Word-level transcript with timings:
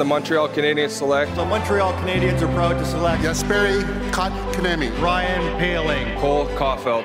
the 0.00 0.04
Montreal 0.04 0.48
Canadiens 0.48 0.88
select 0.88 1.34
The 1.36 1.44
Montreal 1.44 1.92
Canadiens 2.00 2.40
are 2.40 2.48
proud 2.54 2.78
to 2.78 2.86
select 2.86 3.22
Jesperi 3.22 3.82
Kotkaniemi. 4.12 4.88
Ryan 4.98 5.58
Paling. 5.58 6.18
Cole 6.18 6.48
Caulfield. 6.56 7.04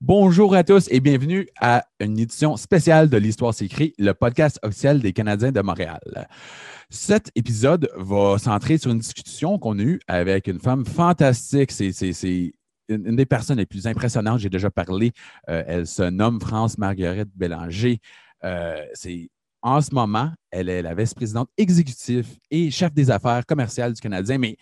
Bonjour 0.00 0.56
à 0.56 0.64
tous 0.64 0.88
et 0.90 0.98
bienvenue 0.98 1.46
à 1.60 1.84
une 2.00 2.18
édition 2.18 2.56
spéciale 2.56 3.08
de 3.08 3.18
l'Histoire 3.18 3.54
s'écrit, 3.54 3.94
le 3.98 4.14
podcast 4.14 4.58
officiel 4.64 4.98
des 4.98 5.12
Canadiens 5.12 5.52
de 5.52 5.60
Montréal. 5.60 6.00
Cet 6.88 7.30
épisode 7.36 7.88
va 7.96 8.36
centrer 8.36 8.78
sur 8.78 8.90
une 8.90 8.98
discussion 8.98 9.60
qu'on 9.60 9.78
a 9.78 9.82
eue 9.82 10.00
avec 10.08 10.48
une 10.48 10.58
femme 10.58 10.84
fantastique. 10.84 11.70
C'est, 11.70 12.52
une 12.88 13.14
des 13.14 13.26
personnes 13.26 13.58
les 13.58 13.66
plus 13.66 13.86
impressionnantes. 13.86 14.40
J'ai 14.40 14.48
déjà 14.48 14.72
parlé. 14.72 15.12
Euh, 15.48 15.62
elle 15.68 15.86
se 15.86 16.02
nomme 16.02 16.40
France 16.40 16.76
Marguerite 16.76 17.28
Bélanger. 17.36 18.00
Euh, 18.44 18.84
c'est 18.94 19.28
en 19.62 19.80
ce 19.80 19.94
moment, 19.94 20.32
elle 20.50 20.68
est 20.68 20.82
la 20.82 20.94
vice-présidente 20.94 21.50
exécutive 21.56 22.26
et 22.50 22.70
chef 22.70 22.92
des 22.94 23.10
affaires 23.10 23.44
commerciales 23.44 23.92
du 23.92 24.00
Canadien, 24.00 24.38
mais 24.38 24.56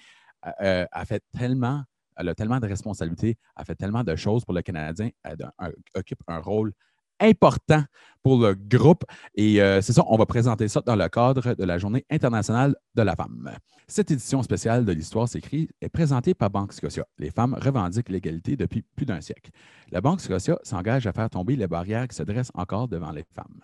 euh, 0.47 0.51
euh, 0.63 0.87
elle 0.93 1.07
fait 1.07 1.23
tellement 1.37 1.83
elle 2.19 2.29
a 2.29 2.35
tellement 2.35 2.59
de 2.59 2.67
responsabilités, 2.67 3.37
elle 3.57 3.65
fait 3.65 3.77
tellement 3.77 4.03
de 4.03 4.17
choses 4.17 4.45
pour 4.45 4.53
le 4.53 4.61
Canadien, 4.61 5.11
elle 5.23 5.37
a- 5.57 5.71
occupe 5.95 6.19
un 6.27 6.39
rôle 6.41 6.73
important 7.21 7.85
pour 8.23 8.41
le 8.41 8.55
groupe. 8.55 9.05
Et 9.35 9.61
euh, 9.63 9.81
c'est 9.81 9.93
ça, 9.93 10.03
on 10.07 10.17
va 10.17 10.27
présenter 10.27 10.69
ça 10.69 10.81
dans 10.85 10.97
le 10.97 11.09
cadre 11.09 11.55
de 11.55 11.65
la 11.65 11.79
Journée 11.79 12.05
internationale 12.11 12.75
de 12.95 13.03
la 13.03 13.15
femme. 13.17 13.51
Cette 13.87 14.11
édition 14.11 14.43
spéciale 14.43 14.85
de 14.85 14.93
l'Histoire 14.93 15.29
s'écrit 15.29 15.69
est 15.81 15.89
présentée 15.89 16.35
par 16.35 16.51
Banque 16.51 16.73
Scotia. 16.73 17.07
Les 17.19 17.31
femmes 17.31 17.55
revendiquent 17.55 18.09
l'égalité 18.09 18.57
depuis 18.57 18.83
plus 18.97 19.07
d'un 19.07 19.21
siècle. 19.21 19.51
La 19.91 20.01
Banque 20.01 20.21
Scotia 20.21 20.59
s'engage 20.63 21.07
à 21.07 21.13
faire 21.13 21.31
tomber 21.31 21.57
les 21.57 21.67
barrières 21.67 22.07
qui 22.09 22.17
se 22.17 22.23
dressent 22.23 22.53
encore 22.55 22.89
devant 22.89 23.13
les 23.13 23.25
femmes. 23.35 23.61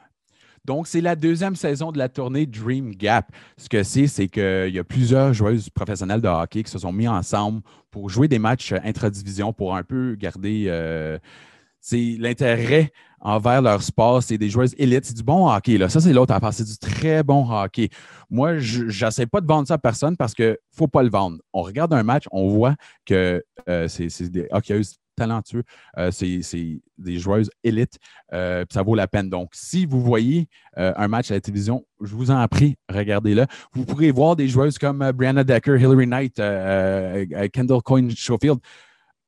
Donc, 0.65 0.87
c'est 0.87 1.01
la 1.01 1.15
deuxième 1.15 1.57
saison 1.57 1.93
de 1.93 1.99
la 1.99 2.09
tournée 2.09 2.47
Dream 2.47 2.95
Gap. 2.95 3.31
Ce 3.59 3.69
que 3.69 3.83
c'est, 3.83 4.07
c'est 4.07 4.29
qu'il 4.29 4.71
y 4.75 4.79
a 4.79 4.85
plusieurs 4.85 5.35
joueuses 5.35 5.69
professionnelles 5.69 6.23
de 6.23 6.29
hockey 6.29 6.63
qui 6.63 6.71
se 6.71 6.79
sont 6.79 6.93
mis 6.93 7.07
ensemble 7.07 7.61
pour 7.91 8.09
jouer 8.09 8.29
des 8.29 8.39
matchs 8.39 8.73
euh, 8.73 8.79
intra-division 8.83 9.53
pour 9.53 9.77
un 9.77 9.83
peu 9.83 10.15
garder 10.15 10.67
euh, 10.69 11.19
l'intérêt 11.93 12.93
envers 13.21 13.61
leur 13.61 13.83
sport. 13.83 14.23
C'est 14.23 14.39
des 14.39 14.49
joueuses 14.49 14.75
élites. 14.79 15.05
C'est 15.05 15.17
du 15.17 15.23
bon 15.23 15.51
hockey. 15.51 15.77
Là. 15.77 15.91
Ça, 15.91 16.01
c'est 16.01 16.15
l'autre 16.15 16.33
affaire. 16.33 16.55
C'est 16.55 16.65
du 16.65 16.79
très 16.79 17.23
bon 17.23 17.47
hockey. 17.51 17.91
Moi, 18.31 18.59
je 18.59 19.05
n'essaie 19.05 19.27
pas 19.27 19.43
de 19.43 19.47
vendre 19.47 19.69
ça 19.69 19.75
à 19.75 19.79
personne 19.79 20.17
parce 20.17 20.35
qu'il 20.35 20.47
ne 20.47 20.57
faut 20.75 20.89
pas 20.89 21.03
le 21.03 21.11
vendre. 21.11 21.39
On 21.53 21.61
regarde 21.61 21.93
un 21.93 22.03
match, 22.03 22.25
on 22.33 22.49
voit 22.49 22.75
que 23.05 23.45
euh, 23.69 23.87
c'est 23.89 24.09
c'est 24.09 24.31
des 24.31 24.47
hockeyeuses 24.51 24.97
talentueux. 25.15 25.63
Euh, 25.99 26.11
c'est 26.11 26.81
des 26.99 27.19
joueuses 27.19 27.51
élites. 27.63 27.99
Euh, 28.33 28.65
ça 28.71 28.83
vaut 28.83 28.95
la 28.95 29.07
peine. 29.07 29.31
Donc, 29.31 29.51
si 29.53 29.87
vous 29.87 30.01
voyez 30.01 30.49
euh, 30.79 30.93
un 30.97 31.09
match 31.09 31.31
à 31.31 31.35
la 31.35 31.41
télévision, 31.41 31.85
je 32.01 32.15
vous 32.15 32.31
en 32.31 32.47
prie, 32.49 32.77
regardez-le. 32.89 33.47
Vous 33.73 33.85
pourrez 33.85 34.11
voir 34.11 34.37
des 34.37 34.49
joueuses 34.49 34.79
comme 34.79 35.11
Brianna 35.13 35.45
Decker, 35.45 35.77
Hillary 35.79 36.07
Knight, 36.07 36.37
Kendall 37.53 37.83
Coyne 37.83 38.11
Schofield. 38.11 38.59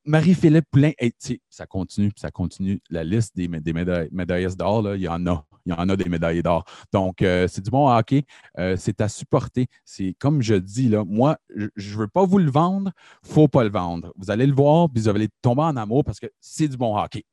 Marie-Philippe 0.09 0.67
Poulain, 0.71 0.93
hey, 0.99 1.13
ça 1.51 1.67
continue, 1.67 2.13
ça 2.15 2.31
continue. 2.31 2.81
La 2.91 3.03
liste 3.03 3.35
des, 3.35 3.49
des 3.49 3.73
médailles, 3.73 4.57
d'or, 4.57 4.95
il 4.95 5.03
y 5.03 5.09
en 5.09 5.27
a. 5.27 5.45
Il 5.67 5.73
y 5.73 5.75
en 5.75 5.89
a 5.89 5.97
des 5.97 6.09
médaillés 6.09 6.43
d'or. 6.43 6.65
Donc, 6.93 7.23
euh, 7.23 7.49
c'est 7.49 7.61
du 7.61 7.71
bon 7.71 7.89
hockey. 7.89 8.25
Euh, 8.59 8.77
c'est 8.79 9.01
à 9.01 9.09
supporter. 9.09 9.67
C'est 9.85 10.15
comme 10.19 10.43
je 10.43 10.55
dis, 10.55 10.89
là, 10.89 11.05
moi, 11.05 11.39
je 11.77 11.95
ne 11.95 12.01
veux 12.01 12.09
pas 12.09 12.25
vous 12.25 12.39
le 12.39 12.51
vendre. 12.51 12.93
Faut 13.23 13.49
pas 13.49 13.65
le 13.65 13.71
vendre. 13.71 14.13
Vous 14.17 14.31
allez 14.31 14.47
le 14.47 14.55
voir, 14.55 14.89
puis 14.89 15.03
vous 15.03 15.09
allez 15.09 15.29
tomber 15.43 15.63
en 15.63 15.77
amour 15.77 16.05
parce 16.05 16.21
que 16.21 16.29
c'est 16.41 16.69
du 16.69 16.77
bon 16.77 16.97
hockey. 16.97 17.25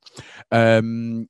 Euh, 0.53 1.23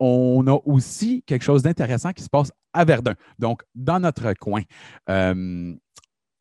on 0.00 0.46
a 0.48 0.58
aussi 0.64 1.22
quelque 1.22 1.44
chose 1.44 1.62
d'intéressant 1.62 2.12
qui 2.12 2.22
se 2.22 2.28
passe 2.28 2.50
à 2.72 2.84
Verdun, 2.84 3.14
donc 3.38 3.62
dans 3.76 4.00
notre 4.00 4.34
coin. 4.34 4.62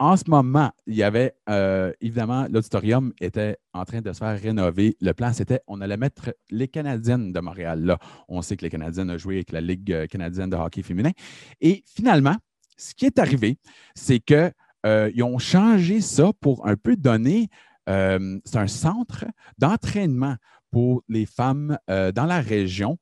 En 0.03 0.17
ce 0.17 0.25
moment, 0.27 0.69
il 0.85 0.95
y 0.95 1.03
avait 1.03 1.33
euh, 1.49 1.93
évidemment 2.01 2.45
l'auditorium 2.49 3.13
était 3.21 3.55
en 3.71 3.85
train 3.85 4.01
de 4.01 4.11
se 4.11 4.17
faire 4.17 4.37
rénover. 4.37 4.97
Le 4.99 5.13
plan, 5.13 5.31
c'était 5.31 5.61
on 5.65 5.79
allait 5.79 5.95
mettre 5.95 6.35
les 6.51 6.67
Canadiennes 6.67 7.31
de 7.31 7.39
Montréal 7.39 7.85
là. 7.85 7.97
On 8.27 8.41
sait 8.41 8.57
que 8.57 8.63
les 8.63 8.69
Canadiennes 8.69 9.09
ont 9.09 9.17
joué 9.17 9.35
avec 9.35 9.53
la 9.53 9.61
Ligue 9.61 9.93
euh, 9.93 10.05
canadienne 10.07 10.49
de 10.49 10.57
hockey 10.57 10.83
féminin. 10.83 11.11
Et 11.61 11.85
finalement, 11.87 12.35
ce 12.75 12.93
qui 12.93 13.05
est 13.05 13.17
arrivé, 13.17 13.57
c'est 13.95 14.19
qu'ils 14.19 15.23
ont 15.23 15.37
changé 15.39 16.01
ça 16.01 16.31
pour 16.41 16.67
un 16.67 16.75
peu 16.75 16.97
donner. 16.97 17.47
euh, 17.89 18.39
c'est 18.43 18.57
un 18.57 18.67
centre 18.67 19.23
d'entraînement 19.57 20.35
pour 20.69 21.03
les 21.07 21.25
femmes 21.25 21.77
euh, 21.89 22.11
dans 22.11 22.25
la 22.25 22.41
région 22.41 22.97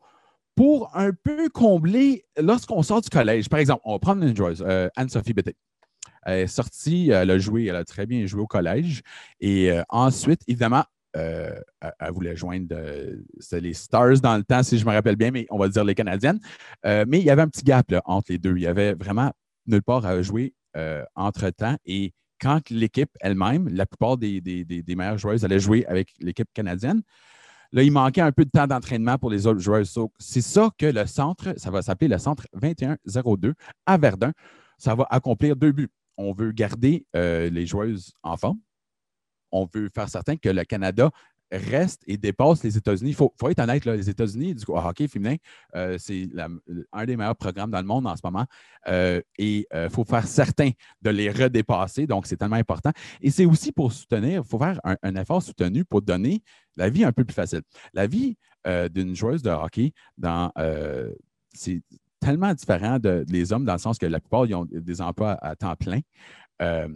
pour 0.55 0.95
un 0.95 1.11
peu 1.13 1.49
combler 1.49 2.25
lorsqu'on 2.39 2.83
sort 2.83 3.01
du 3.01 3.09
collège. 3.09 3.49
Par 3.49 3.59
exemple, 3.59 3.81
on 3.85 3.93
va 3.93 3.99
prendre 3.99 4.23
une 4.23 4.35
joueuse, 4.35 4.63
euh, 4.67 4.87
Anne-Sophie 4.95 5.33
Bété. 5.33 5.55
Elle 6.23 6.39
est 6.41 6.47
sortie, 6.47 7.09
elle 7.09 7.31
a 7.31 7.37
joué, 7.37 7.65
elle 7.65 7.75
a 7.75 7.85
très 7.85 8.05
bien 8.05 8.25
joué 8.25 8.41
au 8.41 8.47
collège. 8.47 9.01
Et 9.39 9.71
euh, 9.71 9.83
ensuite, 9.89 10.41
évidemment, 10.47 10.83
euh, 11.17 11.59
elle, 11.81 12.11
voulait 12.11 12.35
joindre 12.35 12.67
euh, 12.71 13.17
les 13.53 13.73
Stars 13.73 14.19
dans 14.21 14.37
le 14.37 14.43
temps, 14.43 14.63
si 14.63 14.77
je 14.77 14.85
me 14.85 14.91
rappelle 14.91 15.15
bien, 15.15 15.31
mais 15.31 15.45
on 15.49 15.57
va 15.57 15.67
dire 15.67 15.83
les 15.83 15.95
Canadiennes. 15.95 16.39
Mais 16.83 17.19
il 17.19 17.23
y 17.23 17.29
avait 17.29 17.41
un 17.41 17.49
petit 17.49 17.63
gap 17.63 17.93
entre 18.05 18.31
les 18.31 18.37
deux. 18.37 18.55
Il 18.55 18.63
y 18.63 18.67
avait 18.67 18.93
vraiment 18.93 19.31
nulle 19.67 19.83
part 19.83 20.05
à 20.05 20.21
jouer 20.21 20.53
entre-temps. 21.15 21.75
Et 21.85 22.13
quand 22.39 22.69
l'équipe 22.69 23.11
elle-même, 23.19 23.67
la 23.69 23.85
plupart 23.85 24.17
des, 24.17 24.41
meilleures 24.87 25.17
joueuses 25.17 25.43
allaient 25.43 25.59
jouer 25.59 25.85
avec 25.85 26.09
l'équipe 26.19 26.49
canadienne, 26.53 27.01
Là, 27.73 27.83
il 27.83 27.91
manquait 27.91 28.21
un 28.21 28.33
peu 28.33 28.43
de 28.43 28.49
temps 28.49 28.67
d'entraînement 28.67 29.17
pour 29.17 29.29
les 29.29 29.47
autres 29.47 29.59
joueurs. 29.59 29.85
C'est 30.19 30.41
ça 30.41 30.69
que 30.77 30.87
le 30.87 31.05
centre, 31.05 31.53
ça 31.57 31.71
va 31.71 31.81
s'appeler 31.81 32.09
le 32.09 32.17
centre 32.17 32.45
2102 32.53 33.53
à 33.85 33.97
Verdun. 33.97 34.33
Ça 34.77 34.93
va 34.93 35.07
accomplir 35.09 35.55
deux 35.55 35.71
buts. 35.71 35.89
On 36.21 36.33
veut 36.33 36.51
garder 36.51 37.05
euh, 37.15 37.49
les 37.49 37.65
joueuses 37.65 38.13
en 38.21 38.37
forme. 38.37 38.59
On 39.51 39.67
veut 39.73 39.89
faire 39.93 40.07
certain 40.07 40.37
que 40.37 40.49
le 40.49 40.63
Canada 40.63 41.09
reste 41.51 42.03
et 42.07 42.15
dépasse 42.15 42.63
les 42.63 42.77
États-Unis. 42.77 43.09
Il 43.09 43.15
faut, 43.15 43.33
être 43.49 43.59
honnête, 43.59 43.83
les 43.83 44.09
États-Unis 44.09 44.55
du 44.55 44.63
hockey 44.67 45.07
féminin, 45.09 45.35
euh, 45.75 45.97
c'est 45.97 46.29
un 46.93 47.05
des 47.05 47.17
meilleurs 47.17 47.35
programmes 47.35 47.71
dans 47.71 47.81
le 47.81 47.87
monde 47.87 48.07
en 48.07 48.15
ce 48.15 48.21
moment. 48.23 48.45
Euh, 48.87 49.19
et 49.37 49.67
il 49.73 49.89
faut 49.89 50.05
faire 50.05 50.25
certain 50.27 50.69
de 51.01 51.09
les 51.09 51.29
redépasser. 51.29 52.07
Donc, 52.07 52.27
c'est 52.27 52.37
tellement 52.37 52.55
important. 52.55 52.91
Et 53.19 53.31
c'est 53.31 53.45
aussi 53.45 53.73
pour 53.73 53.91
soutenir, 53.91 54.43
il 54.45 54.47
faut 54.47 54.59
faire 54.59 54.79
un, 54.83 55.15
effort 55.15 55.43
soutenu 55.43 55.83
pour 55.83 56.01
donner 56.01 56.41
la 56.77 56.87
vie 56.89 57.03
un 57.03 57.11
peu 57.11 57.25
plus 57.25 57.35
facile. 57.35 57.63
La 57.93 58.07
vie 58.07 58.37
d'une 58.65 59.15
joueuse 59.15 59.41
de 59.41 59.49
hockey, 59.49 59.91
dans, 60.17 60.51
tellement 62.21 62.53
différent 62.53 62.99
de, 62.99 63.25
des 63.27 63.51
hommes 63.51 63.65
dans 63.65 63.73
le 63.73 63.79
sens 63.79 63.97
que 63.97 64.05
la 64.05 64.19
plupart 64.19 64.45
ils 64.45 64.55
ont 64.55 64.67
des 64.69 65.01
emplois 65.01 65.33
à, 65.41 65.55
temps 65.55 65.75
plein. 65.75 65.99
Euh, 66.61 66.87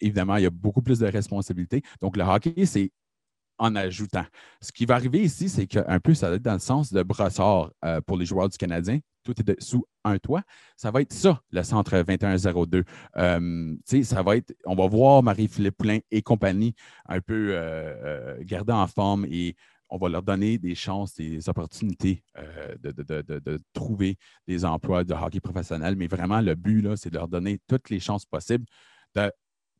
évidemment, 0.00 0.36
il 0.36 0.42
y 0.42 0.46
a 0.46 0.50
beaucoup 0.50 0.82
plus 0.82 0.98
de 0.98 1.06
responsabilités. 1.06 1.82
Donc, 2.00 2.16
le 2.16 2.24
hockey, 2.24 2.66
c'est 2.66 2.90
en 3.58 3.76
ajoutant. 3.76 4.24
Ce 4.60 4.72
qui 4.72 4.84
va 4.86 4.96
arriver 4.96 5.20
ici, 5.20 5.48
c'est 5.48 5.66
qu'un 5.66 6.00
peu, 6.00 6.14
ça 6.14 6.28
va 6.28 6.36
être 6.36 6.42
dans 6.42 6.54
le 6.54 6.58
sens 6.58 6.92
de 6.92 7.02
brossard 7.02 7.70
euh, 7.84 8.00
pour 8.00 8.16
les 8.16 8.26
joueurs 8.26 8.48
du 8.48 8.58
Canadien. 8.58 8.98
Tout 9.24 9.34
est 9.38 9.60
sous 9.62 9.86
un 10.04 10.18
toit. 10.18 10.42
Ça 10.76 10.90
va 10.90 11.00
être 11.00 11.12
ça, 11.12 11.40
le 11.50 11.62
centre 11.62 12.02
2102. 12.02 12.84
Euh, 13.16 13.76
ça 14.02 14.22
va 14.22 14.36
être, 14.36 14.52
on 14.64 14.74
va 14.74 14.88
voir 14.88 15.22
Marie-Philippe 15.22 15.76
Poulain 15.76 15.98
et 16.10 16.22
compagnie 16.22 16.74
un 17.08 17.20
peu 17.20 17.50
euh, 17.50 17.94
euh, 18.04 18.36
garder 18.40 18.72
en 18.72 18.88
forme 18.88 19.26
et 19.26 19.54
on 19.92 19.98
va 19.98 20.08
leur 20.08 20.22
donner 20.22 20.56
des 20.56 20.74
chances, 20.74 21.14
des 21.14 21.48
opportunités 21.50 22.24
euh, 22.38 22.74
de, 22.80 23.60
trouver 23.74 24.16
des 24.48 24.64
emplois 24.64 25.04
de 25.04 25.12
hockey 25.12 25.38
professionnel. 25.40 25.96
Mais 25.96 26.06
vraiment, 26.06 26.40
le 26.40 26.54
but, 26.54 26.96
c'est 26.96 27.10
de 27.10 27.16
leur 27.16 27.28
donner 27.28 27.60
toutes 27.68 27.90
les 27.90 28.00
chances 28.00 28.24
possibles 28.24 28.64
de 29.14 29.30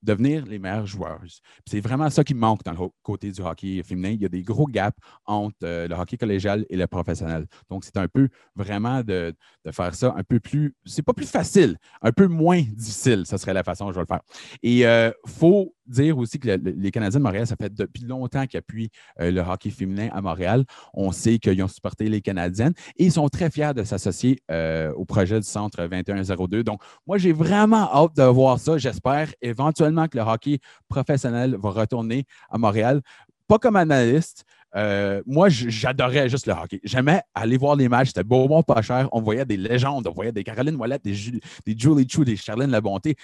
devenir 0.02 0.44
les 0.44 0.58
meilleures 0.58 0.86
joueuses. 0.86 1.40
C'est 1.66 1.80
vraiment 1.80 2.10
ça 2.10 2.24
qui 2.24 2.34
manque 2.34 2.62
dans 2.64 2.72
le 2.72 2.88
côté 3.02 3.30
du 3.30 3.40
hockey 3.40 3.82
féminin. 3.84 4.10
Il 4.10 4.20
y 4.20 4.26
a 4.26 4.28
des 4.28 4.42
gros 4.42 4.66
gaps 4.66 4.98
entre 5.24 5.56
euh, 5.62 5.88
le 5.88 5.94
hockey 5.94 6.18
collégial 6.18 6.66
et 6.68 6.76
le 6.76 6.86
professionnel. 6.86 7.46
Donc, 7.70 7.84
c'est 7.84 7.96
un 7.96 8.08
peu 8.08 8.28
vraiment 8.54 9.02
de, 9.02 9.32
de 9.64 9.70
faire 9.70 9.94
ça 9.94 10.12
un 10.14 10.24
peu 10.24 10.40
plus, 10.40 10.74
c'est 10.84 11.02
pas 11.02 11.14
plus 11.14 11.30
facile, 11.30 11.78
un 12.02 12.12
peu 12.12 12.26
moins 12.26 12.60
difficile, 12.60 13.24
ça 13.24 13.38
serait 13.38 13.54
la 13.54 13.62
façon 13.62 13.86
dont 13.86 13.92
je 13.92 13.96
vais 13.96 14.02
le 14.02 14.06
faire. 14.06 14.22
Et 14.62 14.80
il 14.80 15.14
faut 15.26 15.74
dire 15.86 16.16
aussi 16.18 16.38
que 16.38 16.48
le- 16.48 16.56
le- 16.56 16.70
les 16.72 16.90
Canadiens 16.90 17.18
de 17.18 17.24
Montréal, 17.24 17.46
ça 17.46 17.56
fait 17.56 17.72
depuis 17.72 18.04
longtemps 18.04 18.46
qu'ils 18.46 18.58
appuient 18.58 18.90
euh, 19.20 19.30
le 19.30 19.40
hockey 19.40 19.70
féminin 19.70 20.08
à 20.12 20.20
Montréal. 20.20 20.64
On 20.94 21.12
sait 21.12 21.38
qu'ils 21.38 21.62
ont 21.62 21.68
supporté 21.68 22.08
les 22.08 22.20
Canadiennes 22.20 22.72
et 22.96 23.04
ils 23.06 23.12
sont 23.12 23.28
très 23.28 23.50
fiers 23.50 23.72
de 23.74 23.82
s'associer 23.84 24.38
euh, 24.50 24.92
au 24.94 25.04
projet 25.04 25.38
du 25.40 25.46
Centre 25.46 25.86
2102. 25.86 26.62
Donc, 26.64 26.80
moi, 27.06 27.18
j'ai 27.18 27.32
vraiment 27.32 27.90
hâte 27.92 28.16
de 28.16 28.22
voir 28.24 28.58
ça. 28.58 28.78
J'espère 28.78 29.32
éventuellement 29.40 30.08
que 30.08 30.16
le 30.18 30.24
hockey 30.24 30.58
professionnel 30.88 31.56
va 31.60 31.70
retourner 31.70 32.24
à 32.50 32.58
Montréal. 32.58 33.00
Pas 33.48 33.58
comme 33.58 33.76
analyste. 33.76 34.44
Euh, 34.74 35.22
moi, 35.26 35.48
j'adorais 35.48 36.28
juste 36.28 36.46
le 36.46 36.54
hockey. 36.54 36.80
J'aimais 36.84 37.22
aller 37.34 37.56
voir 37.56 37.76
les 37.76 37.88
matchs. 37.88 38.08
C'était 38.08 38.24
beau, 38.24 38.48
bon, 38.48 38.62
pas 38.62 38.80
cher. 38.82 39.08
On 39.12 39.20
voyait 39.20 39.44
des 39.44 39.56
légendes. 39.56 40.06
On 40.06 40.12
voyait 40.12 40.32
des 40.32 40.44
Caroline 40.44 40.76
Ouellette, 40.76 41.04
des, 41.04 41.12
des 41.12 41.78
Julie 41.78 42.08
Chu, 42.08 42.24
des 42.24 42.36
Charlène 42.36 42.70
Labonté. 42.70 43.16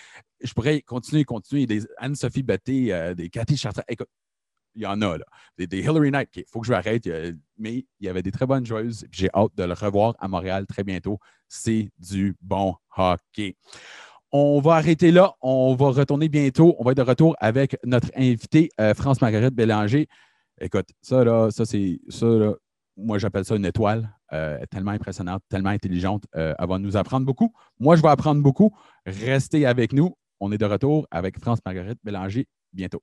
Je 0.43 0.53
pourrais 0.53 0.83
continuer, 0.83 1.25
continuer. 1.25 1.67
Des 1.67 1.87
Anne-Sophie 1.97 2.43
Betté, 2.43 2.93
euh, 2.93 3.15
des 3.15 3.31
Cathy 3.31 3.57
Chartrand. 3.57 3.83
Écoute, 3.89 4.09
il 4.75 4.83
y 4.83 4.87
en 4.87 5.01
a, 5.03 5.19
là. 5.19 5.25
Des, 5.57 5.79
Hillary 5.81 6.11
Knight, 6.11 6.29
il 6.37 6.45
faut 6.51 6.61
que 6.61 6.67
je 6.67 6.73
m'arrête, 6.73 7.07
a- 7.07 7.33
mais 7.59 7.87
il 7.99 8.07
y 8.07 8.09
avait 8.09 8.23
des 8.23 8.31
très 8.31 8.47
bonnes 8.47 8.65
joueuses. 8.67 9.07
J'ai 9.11 9.29
hâte 9.35 9.53
de 9.57 9.65
le 9.65 9.73
revoir 9.73 10.15
à 10.19 10.29
Montréal 10.29 10.67
très 10.67 10.85
bientôt. 10.85 11.19
C'est 11.49 11.89
du 11.99 12.37
bon 12.43 12.75
hockey. 12.97 13.57
On 14.31 14.61
va 14.61 14.75
arrêter 14.75 15.11
là. 15.11 15.33
On 15.41 15.75
va 15.75 15.87
retourner 15.87 16.29
bientôt. 16.29 16.77
On 16.79 16.85
va 16.85 16.93
être 16.93 16.99
de 16.99 17.03
retour 17.03 17.35
avec 17.41 17.77
notre 17.85 18.09
invité, 18.15 18.69
euh, 18.79 18.93
France-Marguerite 18.93 19.55
Bélanger. 19.55 20.07
Écoute, 20.61 20.87
ça, 21.01 21.25
là, 21.25 21.51
ça, 21.51 21.65
c'est. 21.65 22.01
Ça, 22.09 22.27
là, 22.27 22.53
moi, 22.97 23.19
j'appelle 23.19 23.45
ça 23.45 23.57
une 23.57 23.65
étoile. 23.67 24.11
euh, 24.33 24.59
tellement 24.71 24.91
impressionnante, 24.91 25.43
tellement 25.49 25.71
intelligente. 25.71 26.25
Euh, 26.37 26.55
elle 26.59 26.69
va 26.69 26.79
nous 26.79 26.97
apprendre 26.97 27.25
beaucoup. 27.27 27.53
Moi, 27.79 27.97
je 27.97 28.03
vais 28.03 28.09
apprendre 28.09 28.43
beaucoup. 28.43 28.75
Restez 29.07 29.67
avec 29.67 29.93
nous. 29.93 30.17
On 30.41 30.53
est 30.53 30.59
de 30.59 30.65
retour 30.67 31.07
avec 31.11 31.39
France-Marguerite 31.41 31.99
Bélanger 32.05 32.47
bientôt. 32.73 33.03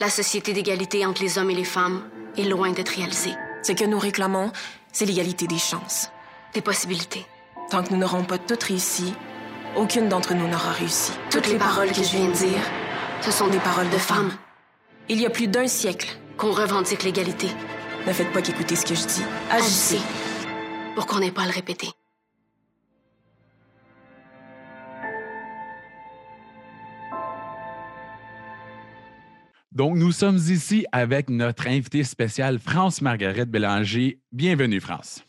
La 0.00 0.08
société 0.08 0.52
d'égalité 0.52 1.06
entre 1.06 1.22
les 1.22 1.38
hommes 1.38 1.50
et 1.50 1.54
les 1.54 1.64
femmes 1.64 2.02
est 2.36 2.44
loin 2.44 2.72
d'être 2.72 2.88
réalisée. 2.88 3.34
Ce 3.62 3.72
que 3.72 3.84
nous 3.84 3.98
réclamons, 3.98 4.50
c'est 4.92 5.06
l'égalité 5.06 5.46
des 5.46 5.58
chances. 5.58 6.10
Des 6.52 6.60
possibilités. 6.60 7.24
Tant 7.70 7.82
que 7.82 7.94
nous 7.94 8.00
n'aurons 8.00 8.24
pas 8.24 8.38
toutes 8.38 8.64
réussi, 8.64 9.14
aucune 9.76 10.08
d'entre 10.08 10.34
nous 10.34 10.48
n'aura 10.48 10.72
réussi. 10.72 11.12
Toutes 11.30 11.48
les 11.48 11.58
paroles 11.58 11.88
que 11.88 12.02
je 12.02 12.16
viens 12.16 12.28
de 12.28 12.34
dire, 12.34 12.60
ce 13.22 13.30
sont 13.30 13.48
des 13.48 13.58
paroles 13.60 13.88
de 13.90 13.96
femmes. 13.96 14.32
Il 15.08 15.20
y 15.20 15.26
a 15.26 15.30
plus 15.30 15.48
d'un 15.48 15.66
siècle, 15.66 16.18
Qu'on 16.36 16.50
revendique 16.50 17.04
l'égalité. 17.04 17.46
ne 18.06 18.12
faites 18.12 18.32
pas 18.32 18.42
qu'écouter 18.42 18.74
ce 18.74 18.84
que 18.84 18.94
je 18.94 19.06
dis. 19.06 19.22
Agissez. 19.50 19.96
Agissez. 19.96 20.94
Pour 20.96 21.06
qu'on 21.06 21.20
n'ait 21.20 21.30
pas 21.30 21.42
à 21.42 21.46
le 21.46 21.52
répéter. 21.52 21.88
Donc, 29.70 29.96
nous 29.96 30.12
sommes 30.12 30.36
ici 30.36 30.86
avec 30.92 31.30
notre 31.30 31.66
invité 31.68 32.04
spécial, 32.04 32.58
France-Marguerite 32.58 33.50
Bélanger. 33.50 34.20
Bienvenue, 34.30 34.80
France. 34.80 35.24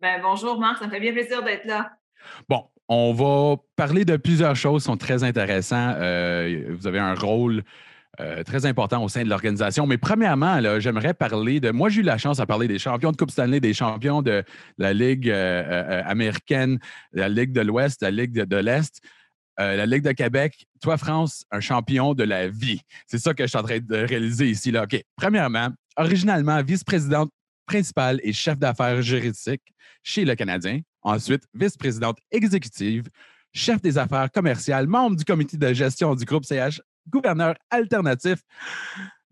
Ben, 0.00 0.20
bonjour 0.22 0.58
Marc, 0.58 0.78
ça 0.78 0.86
me 0.86 0.90
fait 0.90 1.00
bien 1.00 1.12
plaisir 1.12 1.42
d'être 1.44 1.64
là. 1.64 1.92
Bon, 2.48 2.64
on 2.88 3.12
va 3.12 3.56
parler 3.76 4.04
de 4.04 4.16
plusieurs 4.16 4.56
choses 4.56 4.82
qui 4.82 4.86
sont 4.86 4.96
très 4.96 5.22
intéressantes. 5.22 5.96
Euh, 5.98 6.66
vous 6.70 6.86
avez 6.86 6.98
un 6.98 7.14
rôle 7.14 7.62
euh, 8.20 8.42
très 8.42 8.66
important 8.66 9.02
au 9.02 9.08
sein 9.08 9.24
de 9.24 9.30
l'organisation. 9.30 9.86
Mais 9.86 9.96
premièrement, 9.96 10.60
j'aimerais 10.80 11.14
parler 11.14 11.60
de. 11.60 11.70
Moi, 11.70 11.88
j'ai 11.88 12.00
eu 12.00 12.04
la 12.04 12.18
chance 12.18 12.40
à 12.40 12.46
parler 12.46 12.68
des 12.68 12.78
champions 12.78 13.10
de 13.10 13.16
Coupe 13.16 13.30
Stanley, 13.30 13.58
des 13.58 13.72
champions 13.72 14.20
de 14.20 14.44
la 14.76 14.92
Ligue 14.92 15.30
euh, 15.30 15.62
euh, 15.66 16.02
américaine, 16.04 16.78
la 17.12 17.30
Ligue 17.30 17.52
de 17.52 17.62
l'Ouest, 17.62 18.02
la 18.02 18.10
Ligue 18.10 18.32
de, 18.32 18.56
l'Est. 18.56 19.00
la 19.56 19.86
Ligue 19.86 20.02
de 20.02 20.12
Québec, 20.12 20.66
toi, 20.82 20.98
France, 20.98 21.44
un 21.50 21.60
champion 21.60 22.12
de 22.12 22.24
la 22.24 22.48
vie. 22.48 22.82
C'est 23.06 23.18
ça 23.18 23.32
que 23.32 23.44
je 23.44 23.48
suis 23.48 23.58
en 23.58 23.62
train 23.62 23.78
de 23.78 23.96
réaliser 23.96 24.50
ici. 24.50 24.70
Là. 24.70 24.84
OK. 24.84 25.02
Premièrement, 25.16 25.68
originalement 25.96 26.62
vice-présidente 26.62 27.30
principale 27.64 28.20
et 28.22 28.34
chef 28.34 28.58
d'affaires 28.58 29.00
juridique 29.00 29.62
chez 30.02 30.26
le 30.26 30.34
Canadien. 30.34 30.80
Ensuite, 31.00 31.44
vice-présidente 31.54 32.18
exécutive, 32.30 33.08
chef 33.54 33.80
des 33.80 33.96
affaires 33.96 34.30
commerciales, 34.30 34.86
membre 34.86 35.16
du 35.16 35.24
comité 35.24 35.56
de 35.56 35.72
gestion 35.72 36.14
du 36.14 36.26
groupe 36.26 36.44
CH, 36.44 36.82
gouverneur 37.08 37.54
alternatif 37.70 38.40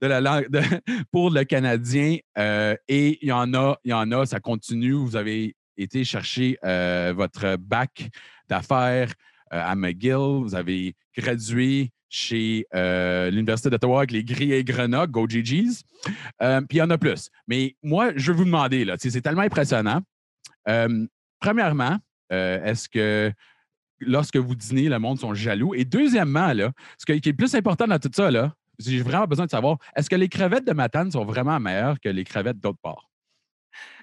de 0.00 0.06
la 0.06 0.20
langue 0.20 0.48
pour 1.12 1.30
le 1.30 1.44
Canadien. 1.44 2.18
Euh, 2.38 2.74
et 2.88 3.18
il 3.22 3.28
y 3.28 3.32
en 3.32 3.52
a, 3.54 3.76
il 3.84 3.90
y 3.90 3.94
en 3.94 4.10
a, 4.12 4.26
ça 4.26 4.40
continue. 4.40 4.94
Vous 4.94 5.16
avez 5.16 5.54
été 5.76 6.04
chercher 6.04 6.58
euh, 6.64 7.12
votre 7.14 7.56
bac 7.56 8.08
d'affaires 8.48 9.12
euh, 9.52 9.62
à 9.62 9.74
McGill. 9.74 10.42
Vous 10.42 10.54
avez 10.54 10.94
gradué 11.16 11.90
chez 12.12 12.66
l'Université 12.72 13.70
d'Ottawa 13.70 13.98
avec 13.98 14.10
les 14.10 14.24
Gris 14.24 14.52
et 14.52 14.64
Grenat, 14.64 15.06
Go 15.06 15.28
GGs. 15.28 15.84
Puis 16.40 16.66
il 16.70 16.76
y 16.76 16.82
en 16.82 16.90
a 16.90 16.98
plus. 16.98 17.30
Mais 17.46 17.76
moi, 17.84 18.10
je 18.16 18.32
veux 18.32 18.38
vous 18.38 18.44
demander, 18.44 18.84
là, 18.84 18.96
c'est 18.98 19.20
tellement 19.20 19.42
impressionnant. 19.42 20.00
Premièrement, 21.38 21.98
est-ce 22.30 22.88
que 22.88 23.32
lorsque 24.00 24.36
vous 24.36 24.54
dînez, 24.54 24.88
le 24.88 24.98
monde 24.98 25.18
sont 25.18 25.34
jaloux? 25.34 25.74
Et 25.74 25.84
deuxièmement, 25.84 26.52
là, 26.52 26.72
ce 26.98 27.04
qui 27.04 27.28
est 27.28 27.32
plus 27.32 27.54
important 27.54 27.86
dans 27.86 27.98
tout 27.98 28.10
ça, 28.12 28.30
là, 28.30 28.54
j'ai 28.78 29.02
vraiment 29.02 29.26
besoin 29.26 29.46
de 29.46 29.50
savoir, 29.50 29.76
est-ce 29.94 30.08
que 30.08 30.16
les 30.16 30.28
crevettes 30.28 30.66
de 30.66 30.72
Matane 30.72 31.10
sont 31.10 31.24
vraiment 31.24 31.60
meilleures 31.60 32.00
que 32.00 32.08
les 32.08 32.24
crevettes 32.24 32.58
d'autre 32.58 32.78
part? 32.82 33.10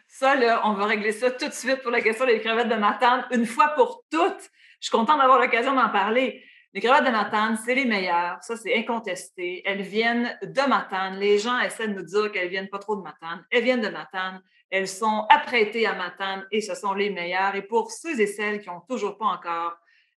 Ça, 0.08 0.36
là, 0.36 0.62
on 0.66 0.74
va 0.74 0.86
régler 0.86 1.12
ça 1.12 1.32
tout 1.32 1.48
de 1.48 1.54
suite 1.54 1.82
pour 1.82 1.92
la 1.92 2.02
question 2.02 2.26
des 2.26 2.40
crevettes 2.40 2.70
de 2.70 2.76
Matane, 2.76 3.26
une 3.32 3.46
fois 3.46 3.70
pour 3.76 4.04
toutes. 4.10 4.50
Je 4.80 4.88
suis 4.88 4.92
contente 4.92 5.20
d'avoir 5.20 5.40
l'occasion 5.40 5.76
d'en 5.76 5.90
parler. 5.90 6.44
Les 6.74 6.82
crevettes 6.82 7.06
de 7.06 7.12
Matane, 7.12 7.58
c'est 7.64 7.76
les 7.76 7.86
meilleures. 7.86 8.38
Ça, 8.42 8.56
c'est 8.56 8.78
incontesté. 8.78 9.64
Elles 9.66 9.82
viennent 9.82 10.38
de 10.44 10.70
Matane. 10.70 11.18
Les 11.20 11.40
gens 11.40 11.60
essaient 11.60 11.88
de 11.88 11.94
nous 11.94 12.04
dire 12.04 12.32
qu'elles 12.32 12.50
viennent 12.50 12.70
pas 12.70 12.80
trop 12.80 12.96
de 12.96 13.02
Matane. 13.02 13.44
Elles 13.50 13.64
viennent 13.64 13.82
de 13.82 13.90
Matane. 13.90 14.42
Elles 14.70 14.88
sont 14.88 15.26
apprêtées 15.30 15.88
à 15.88 15.96
Matane 15.96 16.46
et 16.52 16.62
ce 16.62 16.76
sont 16.76 16.94
les 16.94 17.10
meilleures. 17.10 17.56
Et 17.56 17.62
pour 17.62 17.92
ceux 17.92 18.20
et 18.20 18.28
celles 18.28 18.60
qui 18.60 18.70
n'ont 18.70 18.82
toujours 18.82 19.18
pas 19.18 19.26
encore 19.26 19.78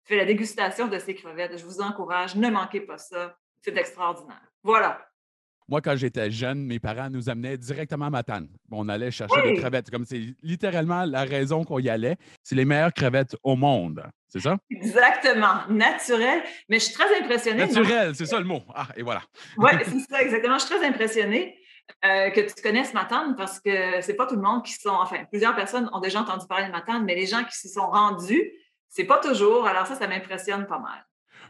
fait 0.08 0.16
la 0.16 0.24
dégustation 0.24 0.88
de 0.88 0.98
ces 0.98 1.14
crevettes, 1.14 1.58
je 1.58 1.64
vous 1.64 1.80
encourage, 1.80 2.34
ne 2.34 2.48
manquez 2.48 2.80
pas 2.80 2.98
ça. 2.98 3.36
C'est 3.62 3.76
extraordinaire. 3.76 4.40
Voilà. 4.62 5.04
Moi, 5.68 5.82
quand 5.82 5.94
j'étais 5.96 6.30
jeune, 6.30 6.64
mes 6.64 6.78
parents 6.78 7.10
nous 7.10 7.28
amenaient 7.28 7.58
directement 7.58 8.06
à 8.06 8.10
Matane. 8.10 8.48
On 8.70 8.88
allait 8.88 9.10
chercher 9.10 9.38
Oui. 9.44 9.52
des 9.54 9.60
crevettes. 9.60 9.90
Comme 9.90 10.06
c'est 10.06 10.34
littéralement 10.42 11.04
la 11.04 11.24
raison 11.24 11.62
qu'on 11.62 11.78
y 11.78 11.90
allait. 11.90 12.16
C'est 12.42 12.54
les 12.54 12.64
meilleures 12.64 12.92
crevettes 12.94 13.36
au 13.42 13.54
monde. 13.54 14.02
C'est 14.28 14.40
ça? 14.40 14.56
Exactement. 14.70 15.66
Naturel. 15.68 16.42
Mais 16.70 16.78
je 16.78 16.84
suis 16.84 16.94
très 16.94 17.20
impressionnée. 17.20 17.66
Naturel, 17.66 18.14
c'est 18.14 18.24
ça 18.24 18.38
le 18.38 18.46
mot. 18.46 18.62
Ah, 18.74 18.88
et 18.96 19.02
voilà. 19.02 19.20
Oui, 19.58 19.70
c'est 19.84 20.00
ça, 20.10 20.22
exactement. 20.22 20.56
Je 20.56 20.64
suis 20.64 20.74
très 20.74 20.86
impressionnée 20.86 21.58
euh, 22.02 22.30
que 22.30 22.40
tu 22.40 22.62
connaisses 22.62 22.94
Matane 22.94 23.36
parce 23.36 23.60
que 23.60 24.00
c'est 24.00 24.14
pas 24.14 24.26
tout 24.26 24.36
le 24.36 24.42
monde 24.42 24.64
qui 24.64 24.72
sont, 24.72 24.88
enfin, 24.88 25.24
plusieurs 25.30 25.54
personnes 25.54 25.90
ont 25.92 26.00
déjà 26.00 26.22
entendu 26.22 26.46
parler 26.46 26.66
de 26.66 26.72
Matane, 26.72 27.04
mais 27.04 27.14
les 27.14 27.26
gens 27.26 27.44
qui 27.44 27.58
s'y 27.58 27.68
sont 27.68 27.90
rendus, 27.90 28.52
c'est 28.88 29.04
pas 29.04 29.18
toujours. 29.20 29.66
Alors 29.66 29.86
ça, 29.86 29.94
ça 29.94 30.06
m'impressionne 30.06 30.66
pas 30.66 30.78
mal. 30.78 31.04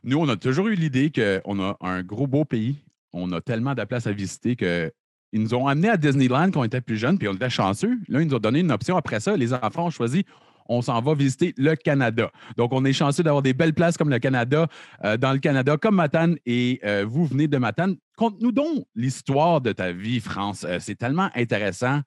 Nous, 0.04 0.18
on 0.18 0.28
a 0.28 0.36
toujours 0.36 0.68
eu 0.68 0.74
l'idée 0.74 1.10
qu'on 1.10 1.60
a 1.60 1.76
un 1.80 2.02
gros 2.02 2.26
beau 2.26 2.44
pays. 2.44 2.76
On 3.12 3.32
a 3.32 3.40
tellement 3.40 3.74
de 3.74 3.84
places 3.84 4.06
à 4.06 4.12
visiter 4.12 4.56
que. 4.56 4.92
Ils 5.32 5.42
nous 5.42 5.52
ont 5.52 5.66
amenés 5.66 5.90
à 5.90 5.98
Disneyland 5.98 6.50
quand 6.50 6.60
on 6.60 6.64
était 6.64 6.80
plus 6.80 6.96
jeunes, 6.96 7.18
puis 7.18 7.28
on 7.28 7.34
était 7.34 7.50
chanceux. 7.50 7.98
Là, 8.08 8.22
ils 8.22 8.28
nous 8.28 8.34
ont 8.34 8.38
donné 8.38 8.60
une 8.60 8.72
option 8.72 8.96
après 8.96 9.20
ça. 9.20 9.36
Les 9.36 9.52
enfants 9.52 9.84
ont 9.84 9.90
choisi 9.90 10.24
on 10.68 10.82
s'en 10.82 11.00
va 11.00 11.14
visiter 11.14 11.54
le 11.56 11.74
Canada. 11.74 12.30
Donc, 12.56 12.72
on 12.72 12.84
est 12.84 12.92
chanceux 12.92 13.22
d'avoir 13.22 13.42
des 13.42 13.54
belles 13.54 13.74
places 13.74 13.96
comme 13.96 14.10
le 14.10 14.18
Canada, 14.18 14.68
euh, 15.04 15.16
dans 15.16 15.32
le 15.32 15.38
Canada, 15.38 15.76
comme 15.76 15.96
Matane, 15.96 16.36
et 16.46 16.80
euh, 16.84 17.04
vous 17.08 17.26
venez 17.26 17.48
de 17.48 17.56
Matane. 17.56 17.96
Conte-nous 18.16 18.52
donc 18.52 18.84
l'histoire 18.94 19.60
de 19.60 19.72
ta 19.72 19.92
vie, 19.92 20.20
France. 20.20 20.64
Euh, 20.68 20.78
c'est 20.80 20.96
tellement 20.96 21.30
intéressant. 21.34 22.00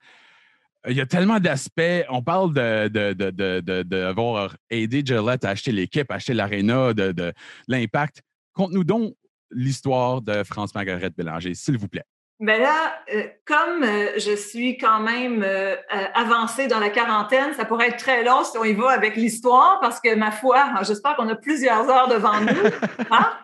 Il 0.88 0.96
y 0.96 1.02
a 1.02 1.06
tellement 1.06 1.40
d'aspects. 1.40 2.06
On 2.10 2.24
parle 2.24 2.54
de, 2.54 2.88
de, 2.88 3.14
de, 3.14 3.30
de- 3.30 3.60
de- 3.62 3.84
d'avoir 3.84 4.56
aidé 4.70 5.04
Gillette 5.06 5.46
à 5.46 5.50
acheter 5.50 5.72
l'équipe, 5.72 6.10
à 6.12 6.16
acheter 6.16 6.34
l'aréna, 6.34 6.94
de, 6.94 7.12
de 7.12 7.34
l'impact. 7.68 8.22
Conte-nous 8.54 8.84
donc 8.84 9.14
l'histoire 9.52 10.22
de 10.22 10.44
France-Marguerite 10.44 11.16
Bélanger, 11.16 11.54
s'il 11.54 11.78
vous 11.78 11.88
plaît. 11.88 12.04
Ben 12.40 12.60
là, 12.60 12.96
euh, 13.14 13.24
comme 13.46 13.84
euh, 13.84 14.14
je 14.18 14.36
suis 14.36 14.76
quand 14.80 15.00
même 15.02 15.44
euh, 15.44 15.76
euh, 15.76 16.06
avancée 16.16 16.66
dans 16.68 16.80
la 16.80 16.90
quarantaine, 16.90 17.54
ça 17.54 17.66
pourrait 17.66 17.90
être 17.90 17.98
très 17.98 18.24
long 18.24 18.44
si 18.44 18.58
on 18.58 18.64
y 18.64 18.74
va 18.74 18.90
avec 18.90 19.16
l'histoire, 19.16 19.80
parce 19.80 20.00
que 20.00 20.16
ma 20.16 20.32
foi, 20.32 20.72
j'espère 20.82 21.16
qu'on 21.16 21.30
a 21.30 21.36
plusieurs 21.36 21.88
heures 21.88 22.08
devant 22.08 22.42
nous. 22.42 22.70
hein? 23.12 23.32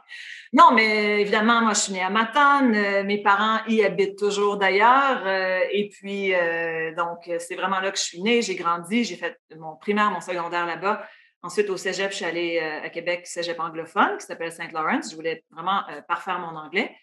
Non, 0.54 0.72
mais 0.72 1.22
évidemment, 1.22 1.62
moi, 1.62 1.74
je 1.74 1.80
suis 1.82 1.94
née 1.94 2.02
à 2.02 2.10
Matane. 2.10 2.74
euh, 2.74 3.04
mes 3.04 3.22
parents 3.22 3.60
y 3.68 3.84
habitent 3.84 4.18
toujours 4.18 4.58
d'ailleurs. 4.58 5.24
euh, 5.26 5.60
et 5.72 5.90
puis, 5.90 6.34
euh, 6.34 6.94
donc, 6.96 7.30
c'est 7.40 7.56
vraiment 7.56 7.80
là 7.82 7.92
que 7.92 7.98
je 7.98 8.04
suis 8.04 8.22
née. 8.22 8.42
J'ai 8.42 8.56
grandi. 8.56 9.04
J'ai 9.04 9.18
fait 9.18 9.38
mon 9.58 9.76
primaire, 9.76 10.10
mon 10.10 10.22
secondaire 10.22 10.66
là-bas. 10.66 11.06
Ensuite, 11.44 11.70
au 11.70 11.78
cégep, 11.78 12.12
je 12.12 12.16
suis 12.18 12.26
allée 12.26 12.60
à 12.60 12.90
Québec, 12.90 13.28
cégep 13.28 13.60
anglophone, 13.60 14.18
qui 14.18 14.26
s'appelle 14.26 14.52
Saint 14.52 14.68
Lawrence. 14.74 15.12
Je 15.12 15.16
voulais 15.16 15.44
vraiment 15.52 15.84
parfaire 16.08 16.40
mon 16.40 16.58
anglais. 16.58 16.96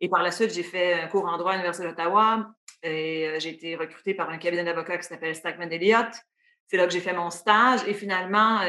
Et 0.00 0.08
par 0.08 0.22
la 0.22 0.30
suite, 0.32 0.52
j'ai 0.52 0.62
fait 0.62 0.94
un 0.94 1.08
cours 1.08 1.26
en 1.26 1.36
droit 1.36 1.52
à 1.52 1.54
l'Université 1.54 1.86
d'Ottawa 1.86 2.46
et 2.82 3.34
j'ai 3.38 3.50
été 3.50 3.76
recrutée 3.76 4.14
par 4.14 4.30
un 4.30 4.38
cabinet 4.38 4.64
d'avocats 4.64 4.96
qui 4.96 5.06
s'appelle 5.06 5.36
Stackman 5.36 5.70
Elliott. 5.70 6.08
C'est 6.66 6.78
là 6.78 6.86
que 6.86 6.92
j'ai 6.92 7.00
fait 7.00 7.12
mon 7.12 7.30
stage. 7.30 7.80
Et 7.86 7.92
finalement, 7.94 8.60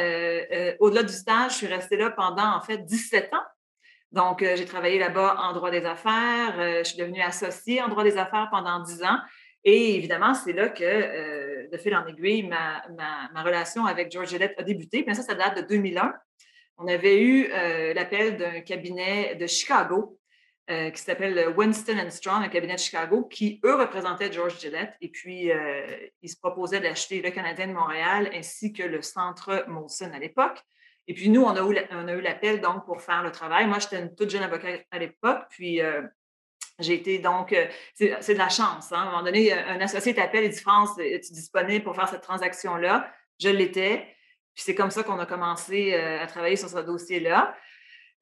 au-delà 0.79 1.03
du 1.03 1.13
stage, 1.13 1.53
je 1.53 1.57
suis 1.57 1.67
restée 1.67 1.95
là 1.97 2.11
pendant 2.11 2.55
en 2.55 2.61
fait 2.61 2.79
17 2.85 3.33
ans. 3.33 3.43
Donc, 4.13 4.43
euh, 4.43 4.55
j'ai 4.55 4.65
travaillé 4.65 4.99
là-bas 4.99 5.37
en 5.39 5.53
droit 5.53 5.71
des 5.71 5.85
affaires. 5.85 6.59
Euh, 6.59 6.83
je 6.83 6.89
suis 6.89 6.97
devenue 6.97 7.21
associée 7.21 7.81
en 7.81 7.87
droit 7.87 8.03
des 8.03 8.17
affaires 8.17 8.47
pendant 8.51 8.79
10 8.79 9.03
ans. 9.03 9.17
Et 9.63 9.95
évidemment, 9.95 10.35
c'est 10.35 10.53
là 10.53 10.69
que, 10.69 10.83
euh, 10.83 11.67
de 11.71 11.77
fil 11.77 11.95
en 11.95 12.05
aiguille, 12.05 12.43
ma, 12.43 12.83
relation 13.43 13.85
avec 13.87 14.11
George 14.11 14.29
Gillette 14.29 14.53
a 14.59 14.63
débuté. 14.63 15.01
Bien, 15.01 15.15
ça, 15.15 15.23
ça 15.23 15.33
date 15.33 15.57
de 15.57 15.61
2001. 15.67 16.13
On 16.77 16.87
avait 16.87 17.21
eu 17.21 17.49
l'appel 17.93 18.37
d'un 18.37 18.61
cabinet 18.61 19.35
de 19.35 19.47
Chicago 19.47 20.19
qui 20.67 21.01
s'appelle 21.01 21.53
Winston 21.55 22.09
Strong, 22.09 22.43
un 22.43 22.49
cabinet 22.49 22.75
de 22.75 22.79
Chicago, 22.79 23.25
qui, 23.25 23.61
eux, 23.63 23.75
représentaient 23.75 24.31
George 24.31 24.59
Gillette. 24.59 24.95
Et 24.99 25.09
puis, 25.09 25.51
ils 26.21 26.29
se 26.29 26.35
proposaient 26.35 26.79
d'acheter 26.79 27.21
le 27.21 27.29
Canadien 27.29 27.67
de 27.67 27.73
Montréal 27.73 28.29
ainsi 28.33 28.73
que 28.73 28.83
le 28.83 29.01
centre 29.03 29.65
Molson 29.67 30.11
à 30.13 30.19
l'époque. 30.19 30.63
Et 31.07 31.13
puis, 31.13 31.29
nous, 31.29 31.43
on 31.43 31.55
a 31.55 31.61
eu, 31.61 32.21
l'appel 32.21 32.61
donc 32.61 32.85
pour 32.85 33.01
faire 33.01 33.23
le 33.23 33.31
travail. 33.31 33.67
Moi, 33.67 33.79
j'étais 33.79 33.99
une 33.99 34.15
toute 34.15 34.29
jeune 34.29 34.43
avocate 34.43 34.85
à 34.91 34.99
l'époque. 34.99 35.43
Puis, 35.49 35.81
euh, 35.81 36.01
J'ai 36.79 36.95
été 36.95 37.19
donc, 37.19 37.53
euh, 37.53 37.67
c'est 37.93 38.33
de 38.33 38.37
la 38.37 38.49
chance. 38.49 38.91
Hein. 38.91 38.97
À 38.97 39.01
un 39.01 39.05
moment 39.05 39.23
donné, 39.23 39.53
un 39.53 39.79
associé 39.79 40.15
t'appelle 40.15 40.43
et 40.45 40.49
dit 40.49 40.59
France, 40.59 40.97
es-tu 40.97 41.33
disponible 41.33 41.83
pour 41.83 41.95
faire 41.95 42.07
cette 42.07 42.21
transaction-là? 42.21 43.11
Je 43.39 43.49
l'étais. 43.49 44.07
Puis 44.55 44.63
c'est 44.65 44.75
comme 44.75 44.91
ça 44.91 45.03
qu'on 45.03 45.19
a 45.19 45.25
commencé 45.25 45.93
à 45.93 46.25
travailler 46.27 46.55
sur 46.55 46.69
ce 46.69 46.79
dossier-là. 46.79 47.55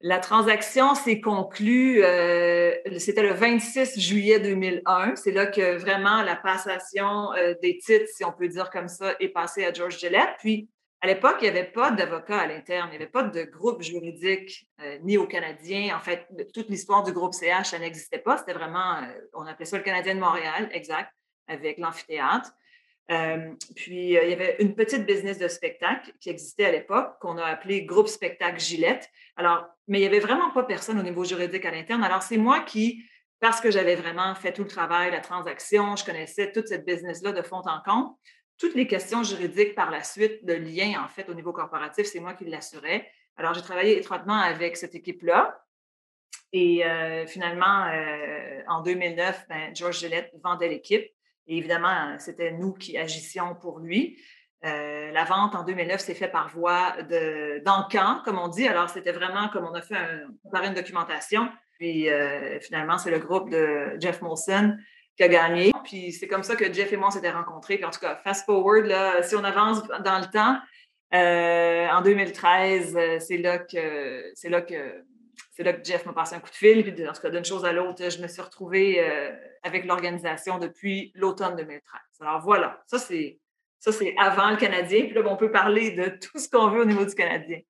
La 0.04 0.18
transaction 0.18 0.96
s'est 0.96 1.20
conclue, 1.20 2.02
euh, 2.02 2.74
c'était 2.98 3.22
le 3.22 3.34
26 3.34 4.00
juillet 4.00 4.40
2001. 4.40 5.14
C'est 5.14 5.30
là 5.30 5.46
que 5.46 5.76
vraiment 5.76 6.22
la 6.22 6.34
passation 6.34 7.32
euh, 7.34 7.54
des 7.62 7.78
titres, 7.78 8.08
si 8.12 8.24
on 8.24 8.32
peut 8.32 8.48
dire 8.48 8.70
comme 8.70 8.88
ça, 8.88 9.14
est 9.20 9.28
passée 9.28 9.64
à 9.64 9.72
George 9.72 10.00
Gillette. 10.00 10.34
Puis, 10.40 10.68
à 11.02 11.06
l'époque, 11.08 11.36
il 11.40 11.44
n'y 11.44 11.58
avait 11.58 11.70
pas 11.70 11.90
d'avocat 11.90 12.38
à 12.38 12.46
l'interne, 12.46 12.88
il 12.88 12.90
n'y 12.90 13.02
avait 13.02 13.10
pas 13.10 13.24
de 13.24 13.42
groupe 13.42 13.82
juridique 13.82 14.68
euh, 14.80 14.98
ni 15.02 15.18
au 15.18 15.26
Canadien. 15.26 15.96
En 15.96 16.00
fait, 16.00 16.26
toute 16.54 16.68
l'histoire 16.68 17.02
du 17.02 17.12
groupe 17.12 17.34
CH, 17.34 17.70
ça 17.70 17.78
n'existait 17.78 18.20
pas. 18.20 18.38
C'était 18.38 18.52
vraiment, 18.52 19.02
on 19.34 19.44
appelait 19.46 19.66
ça 19.66 19.76
le 19.76 19.82
Canadien 19.82 20.14
de 20.14 20.20
Montréal, 20.20 20.70
exact, 20.72 21.10
avec 21.48 21.78
l'amphithéâtre. 21.78 22.52
Euh, 23.10 23.52
puis, 23.74 24.16
euh, 24.16 24.24
il 24.24 24.30
y 24.30 24.32
avait 24.32 24.56
une 24.60 24.74
petite 24.74 25.04
business 25.04 25.38
de 25.38 25.48
spectacle 25.48 26.12
qui 26.20 26.30
existait 26.30 26.66
à 26.66 26.72
l'époque, 26.72 27.18
qu'on 27.20 27.36
a 27.36 27.44
appelé 27.44 27.84
Groupe 27.84 28.08
Spectacle 28.08 28.60
Gillette. 28.60 29.10
Alors, 29.36 29.66
mais 29.88 29.98
il 29.98 30.02
n'y 30.02 30.06
avait 30.06 30.20
vraiment 30.20 30.50
pas 30.50 30.62
personne 30.62 30.98
au 30.98 31.02
niveau 31.02 31.24
juridique 31.24 31.64
à 31.64 31.70
l'interne. 31.70 32.04
Alors, 32.04 32.22
c'est 32.22 32.36
moi 32.36 32.60
qui, 32.60 33.04
parce 33.40 33.60
que 33.60 33.70
j'avais 33.70 33.96
vraiment 33.96 34.34
fait 34.34 34.52
tout 34.52 34.62
le 34.62 34.68
travail, 34.68 35.10
la 35.10 35.20
transaction, 35.20 35.96
je 35.96 36.04
connaissais 36.04 36.52
toute 36.52 36.68
cette 36.68 36.86
business-là 36.86 37.32
de 37.32 37.42
fond 37.42 37.62
en 37.66 37.80
comble, 37.84 38.10
toutes 38.62 38.74
les 38.76 38.86
questions 38.86 39.24
juridiques 39.24 39.74
par 39.74 39.90
la 39.90 40.04
suite, 40.04 40.44
de 40.46 40.52
lien, 40.52 41.02
en 41.04 41.08
fait, 41.08 41.28
au 41.28 41.34
niveau 41.34 41.52
corporatif, 41.52 42.06
c'est 42.06 42.20
moi 42.20 42.34
qui 42.34 42.44
l'assurais. 42.44 43.10
Alors, 43.36 43.54
j'ai 43.54 43.62
travaillé 43.62 43.98
étroitement 43.98 44.38
avec 44.38 44.76
cette 44.76 44.94
équipe-là. 44.94 45.60
Et 46.52 46.86
euh, 46.86 47.26
finalement, 47.26 47.90
en 48.68 48.82
2009, 48.82 49.46
ben, 49.48 49.74
George 49.74 49.98
Gillette 49.98 50.30
vendait 50.44 50.68
l'équipe. 50.68 51.04
Et 51.48 51.56
évidemment, 51.56 52.16
c'était 52.20 52.52
nous 52.52 52.72
qui 52.72 52.96
agissions 52.96 53.56
pour 53.56 53.80
lui. 53.80 54.16
Euh, 54.64 55.10
la 55.10 55.24
vente 55.24 55.56
en 55.56 55.64
2009 55.64 56.00
s'est 56.00 56.14
faite 56.14 56.30
par 56.30 56.48
voie 56.48 56.94
d'encan, 57.64 58.22
comme 58.24 58.38
on 58.38 58.46
dit. 58.46 58.68
Alors, 58.68 58.88
c'était 58.90 59.10
vraiment 59.10 59.48
comme 59.48 59.64
on 59.64 59.74
a 59.74 59.82
fait 59.82 59.96
un, 59.96 60.62
une 60.62 60.74
documentation. 60.74 61.50
Puis, 61.80 62.08
euh, 62.08 62.60
finalement, 62.60 62.96
c'est 62.96 63.10
le 63.10 63.18
groupe 63.18 63.50
de 63.50 63.96
Jeff 63.98 64.22
Molson 64.22 64.76
qui 65.16 65.22
a 65.22 65.28
gagné. 65.28 65.72
Puis, 65.84 66.12
c'est 66.12 66.28
comme 66.28 66.42
ça 66.42 66.56
que 66.56 66.72
Jeff 66.72 66.92
et 66.92 66.96
moi, 66.96 67.10
s'étaient 67.10 67.30
rencontrés. 67.30 67.76
Puis, 67.76 67.84
en 67.84 67.90
tout 67.90 68.00
cas, 68.00 68.16
fast 68.24 68.46
forward, 68.46 68.86
là, 68.86 69.22
si 69.22 69.34
on 69.36 69.44
avance 69.44 69.82
dans 70.04 70.18
le 70.18 70.30
temps, 70.30 70.58
euh, 71.14 71.88
en 71.88 72.00
2013, 72.00 72.98
c'est 73.20 73.36
là 73.36 73.58
que 73.58 74.32
c'est 74.34 74.48
là 74.48 74.62
que 74.62 75.04
c'est 75.50 75.62
là 75.62 75.74
que 75.74 75.84
Jeff 75.84 76.06
m'a 76.06 76.14
passé 76.14 76.34
un 76.34 76.40
coup 76.40 76.50
de 76.50 76.54
fil. 76.54 76.82
Puis, 76.82 77.08
en 77.08 77.12
tout 77.12 77.20
cas, 77.20 77.30
d'une 77.30 77.44
chose 77.44 77.64
à 77.64 77.72
l'autre, 77.72 78.08
je 78.08 78.22
me 78.22 78.28
suis 78.28 78.40
retrouvée 78.40 79.00
euh, 79.00 79.30
avec 79.62 79.84
l'organisation 79.84 80.58
depuis 80.58 81.12
l'automne 81.14 81.56
2013. 81.56 82.00
Alors 82.20 82.40
voilà, 82.40 82.82
ça 82.86 82.98
c'est 82.98 83.38
ça 83.78 83.92
c'est 83.92 84.14
avant 84.18 84.50
le 84.50 84.56
Canadien. 84.56 85.04
Puis 85.04 85.12
là, 85.12 85.22
on 85.26 85.36
peut 85.36 85.50
parler 85.50 85.90
de 85.90 86.08
tout 86.08 86.38
ce 86.38 86.48
qu'on 86.48 86.68
veut 86.68 86.82
au 86.82 86.86
niveau 86.86 87.04
du 87.04 87.14
Canadien. 87.14 87.60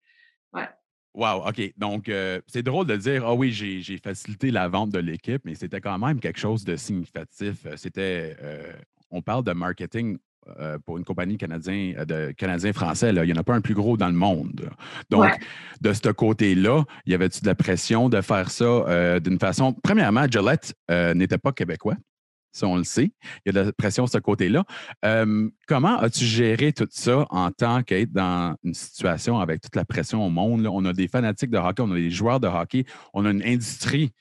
Ouais. 0.52 0.68
Wow, 1.14 1.46
OK. 1.46 1.74
Donc, 1.76 2.08
euh, 2.08 2.40
c'est 2.46 2.62
drôle 2.62 2.86
de 2.86 2.96
dire, 2.96 3.24
ah 3.26 3.34
oui, 3.34 3.52
j'ai 3.52 3.98
facilité 3.98 4.50
la 4.50 4.68
vente 4.68 4.90
de 4.90 4.98
l'équipe, 4.98 5.42
mais 5.44 5.54
c'était 5.54 5.80
quand 5.80 5.98
même 5.98 6.20
quelque 6.20 6.38
chose 6.38 6.64
de 6.64 6.76
significatif. 6.76 7.66
C'était, 7.76 8.36
euh, 8.42 8.72
on 9.10 9.20
parle 9.20 9.44
de 9.44 9.52
marketing 9.52 10.18
euh, 10.58 10.76
pour 10.80 10.98
une 10.98 11.04
compagnie 11.04 11.36
canadien, 11.36 11.94
euh, 11.98 12.04
de 12.04 12.32
canadien 12.32 12.72
français, 12.72 13.10
il 13.14 13.22
n'y 13.22 13.32
en 13.32 13.36
a 13.36 13.44
pas 13.44 13.54
un 13.54 13.60
plus 13.60 13.74
gros 13.74 13.96
dans 13.96 14.08
le 14.08 14.14
monde. 14.14 14.70
Donc, 15.08 15.30
de 15.80 15.92
ce 15.92 16.08
côté-là, 16.08 16.82
il 17.06 17.12
y 17.12 17.14
avait-tu 17.14 17.42
de 17.42 17.46
la 17.46 17.54
pression 17.54 18.08
de 18.08 18.20
faire 18.20 18.50
ça 18.50 18.64
euh, 18.64 19.20
d'une 19.20 19.38
façon? 19.38 19.72
Premièrement, 19.84 20.26
Gillette 20.28 20.74
n'était 21.14 21.38
pas 21.38 21.52
québécois. 21.52 21.94
Ça, 22.52 22.66
on 22.66 22.76
le 22.76 22.84
sait. 22.84 23.10
Il 23.44 23.46
y 23.46 23.48
a 23.48 23.52
de 23.52 23.66
la 23.66 23.72
pression 23.72 24.04
de 24.04 24.10
ce 24.10 24.18
côté-là. 24.18 24.64
comment 25.66 25.98
as-tu 25.98 26.24
géré 26.24 26.72
tout 26.72 26.88
ça 26.90 27.26
en 27.30 27.50
tant 27.50 27.82
qu'être 27.82 28.12
dans 28.12 28.54
une 28.62 28.74
situation 28.74 29.40
avec 29.40 29.62
toute 29.62 29.76
la 29.76 29.84
pression 29.84 30.24
au 30.24 30.30
monde? 30.30 30.66
On 30.66 30.84
a 30.84 30.92
des 30.92 31.08
fanatiques 31.08 31.50
de 31.50 31.58
hockey, 31.58 31.82
on 31.82 31.90
a 31.90 31.96
des 31.96 32.10
joueurs 32.10 32.40
de 32.40 32.48
hockey, 32.48 32.84
on 33.14 33.24
a 33.24 33.30
une 33.30 33.42
industrie 33.42 34.12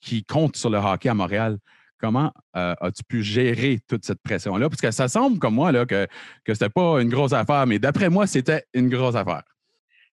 qui 0.00 0.24
compte 0.24 0.56
sur 0.56 0.70
le 0.70 0.78
hockey 0.78 1.08
à 1.08 1.14
Montréal. 1.14 1.58
Comment 1.98 2.32
euh, 2.56 2.74
as-tu 2.80 3.02
pu 3.04 3.22
gérer 3.22 3.80
toute 3.88 4.04
cette 4.04 4.20
pression-là? 4.22 4.68
Parce 4.68 4.80
que 4.80 4.90
ça 4.90 5.08
semble 5.08 5.38
comme 5.38 5.54
moi 5.54 5.72
là, 5.72 5.86
que 5.86 6.06
ce 6.46 6.52
n'était 6.52 6.68
pas 6.68 7.00
une 7.00 7.08
grosse 7.08 7.32
affaire, 7.32 7.66
mais 7.66 7.78
d'après 7.78 8.10
moi, 8.10 8.26
c'était 8.26 8.64
une 8.74 8.88
grosse 8.88 9.14
affaire. 9.14 9.42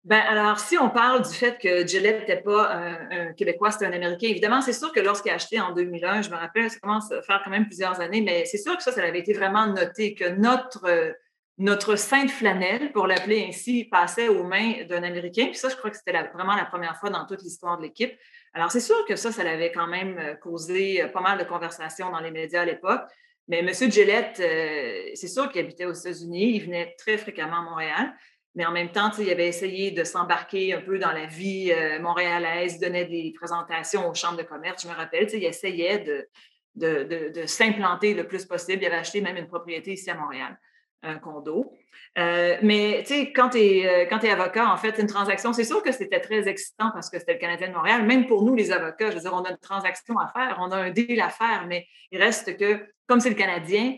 Ben, 0.03 0.20
alors, 0.20 0.60
si 0.60 0.77
on 0.79 0.89
parle 0.89 1.22
du 1.22 1.34
fait 1.34 1.60
que 1.62 1.86
Gillette 1.86 2.22
n'était 2.22 2.41
pas 2.41 2.72
un, 2.72 3.34
Québécois, 3.34 3.70
c'était 3.70 3.86
un 3.86 3.93
Américain, 3.93 4.27
évidemment, 4.27 4.62
c'est 4.62 4.74
sûr 4.74 4.91
que 4.91 5.00
lorsqu'il 5.00 5.31
a 5.31 5.36
acheté 5.36 5.60
en 5.60 5.74
2001, 5.74 6.24
je 6.24 6.31
me 6.31 6.36
rappelle, 6.36 6.72
ça 6.72 6.79
commence 6.79 7.12
à 7.12 7.22
faire 7.22 7.41
quand 7.43 7.51
même 7.51 7.67
plusieurs 7.67 8.01
années, 8.01 8.22
mais 8.22 8.46
c'est 8.46 8.58
sûr 8.58 8.75
que 8.75 8.81
ça, 8.81 8.91
ça 8.91 9.03
avait 9.03 9.20
été 9.20 9.34
vraiment 9.34 9.67
noté, 9.67 10.15
que 10.15 10.27
notre, 10.27 11.13
notre 11.60 11.96
sainte 11.96 12.31
flanelle, 12.31 12.91
pour 12.91 13.05
l'appeler 13.05 13.46
ainsi, 13.48 13.86
passait 13.86 14.27
aux 14.27 14.43
mains 14.43 14.84
d'un 14.89 15.03
Américain. 15.03 15.46
Puis 15.46 15.58
ça, 15.58 15.70
je 15.70 15.75
crois 15.75 15.91
que 15.91 15.98
c'était 15.98 16.12
vraiment 16.34 16.55
la 16.55 16.65
première 16.65 16.98
fois 16.98 17.12
dans 17.12 17.25
toute 17.27 17.43
l'histoire 17.43 17.77
de 17.77 17.84
l'équipe. 17.84 18.13
Alors, 18.53 18.72
c'est 18.72 18.79
sûr 18.79 19.05
que 19.08 19.15
ça, 19.15 19.31
ça 19.31 19.43
avait 19.43 19.72
quand 19.72 19.88
même 19.88 20.17
euh, 20.17 20.34
causé 20.34 21.03
euh, 21.03 21.08
pas 21.10 21.22
mal 21.22 21.38
de 21.38 21.43
conversations 21.43 22.10
dans 22.10 22.20
les 22.20 22.31
médias 22.31 22.62
à 22.62 22.65
l'époque. 22.65 23.03
Mais 23.48 23.60
M. 23.60 23.70
Gillette, 23.91 24.39
euh, 24.39 25.12
c'est 25.13 25.27
sûr 25.27 25.51
qu'il 25.51 25.62
habitait 25.62 25.86
aux 25.86 25.93
États-Unis, 25.93 26.55
il 26.55 26.63
venait 26.63 26.96
très 26.98 27.17
fréquemment 27.17 27.60
à 27.60 27.62
Montréal. 27.62 28.13
Mais 28.55 28.65
en 28.65 28.72
même 28.72 28.91
temps, 28.91 29.12
il 29.17 29.29
avait 29.29 29.48
essayé 29.48 29.91
de 29.91 30.03
s'embarquer 30.03 30.74
un 30.74 30.81
peu 30.81 31.00
dans 31.00 31.12
la 31.12 31.25
vie 31.25 31.74
montréalaise, 32.01 32.75
il 32.75 32.81
donnait 32.81 33.05
des 33.05 33.34
présentations 33.34 34.10
aux 34.10 34.13
chambres 34.13 34.38
de 34.38 34.43
commerce. 34.43 34.84
Je 34.84 34.89
me 34.89 34.93
rappelle, 34.93 35.27
il 35.34 35.46
essayait 35.46 36.00
de, 36.00 36.27
de, 36.75 37.31
de 37.34 37.46
s'implanter 37.46 38.13
le 38.13 38.27
plus 38.27 38.46
possible. 38.46 38.84
Il 38.84 38.88
avait 38.88 38.98
acheté 38.98 39.22
même 39.22 39.38
une 39.38 39.48
propriété 39.48 39.93
ici 39.93 40.10
à 40.10 40.15
Montréal 40.15 40.58
un 41.03 41.17
condo. 41.17 41.74
Euh, 42.17 42.58
mais 42.62 43.03
quand 43.36 43.50
tu 43.50 43.58
es, 43.58 43.88
euh, 43.88 44.17
es, 44.17 44.29
avocat, 44.29 44.72
en 44.72 44.77
fait, 44.77 44.98
une 45.00 45.08
transaction, 45.08 45.53
c'est 45.53 45.63
sûr 45.63 45.81
que 45.81 45.91
c'était 45.91 46.20
très 46.20 46.48
excitant 46.48 46.91
parce 46.93 47.10
que 47.10 47.20
c'était 47.20 47.34
le 47.34 47.39
Canadien 47.39 47.70
de 47.70 47.74
Montréal. 47.74 48.05
Même 48.05 48.27
pour 48.27 48.43
nous, 48.43 48.55
les 48.55 48.72
avocats, 48.72 49.10
je 49.12 49.15
veux 49.15 49.22
dire, 49.22 49.34
on 49.34 49.43
a 49.43 49.51
une 49.51 49.58
transaction 49.58 50.17
à 50.20 50.27
faire, 50.27 50.58
on 50.62 50.72
a 50.72 50.77
un 50.77 50.89
deal 50.91 51.20
à 51.22 51.29
faire, 51.29 51.65
mais 51.67 51.88
il 52.12 52.22
reste 52.22 52.58
que, 52.58 52.86
comme 53.08 53.20
c'est 53.20 53.29
le 53.29 53.36
Canadien, 53.36 53.96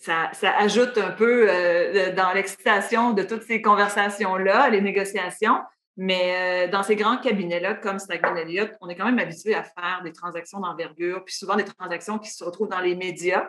ça, 0.00 0.30
ajoute 0.58 0.98
un 0.98 1.10
peu 1.10 1.46
euh, 1.48 2.12
dans 2.12 2.32
l'excitation 2.32 3.12
de 3.12 3.22
toutes 3.22 3.42
ces 3.42 3.62
conversations-là, 3.62 4.68
les 4.70 4.80
négociations. 4.80 5.58
Mais 5.98 6.68
dans 6.68 6.82
ces 6.82 6.94
grands 6.94 7.16
cabinets-là, 7.16 7.72
comme 7.72 7.98
Stagman 7.98 8.36
Elliott, 8.36 8.70
on 8.82 8.88
est 8.90 8.96
quand 8.96 9.06
même 9.06 9.18
habitué 9.18 9.54
à 9.54 9.62
faire 9.62 10.02
des 10.04 10.12
transactions 10.12 10.60
d'envergure, 10.60 11.24
puis 11.24 11.34
souvent 11.34 11.56
des 11.56 11.64
transactions 11.64 12.18
qui 12.18 12.30
se 12.30 12.44
retrouvent 12.44 12.68
dans 12.68 12.80
les 12.80 12.94
médias. 12.94 13.48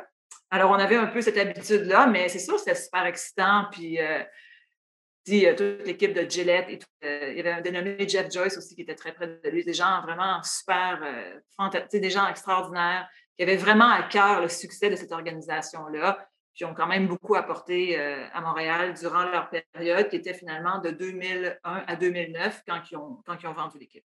Alors, 0.50 0.72
on 0.72 0.76
avait 0.76 0.96
un 0.96 1.08
peu 1.08 1.22
cette 1.22 1.38
habitude-là, 1.38 2.08
mais 2.08 2.30
c'est 2.30 2.40
sûr, 2.40 2.58
c'était 2.58 2.76
super 2.76 3.06
excitant. 3.06 3.66
Puis, 3.72 4.00
euh, 4.00 4.24
euh, 5.30 5.56
toute 5.56 5.86
l'équipe 5.86 6.14
de 6.14 6.30
Gillette, 6.30 6.70
et 6.70 6.80
euh, 7.04 7.32
il 7.32 7.38
y 7.38 7.40
avait 7.42 7.52
un 7.52 7.62
dénommé 7.62 8.08
Jeff 8.08 8.32
Joyce 8.32 8.58
aussi 8.58 8.74
qui 8.76 8.82
était 8.82 8.96
très 8.96 9.12
près 9.14 9.28
de 9.28 9.50
lui, 9.50 9.66
des 9.66 9.74
gens 9.74 10.02
vraiment 10.02 10.42
super, 10.44 11.02
fantastiques, 11.58 12.02
des 12.02 12.10
gens 12.10 12.28
extraordinaires, 12.28 13.10
qui 13.36 13.44
avaient 13.44 13.58
vraiment 13.58 13.90
à 13.90 14.04
cœur 14.04 14.42
le 14.42 14.48
succès 14.48 14.90
de 14.90 14.96
cette 14.96 15.12
organisation-là, 15.12 16.30
qui 16.58 16.66
ont 16.66 16.74
quand 16.74 16.88
même 16.88 17.08
beaucoup 17.08 17.36
apporté 17.36 17.98
à 17.98 18.42
Montréal 18.42 18.96
durant 19.00 19.24
leur 19.26 19.50
période, 19.50 20.10
qui 20.10 20.16
était 20.16 20.34
finalement 20.34 20.82
de 20.82 20.90
2001 20.90 21.84
à 21.86 21.96
2009 21.96 22.64
quand 22.68 22.82
ont, 22.98 23.20
quand 23.26 23.38
ils 23.42 23.48
ont 23.48 23.54
vendu 23.54 23.78
l'équipe. 23.80 24.04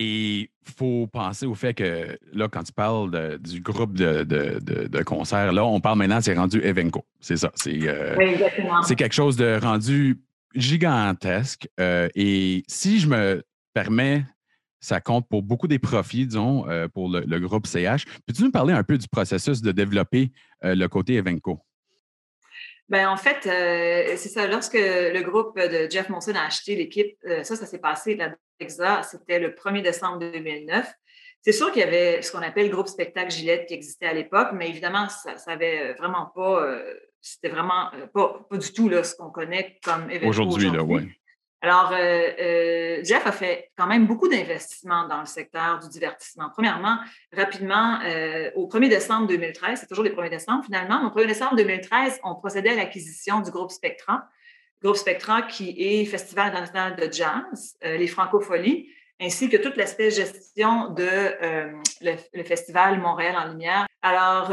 Et 0.00 0.42
il 0.42 0.72
faut 0.78 1.08
penser 1.08 1.44
au 1.44 1.56
fait 1.56 1.74
que, 1.74 2.16
là, 2.32 2.46
quand 2.46 2.62
tu 2.62 2.72
parles 2.72 3.38
du 3.40 3.60
groupe 3.60 3.94
de, 3.94 4.22
de, 4.22 5.02
concerts, 5.02 5.52
là, 5.52 5.64
on 5.64 5.80
parle 5.80 5.98
maintenant, 5.98 6.20
c'est 6.20 6.34
rendu 6.34 6.60
Evenco. 6.62 7.04
C'est 7.18 7.36
ça. 7.36 7.50
C'est 7.56 7.80
euh, 7.82 8.14
quelque 8.96 9.12
chose 9.12 9.36
de 9.36 9.58
rendu 9.60 10.20
gigantesque. 10.54 11.68
Euh, 11.80 12.08
et 12.14 12.62
si 12.68 13.00
je 13.00 13.08
me 13.08 13.42
permets, 13.74 14.24
ça 14.78 15.00
compte 15.00 15.26
pour 15.28 15.42
beaucoup 15.42 15.66
des 15.66 15.80
profits, 15.80 16.28
disons, 16.28 16.68
euh, 16.68 16.86
pour 16.86 17.08
le, 17.08 17.24
le, 17.26 17.40
groupe 17.40 17.66
CH. 17.66 18.04
Peux-tu 18.24 18.44
nous 18.44 18.52
parler 18.52 18.74
un 18.74 18.84
peu 18.84 18.98
du 18.98 19.08
processus 19.08 19.62
de 19.62 19.72
développer 19.72 20.30
le 20.62 20.86
côté 20.86 21.14
Evenco? 21.14 21.60
Ben, 22.88 23.06
en 23.08 23.16
fait, 23.16 23.46
euh, 23.46 24.14
c'est 24.16 24.30
ça. 24.30 24.46
Lorsque 24.46 24.74
le 24.74 25.20
groupe 25.20 25.58
de 25.58 25.90
Jeff 25.90 26.08
Monson 26.08 26.34
a 26.34 26.46
acheté 26.46 26.74
l'équipe, 26.74 27.18
euh, 27.26 27.42
ça, 27.42 27.54
ça 27.54 27.66
s'est 27.66 27.78
passé 27.78 28.14
la 28.14 28.34
c'était 28.60 29.38
le 29.38 29.50
1er 29.50 29.82
décembre 29.82 30.18
2009. 30.18 30.92
C'est 31.42 31.52
sûr 31.52 31.70
qu'il 31.70 31.80
y 31.80 31.84
avait 31.84 32.22
ce 32.22 32.32
qu'on 32.32 32.42
appelle 32.42 32.66
le 32.66 32.72
groupe 32.72 32.88
spectacle 32.88 33.30
Gillette 33.30 33.66
qui 33.66 33.74
existait 33.74 34.06
à 34.06 34.12
l'époque, 34.12 34.48
mais 34.52 34.68
évidemment, 34.68 35.08
ça 35.08 35.36
n'avait 35.46 35.92
vraiment 35.92 36.26
pas, 36.34 36.64
euh, 36.64 36.94
c'était 37.20 37.50
vraiment 37.50 37.92
pas, 38.12 38.44
pas, 38.50 38.56
du 38.56 38.72
tout 38.72 38.88
là, 38.88 39.04
ce 39.04 39.14
qu'on 39.14 39.30
connaît 39.30 39.78
comme 39.84 40.10
événement. 40.10 40.28
Aujourd'hui, 40.28 40.70
là, 40.72 40.82
oui. 40.82 41.08
Alors, 41.60 41.92
euh, 41.92 41.96
euh, 42.40 43.00
Jeff 43.02 43.26
a 43.26 43.32
fait 43.32 43.70
quand 43.76 43.88
même 43.88 44.06
beaucoup 44.06 44.28
d'investissements 44.28 45.08
dans 45.08 45.20
le 45.20 45.26
secteur 45.26 45.80
du 45.80 45.88
divertissement. 45.88 46.50
Premièrement, 46.52 46.98
rapidement, 47.36 47.98
euh, 48.04 48.50
au 48.54 48.68
1er 48.68 48.88
décembre 48.88 49.26
2013, 49.26 49.80
c'est 49.80 49.86
toujours 49.86 50.04
le 50.04 50.10
1er 50.10 50.30
décembre 50.30 50.64
finalement, 50.64 51.00
mais 51.00 51.08
au 51.08 51.10
1er 51.10 51.26
décembre 51.26 51.56
2013, 51.56 52.20
on 52.22 52.36
procédait 52.36 52.70
à 52.70 52.76
l'acquisition 52.76 53.40
du 53.40 53.50
groupe 53.50 53.72
Spectran. 53.72 54.18
Groupe 54.82 54.96
Spectran 54.96 55.42
qui 55.42 55.74
est 55.76 56.04
Festival 56.04 56.48
international 56.50 56.94
de 56.94 57.12
jazz, 57.12 57.76
les 57.82 58.06
Francopholies, 58.06 58.88
ainsi 59.20 59.48
que 59.48 59.56
tout 59.56 59.72
l'aspect 59.76 60.12
gestion 60.12 60.90
de 60.90 61.02
euh, 61.02 61.72
le, 62.00 62.44
Festival 62.44 63.00
Montréal 63.00 63.34
en 63.36 63.48
Lumière. 63.48 63.88
Alors, 64.02 64.52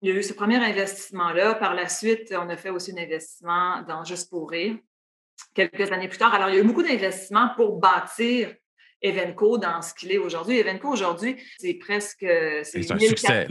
il 0.00 0.08
y 0.08 0.12
a 0.12 0.14
eu 0.14 0.22
ce 0.22 0.32
premier 0.32 0.58
investissement-là. 0.64 1.56
Par 1.56 1.74
la 1.74 1.88
suite, 1.88 2.32
on 2.38 2.48
a 2.48 2.56
fait 2.56 2.70
aussi 2.70 2.92
un 2.92 3.02
investissement 3.02 3.82
dans 3.88 4.04
Juste 4.04 4.30
pour 4.30 4.48
rire 4.48 4.76
quelques 5.54 5.92
années 5.92 6.08
plus 6.08 6.18
tard. 6.18 6.34
Alors, 6.34 6.48
il 6.48 6.56
y 6.56 6.58
a 6.58 6.60
eu 6.60 6.66
beaucoup 6.66 6.82
d'investissements 6.82 7.50
pour 7.56 7.78
bâtir 7.78 8.54
Evenco 9.02 9.58
dans 9.58 9.82
ce 9.82 9.94
qu'il 9.94 10.12
est 10.12 10.18
aujourd'hui. 10.18 10.58
Evenco, 10.58 10.88
aujourd'hui, 10.88 11.36
c'est 11.58 11.74
presque 11.74 12.22
1400, 12.22 13.44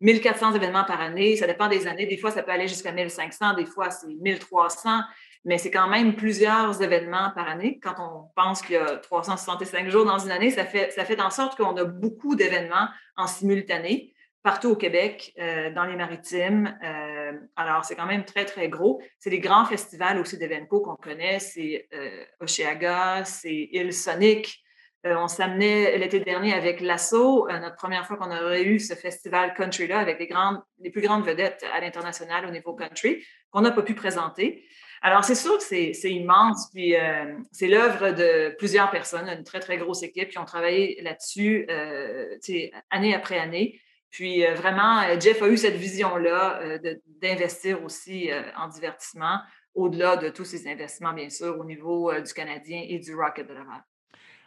1400 0.00 0.54
événements 0.54 0.84
par 0.84 1.00
année. 1.00 1.36
Ça 1.36 1.46
dépend 1.46 1.68
des 1.68 1.86
années. 1.86 2.06
Des 2.06 2.16
fois, 2.16 2.30
ça 2.30 2.42
peut 2.42 2.52
aller 2.52 2.68
jusqu'à 2.68 2.92
1500. 2.92 3.54
Des 3.54 3.66
fois, 3.66 3.90
c'est 3.90 4.06
1300 4.06 5.00
mais 5.44 5.56
c'est 5.56 5.70
quand 5.70 5.88
même 5.88 6.14
plusieurs 6.14 6.82
événements 6.82 7.30
par 7.34 7.48
année. 7.48 7.80
Quand 7.82 7.94
on 7.98 8.30
pense 8.34 8.60
qu'il 8.60 8.74
y 8.74 8.78
a 8.78 8.96
365 8.96 9.88
jours 9.88 10.04
dans 10.04 10.18
une 10.18 10.30
année, 10.30 10.50
ça 10.50 10.64
fait, 10.64 10.90
ça 10.90 11.04
fait 11.04 11.20
en 11.20 11.30
sorte 11.30 11.56
qu'on 11.56 11.76
a 11.76 11.84
beaucoup 11.84 12.34
d'événements 12.34 12.88
en 13.16 13.26
simultané 13.26 14.12
partout 14.48 14.70
au 14.70 14.76
Québec, 14.76 15.34
euh, 15.38 15.70
dans 15.74 15.84
les 15.84 15.94
maritimes. 15.94 16.74
Euh, 16.82 17.32
alors, 17.54 17.84
c'est 17.84 17.94
quand 17.94 18.06
même 18.06 18.24
très, 18.24 18.46
très 18.46 18.70
gros. 18.70 19.02
C'est 19.18 19.28
les 19.28 19.40
grands 19.40 19.66
festivals 19.66 20.18
aussi 20.18 20.38
d'événements 20.38 20.80
qu'on 20.80 20.96
connaît. 20.96 21.38
C'est 21.38 21.86
euh, 21.92 22.24
Oceaga, 22.40 23.26
c'est 23.26 23.68
Île 23.72 23.92
Sonic. 23.92 24.64
on 25.04 25.28
s'amenait 25.28 25.98
l'été 25.98 26.20
dernier 26.20 26.54
avec 26.54 26.80
l'Assaut, 26.80 27.46
notre 27.46 27.76
première 27.76 28.06
fois 28.06 28.16
qu'on 28.16 28.30
aurait 28.30 28.64
eu 28.64 28.80
ce 28.80 28.94
festival 28.94 29.52
country-là 29.52 29.98
avec 29.98 30.18
les, 30.78 30.90
plus 30.90 31.02
grandes 31.02 31.26
vedettes 31.26 31.62
à 31.74 31.80
l'international 31.80 32.46
au 32.46 32.50
niveau 32.50 32.72
country, 32.72 33.22
qu'on 33.50 33.60
n'a 33.60 33.70
pas 33.70 33.82
pu 33.82 33.94
présenter. 33.94 34.64
Alors, 35.02 35.24
c'est 35.24 35.34
sûr 35.34 35.58
que 35.58 35.62
c'est 35.62 36.10
immense, 36.10 36.70
puis 36.72 36.96
euh, 36.96 37.36
c'est 37.52 37.68
l'œuvre 37.68 38.10
de 38.10 38.54
plusieurs 38.56 38.90
personnes, 38.90 39.28
une 39.28 39.44
très, 39.44 39.60
très 39.60 39.76
grosse 39.76 40.02
équipe 40.02 40.30
qui 40.30 40.38
ont 40.38 40.44
travaillé 40.44 41.00
là-dessus 41.02 41.66
euh, 41.70 42.36
année 42.90 43.14
après 43.14 43.38
année. 43.38 43.80
Puis 44.10 44.44
euh, 44.44 44.54
vraiment, 44.54 45.02
Jeff 45.20 45.42
a 45.42 45.48
eu 45.48 45.56
cette 45.56 45.76
vision-là 45.76 46.78
d'investir 47.20 47.82
aussi 47.84 48.30
en 48.56 48.68
divertissement, 48.68 49.40
au-delà 49.74 50.16
de 50.16 50.28
tous 50.28 50.44
ces 50.44 50.68
investissements, 50.68 51.12
bien 51.12 51.30
sûr, 51.30 51.58
au 51.58 51.64
niveau 51.64 52.12
du 52.20 52.32
Canadien 52.32 52.84
et 52.88 52.98
du 52.98 53.14
Rocket 53.14 53.46
de. 53.46 53.54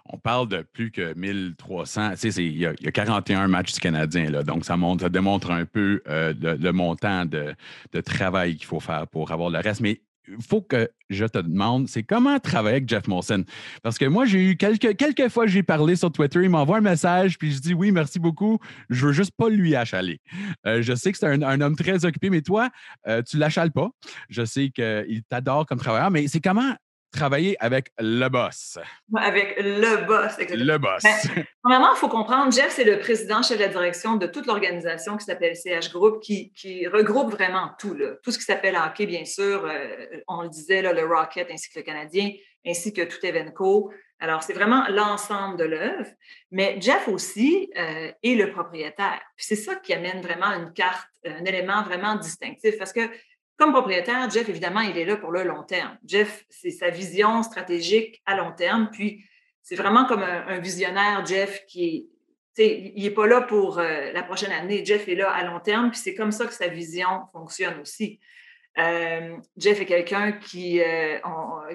On 0.05 0.17
parle 0.17 0.47
de 0.47 0.63
plus 0.73 0.91
que 0.91 1.13
1300. 1.13 2.11
Tu 2.19 2.31
sais, 2.31 2.43
il 2.43 2.57
y, 2.57 2.65
a 2.65 2.73
41 2.73 3.47
matchs 3.47 3.73
du 3.73 3.79
Canadien, 3.79 4.31
là, 4.31 4.43
donc 4.43 4.65
ça, 4.65 4.75
montre, 4.75 5.09
démontre 5.09 5.51
un 5.51 5.65
peu 5.65 6.01
le, 6.05 6.71
montant 6.71 7.25
de, 7.25 7.53
de 7.93 8.01
travail 8.01 8.55
qu'il 8.55 8.65
faut 8.65 8.79
faire 8.79 9.07
pour 9.07 9.31
avoir 9.31 9.51
le 9.51 9.59
reste. 9.59 9.81
Mais 9.81 10.01
faut 10.39 10.61
que 10.61 10.89
je 11.09 11.25
te 11.25 11.37
demande, 11.37 11.87
c'est 11.87 12.03
comment 12.03 12.39
travailler 12.39 12.77
avec 12.77 12.89
Jeff 12.89 13.07
Molson? 13.07 13.43
Parce 13.83 13.97
que 13.97 14.05
moi, 14.05 14.25
j'ai 14.25 14.51
eu 14.51 14.57
quelques, 14.57 14.95
quelques 14.95 15.29
fois, 15.29 15.47
j'ai 15.47 15.63
parlé 15.63 15.95
sur 15.95 16.11
Twitter, 16.11 16.39
il 16.43 16.49
m'envoie 16.49 16.77
un 16.77 16.81
message, 16.81 17.37
puis 17.37 17.51
je 17.51 17.59
dis 17.59 17.73
oui, 17.73 17.91
merci 17.91 18.19
beaucoup, 18.19 18.59
je 18.89 19.07
veux 19.07 19.13
juste 19.13 19.33
pas 19.37 19.49
lui 19.49 19.75
achaler. 19.75 20.19
Euh, 20.65 20.81
je 20.81 20.93
sais 20.93 21.11
que 21.11 21.17
c'est 21.17 21.27
un, 21.27 21.61
homme 21.61 21.75
très 21.75 22.05
occupé, 22.05 22.29
mais 22.29 22.41
toi, 22.41 22.69
euh, 23.07 23.21
tu 23.21 23.37
l'achales 23.37 23.71
pas. 23.71 23.89
Je 24.29 24.45
sais 24.45 24.69
qu'il 24.69 25.21
t'adore 25.29 25.65
comme 25.65 25.79
travailleur, 25.79 26.11
mais 26.11 26.27
c'est 26.27 26.41
comment 26.41 26.75
travailler 27.11 27.55
avec 27.59 27.91
le 27.99 28.27
boss. 28.29 28.79
Avec 29.15 29.55
le 29.57 30.05
boss, 30.05 30.39
exactement. 30.39 30.73
Le 30.73 30.77
boss. 30.77 31.03
Ben, 31.03 31.45
premièrement, 31.61 31.93
il 31.93 31.97
faut 31.97 32.07
comprendre, 32.07 32.51
Jeff, 32.51 32.69
c'est 32.69 32.83
le 32.83 32.99
président, 32.99 33.41
chef 33.41 33.57
de 33.57 33.63
la 33.63 33.69
direction 33.69 34.15
de 34.15 34.27
toute 34.27 34.45
l'organisation 34.45 35.17
qui 35.17 35.25
s'appelle 35.25 35.55
CH 35.55 35.91
Group, 35.91 36.21
qui, 36.21 36.51
qui, 36.53 36.87
regroupe 36.87 37.31
vraiment 37.31 37.71
tout. 37.79 37.93
Là. 37.93 38.13
Tout 38.23 38.31
ce 38.31 38.37
qui 38.37 38.45
s'appelle 38.45 38.75
hockey, 38.75 39.05
bien 39.05 39.25
sûr, 39.25 39.65
euh, 39.65 40.21
on 40.27 40.43
le 40.43 40.49
disait, 40.49 40.81
là, 40.81 40.93
le 40.93 41.05
Rocket 41.05 41.49
ainsi 41.51 41.69
que 41.69 41.79
le 41.79 41.83
Canadien, 41.83 42.31
ainsi 42.65 42.93
que 42.93 43.01
tout 43.01 43.23
Evenco. 43.23 43.91
Alors, 44.19 44.43
c'est 44.43 44.53
vraiment 44.53 44.87
l'ensemble 44.89 45.57
de 45.57 45.63
l'œuvre. 45.63 46.09
Mais 46.51 46.77
Jeff 46.79 47.07
aussi 47.07 47.71
euh, 47.75 48.11
est 48.21 48.35
le 48.35 48.51
propriétaire. 48.51 49.19
Puis 49.35 49.47
c'est 49.47 49.55
ça 49.55 49.75
qui 49.75 49.93
amène 49.93 50.21
vraiment 50.21 50.53
une 50.53 50.71
carte, 50.73 51.09
un 51.25 51.43
élément 51.43 51.81
vraiment 51.83 52.15
distinctif. 52.15 52.77
Parce 52.77 52.93
que 52.93 53.09
comme 53.61 53.73
propriétaire, 53.73 54.27
Jeff, 54.27 54.49
évidemment, 54.49 54.79
il 54.79 54.97
est 54.97 55.05
là 55.05 55.17
pour 55.17 55.31
le 55.31 55.43
long 55.43 55.61
terme. 55.61 55.95
Jeff, 56.03 56.45
c'est 56.49 56.71
sa 56.71 56.89
vision 56.89 57.43
stratégique 57.43 58.19
à 58.25 58.35
long 58.35 58.53
terme. 58.53 58.89
Puis, 58.91 59.23
c'est 59.61 59.75
vraiment 59.75 60.05
comme 60.05 60.23
un, 60.23 60.57
visionnaire, 60.57 61.23
Jeff, 61.27 61.63
qui 61.67 62.09
est, 62.57 62.93
il 62.95 63.03
n'est 63.03 63.11
pas 63.11 63.27
là 63.27 63.41
pour 63.41 63.77
euh, 63.77 64.11
la 64.13 64.23
prochaine 64.23 64.51
année. 64.51 64.83
Jeff 64.83 65.07
est 65.07 65.13
là 65.13 65.29
à 65.29 65.43
long 65.43 65.59
terme. 65.59 65.91
Puis, 65.91 65.99
c'est 65.99 66.15
comme 66.15 66.31
ça 66.31 66.47
que 66.47 66.53
sa 66.53 66.69
vision 66.69 67.27
fonctionne 67.33 67.79
aussi. 67.81 68.19
Euh, 68.77 69.37
Jeff 69.57 69.81
est 69.81 69.85
quelqu'un 69.85 70.31
qui, 70.31 70.81
euh, 70.81 71.17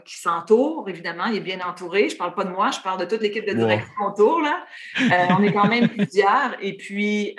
qui 0.04 0.18
s'entoure, 0.18 0.88
évidemment, 0.88 1.26
il 1.26 1.36
est 1.36 1.40
bien 1.40 1.60
entouré. 1.60 2.08
Je 2.08 2.14
ne 2.14 2.18
parle 2.18 2.34
pas 2.34 2.44
de 2.44 2.50
moi, 2.50 2.70
je 2.70 2.80
parle 2.80 2.98
de 2.98 3.04
toute 3.04 3.20
l'équipe 3.20 3.46
de 3.46 3.52
direction 3.52 3.92
autour. 4.06 4.40
Là. 4.40 4.64
Euh, 5.00 5.34
on 5.38 5.42
est 5.42 5.52
quand 5.52 5.68
même 5.68 5.88
plusieurs. 5.88 6.56
Et 6.60 6.76
puis, 6.76 7.36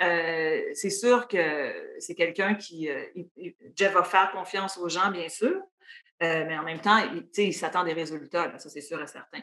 c'est 0.74 0.90
sûr 0.90 1.26
que 1.28 1.72
c'est 1.98 2.14
quelqu'un 2.14 2.54
qui. 2.54 2.88
Jeff 3.74 3.92
va 3.92 4.04
faire 4.04 4.30
confiance 4.30 4.78
aux 4.78 4.88
gens, 4.88 5.10
bien 5.10 5.28
sûr. 5.28 5.60
Euh, 6.22 6.44
mais 6.48 6.58
en 6.58 6.64
même 6.64 6.80
temps, 6.80 6.98
il, 7.36 7.54
s'attend 7.54 7.84
des 7.84 7.92
résultats, 7.92 8.52
ça 8.58 8.68
c'est 8.68 8.80
sûr 8.80 9.00
et 9.00 9.06
certain. 9.06 9.38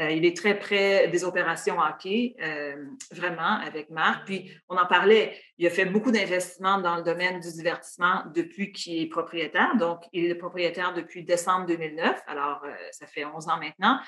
Euh, 0.00 0.10
il 0.10 0.24
est 0.24 0.36
très 0.36 0.56
près 0.56 1.08
des 1.08 1.24
opérations 1.24 1.76
hockey, 1.80 2.36
euh, 2.40 2.76
vraiment, 3.10 3.58
avec 3.58 3.90
Marc. 3.90 4.26
Puis 4.26 4.52
on 4.68 4.76
en 4.76 4.86
parlait, 4.86 5.36
il 5.58 5.66
a 5.66 5.70
fait 5.70 5.86
beaucoup 5.86 6.12
d'investissements 6.12 6.78
dans 6.78 6.96
le 6.96 7.02
domaine 7.02 7.40
du 7.40 7.52
divertissement 7.52 8.22
depuis 8.32 8.70
qu'il 8.70 9.02
est 9.02 9.08
propriétaire. 9.08 9.76
Donc, 9.76 10.04
il 10.12 10.26
est 10.26 10.34
propriétaire 10.36 10.94
depuis 10.94 11.24
décembre 11.24 11.66
2009, 11.66 12.20
alors 12.28 12.64
ça 12.92 13.06
fait 13.06 13.24
11 13.24 13.48
ans 13.48 13.58
maintenant. 13.58 13.98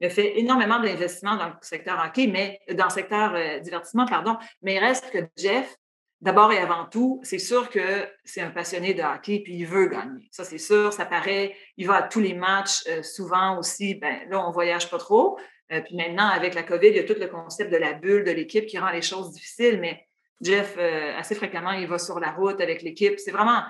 Il 0.00 0.06
a 0.06 0.10
fait 0.10 0.38
énormément 0.38 0.80
d'investissements 0.80 1.36
dans 1.36 1.48
le 1.48 1.54
secteur 1.62 2.00
hockey, 2.04 2.26
mais 2.26 2.60
dans 2.74 2.86
le 2.86 2.90
secteur 2.90 3.60
divertissement, 3.60 4.06
pardon. 4.06 4.36
Mais 4.62 4.74
il 4.74 4.78
reste 4.78 5.10
que 5.10 5.18
Jeff, 5.36 5.76
d'abord 6.22 6.52
et 6.52 6.58
avant 6.58 6.86
tout, 6.86 7.20
c'est 7.24 7.40
sûr 7.40 7.68
que 7.68 8.08
c'est 8.24 8.40
un 8.40 8.50
passionné 8.50 8.94
de 8.94 9.02
hockey 9.02 9.40
puis 9.40 9.54
il 9.54 9.66
veut 9.66 9.88
gagner. 9.88 10.28
Ça, 10.30 10.44
c'est 10.44 10.58
sûr, 10.58 10.92
ça 10.92 11.04
paraît. 11.04 11.54
Il 11.76 11.86
va 11.88 11.96
à 11.96 12.02
tous 12.04 12.20
les 12.20 12.32
matchs. 12.32 12.84
Euh, 12.88 13.02
souvent 13.02 13.58
aussi, 13.58 13.96
ben, 13.96 14.20
là, 14.30 14.46
on 14.46 14.52
voyage 14.52 14.88
pas 14.88 14.98
trop. 14.98 15.38
Euh, 15.72 15.80
puis 15.80 15.96
maintenant, 15.96 16.28
avec 16.28 16.54
la 16.54 16.62
COVID, 16.62 16.88
il 16.88 16.96
y 16.96 17.00
a 17.00 17.04
tout 17.04 17.18
le 17.18 17.26
concept 17.26 17.72
de 17.72 17.76
la 17.76 17.92
bulle 17.92 18.24
de 18.24 18.30
l'équipe 18.30 18.66
qui 18.66 18.78
rend 18.78 18.90
les 18.90 19.02
choses 19.02 19.32
difficiles. 19.32 19.80
Mais 19.80 20.06
Jeff, 20.40 20.76
euh, 20.78 21.18
assez 21.18 21.34
fréquemment, 21.34 21.72
il 21.72 21.88
va 21.88 21.98
sur 21.98 22.20
la 22.20 22.30
route 22.30 22.60
avec 22.60 22.82
l'équipe. 22.82 23.18
C'est 23.18 23.32
vraiment, 23.32 23.64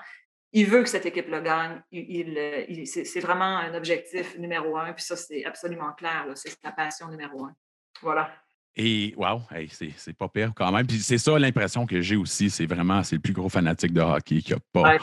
il 0.53 0.67
veut 0.67 0.83
que 0.83 0.91
cette 0.91 1.07
équipe-là 1.07 1.41
gagne. 1.41 1.83
Il, 1.91 2.87
c'est 2.87 3.21
vraiment 3.21 3.57
un 3.57 3.75
objectif 3.75 4.37
numéro 4.37 4.77
un. 4.77 4.93
Puis 4.93 5.05
ça, 5.05 5.17
c'est 5.17 5.45
absolument 5.47 5.93
clair. 5.93 6.27
C'est 6.35 6.51
sa 6.63 6.71
passion 6.71 7.09
numéro 7.09 7.47
un. 7.47 7.55
Voilà. 8.03 8.31
Et 8.77 9.13
wow, 9.19 9.43
c'est 9.69 10.17
pas 10.17 10.29
pire 10.29 10.53
quand 10.57 10.73
même. 10.73 10.87
Puis 10.87 10.99
c'est 10.99 11.19
ça 11.19 11.39
l'impression 11.39 11.85
que 11.85 12.01
j'ai 12.01 12.17
aussi. 12.17 12.49
C'est 12.49 12.65
vraiment, 12.65 13.03
c'est 13.03 13.17
le 13.17 13.21
plus 13.21 13.35
gros 13.35 13.51
fanatique 13.51 13.93
de 13.93 14.01
hockey 14.01 14.41
qu'il 14.41 14.55
n'y 14.55 14.61
a 14.61 14.61
pas. 14.73 14.97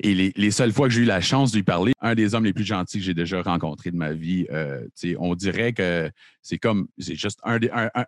Et 0.00 0.14
les, 0.14 0.32
les, 0.36 0.50
seules 0.50 0.72
fois 0.72 0.88
que 0.88 0.94
j'ai 0.94 1.02
eu 1.02 1.06
la 1.06 1.22
chance 1.22 1.50
de 1.50 1.56
lui 1.56 1.62
parler, 1.62 1.92
un 2.02 2.14
des 2.14 2.34
hommes 2.34 2.44
les 2.44 2.52
plus 2.52 2.64
gentils 2.64 2.98
que 2.98 3.04
j'ai 3.04 3.14
déjà 3.14 3.40
rencontré 3.40 3.90
de 3.90 3.96
ma 3.96 4.12
vie, 4.12 4.46
euh, 4.50 4.86
on 5.18 5.34
dirait 5.34 5.72
que 5.72 6.10
c'est 6.42 6.58
comme, 6.58 6.88
c'est 6.98 7.14
juste 7.14 7.40
un 7.42 7.58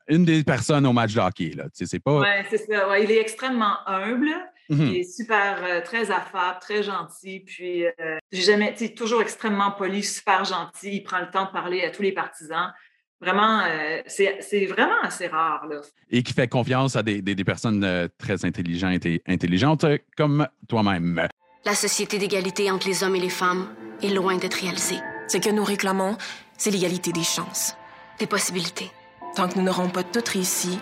une 0.09 0.25
des 0.27 0.45
personnes 0.45 0.87
au 0.87 0.93
match 0.93 1.15
de 1.15 1.21
hockey. 1.21 1.53
C'est 1.73 2.01
pas... 2.01 2.21
Oui, 2.21 2.47
c'est 2.51 2.59
ça. 2.59 2.99
il 2.99 3.11
est 3.11 3.21
extrêmement 3.21 3.79
humble. 3.87 4.31
Mm-hmm. 4.71 4.87
Il 4.89 4.97
est 4.99 5.11
super, 5.11 5.65
euh, 5.65 5.81
très 5.81 6.11
affable, 6.11 6.59
très 6.61 6.83
gentil. 6.83 7.41
Puis, 7.41 7.87
euh, 7.87 8.19
j'ai 8.31 8.43
jamais, 8.43 8.75
toujours 8.95 9.23
extrêmement 9.23 9.71
poli, 9.71 10.03
super 10.03 10.45
gentil. 10.45 10.97
Il 10.97 11.03
prend 11.03 11.21
le 11.21 11.31
temps 11.31 11.47
de 11.47 11.51
parler 11.51 11.83
à 11.85 11.91
tous 11.91 12.03
les 12.03 12.13
partisans. 12.13 12.73
Vraiment, 13.21 13.63
euh, 13.67 14.01
c'est 14.07 14.67
vraiment 14.67 15.01
assez 15.03 15.27
rare. 15.27 15.67
Là. 15.67 15.81
Et 16.11 16.23
qui 16.23 16.33
fait 16.33 16.47
confiance 16.47 16.95
à 16.95 17.03
des, 17.03 17.21
des, 17.21 17.45
personnes 17.45 17.83
euh, 17.83 18.07
très 18.17 18.45
intelligentes 18.45 19.07
et 19.07 19.23
intelligentes 19.27 19.85
euh, 19.85 19.99
comme 20.17 20.47
toi-même. 20.69 21.27
La 21.65 21.75
société 21.75 22.19
d'égalité 22.19 22.71
entre 22.71 22.87
les 22.87 23.03
hommes 23.03 23.17
et 23.17 23.21
les 23.21 23.29
femmes 23.29 23.69
est 24.03 24.11
loin 24.11 24.37
d'être 24.37 24.55
réalisée. 24.55 25.01
Ce 25.27 25.39
que 25.39 25.51
nous 25.51 25.65
réclamons, 25.65 26.17
c'est 26.57 26.71
l'égalité 26.71 27.13
des 27.13 27.25
chances. 27.25 27.77
Des 28.21 28.27
possibilités. 28.27 28.91
Tant 29.35 29.49
que 29.49 29.59
nous 29.59 29.65
n'aurons 29.65 29.89
pas 29.89 30.05
toutes 30.05 30.29
réussi, 30.29 30.79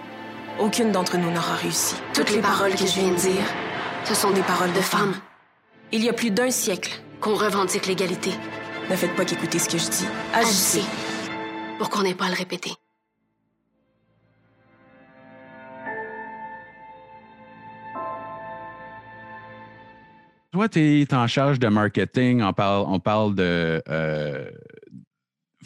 aucune 0.60 0.92
d'entre 0.92 1.16
nous 1.16 1.30
n'aura 1.30 1.54
réussi. 1.56 1.96
Toutes 2.14 2.30
les 2.30 2.42
paroles 2.42 2.72
que 2.72 2.86
je 2.86 3.00
viens 3.00 3.10
de 3.10 3.16
dire, 3.16 3.44
ce 4.04 4.14
sont 4.14 4.30
des 4.30 4.42
paroles 4.42 4.72
de 4.72 4.80
femmes. 4.80 5.14
Il 5.90 6.04
y 6.04 6.08
a 6.10 6.12
plus 6.12 6.30
d'un 6.30 6.50
siècle 6.50 7.00
qu'on 7.20 7.34
revendique 7.34 7.86
l'égalité. 7.86 8.30
Ne 8.90 8.96
faites 8.96 9.16
pas 9.16 9.24
qu'écouter 9.24 9.58
ce 9.58 9.68
que 9.68 9.78
je 9.78 9.88
dis. 9.88 10.06
Agissez 10.34 10.82
pour 11.78 11.90
qu'on 11.90 12.02
n'ait 12.02 12.14
pas 12.14 12.26
à 12.26 12.30
le 12.30 12.34
répéter. 12.34 12.72
Toi, 20.52 20.68
tu 20.70 21.02
es 21.02 21.14
en 21.14 21.26
charge 21.26 21.58
de 21.58 21.68
marketing, 21.68 22.42
on 22.42 22.52
parle, 22.52 22.86
on 22.88 22.98
parle 22.98 23.34
de... 23.34 23.82
Euh, 23.88 24.50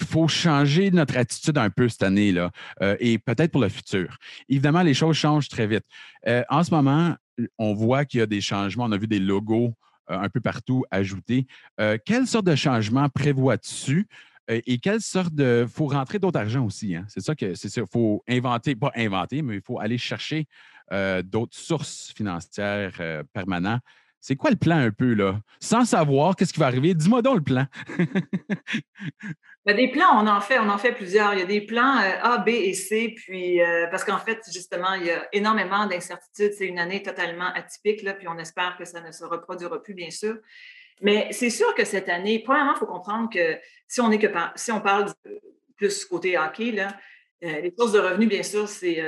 faut 0.03 0.27
changer 0.27 0.91
notre 0.91 1.17
attitude 1.17 1.59
un 1.59 1.69
peu 1.69 1.89
cette 1.89 2.03
année 2.03 2.33
là, 2.33 2.51
euh, 2.83 2.97
et 2.99 3.19
peut-être 3.19 3.53
pour 3.53 3.61
le 3.61 3.69
futur. 3.69 4.17
Évidemment, 4.49 4.83
les 4.83 4.95
choses 4.95 5.15
changent 5.15 5.49
très 5.49 5.67
vite. 5.67 5.85
Euh, 6.27 6.43
en 6.49 6.65
ce 6.65 6.73
moment, 6.73 7.15
on 7.59 7.75
voit 7.75 8.05
qu'il 8.05 8.21
y 8.21 8.23
a 8.23 8.27
des 8.27 8.41
changements. 8.41 8.85
On 8.85 8.93
a 8.93 8.99
vu 8.99 9.07
des 9.07 9.21
logos 9.21 9.75
un 10.09 10.29
peu 10.29 10.41
partout 10.41 10.85
ajoutés. 10.91 11.47
quelle 12.05 12.27
sorte 12.27 12.47
de 12.47 12.57
changement 12.57 13.09
prévois-tu 13.09 14.09
Euh, 14.09 14.30
et 14.67 14.79
quelle 14.79 15.01
sorte 15.01 15.35
de. 15.35 15.67
Il 15.67 15.73
faut 15.73 15.87
rentrer 15.87 16.19
d'autres 16.19 16.39
argent 16.39 16.65
aussi. 16.65 16.95
Hein? 16.95 17.05
C'est 17.09 17.21
ça 17.21 17.35
que 17.35 17.55
c'est. 17.55 17.75
Il 17.77 17.85
faut 17.91 18.23
inventer, 18.29 18.75
pas 18.75 18.93
inventer, 18.97 19.43
mais 19.43 19.57
il 19.57 19.63
faut 19.63 19.79
aller 19.79 19.99
chercher 19.99 20.47
euh, 20.93 21.23
d'autres 21.23 21.57
sources 21.57 22.13
financières 22.17 22.97
euh, 23.01 23.23
permanentes. 23.33 23.83
C'est 24.23 24.37
quoi 24.37 24.51
le 24.51 24.57
plan 24.57 24.77
un 24.77 24.91
peu, 24.91 25.15
là? 25.15 25.41
Sans 25.61 25.87
savoir 25.87 26.37
qu'est-ce 26.37 26.53
qui 26.53 26.61
va 26.61 26.67
arriver, 26.67 26.93
dis-moi 26.93 27.23
donc 27.23 27.37
le 27.37 27.43
plan. 27.43 27.67
Des 29.67 29.89
plans, 29.89 30.23
on 30.23 30.27
en 30.27 30.41
fait, 30.41 30.59
on 30.59 30.69
en 30.69 30.79
fait 30.79 30.93
plusieurs. 30.93 31.33
Il 31.35 31.41
y 31.41 31.43
a 31.43 31.47
des 31.47 31.61
plans 31.61 31.99
euh, 31.99 32.23
A, 32.23 32.39
B 32.39 32.49
et 32.49 32.75
C, 32.75 33.15
puis 33.17 33.63
euh, 33.63 33.87
parce 33.91 34.05
qu'en 34.05 34.19
fait, 34.19 34.41
justement, 34.53 34.95
il 34.95 35.07
y 35.07 35.11
a 35.11 35.27
énormément 35.33 35.87
d'incertitudes. 35.87 36.53
C'est 36.53 36.67
une 36.67 36.79
année 36.79 37.03
totalement 37.03 37.53
atypique, 37.55 38.03
là, 38.03 38.15
puis 38.15 38.27
on 38.29 38.37
espère 38.39 38.77
que 38.77 38.85
ça 38.85 39.01
ne 39.01 39.13
se 39.13 39.25
reproduira 39.25 39.83
plus, 39.83 39.95
bien 39.95 40.11
sûr. 40.11 40.37
Mais 41.01 41.29
c'est 41.33 41.51
sûr 41.51 41.75
que 41.75 41.85
cette 41.85 42.09
année, 42.09 42.41
premièrement, 42.41 42.75
il 42.75 42.79
faut 42.79 42.87
comprendre 42.87 43.31
que 43.31 43.59
si 43.89 44.01
on 44.01 44.11
est 44.11 44.19
que 44.19 44.29
si 44.57 44.71
on 44.73 44.81
parle 44.81 45.13
plus 45.77 46.05
côté 46.05 46.37
hockey, 46.37 46.77
euh, 46.79 47.61
les 47.61 47.75
sources 47.77 47.93
de 47.93 48.01
revenus, 48.01 48.29
bien 48.29 48.43
sûr, 48.43 48.69
c'est 48.69 49.03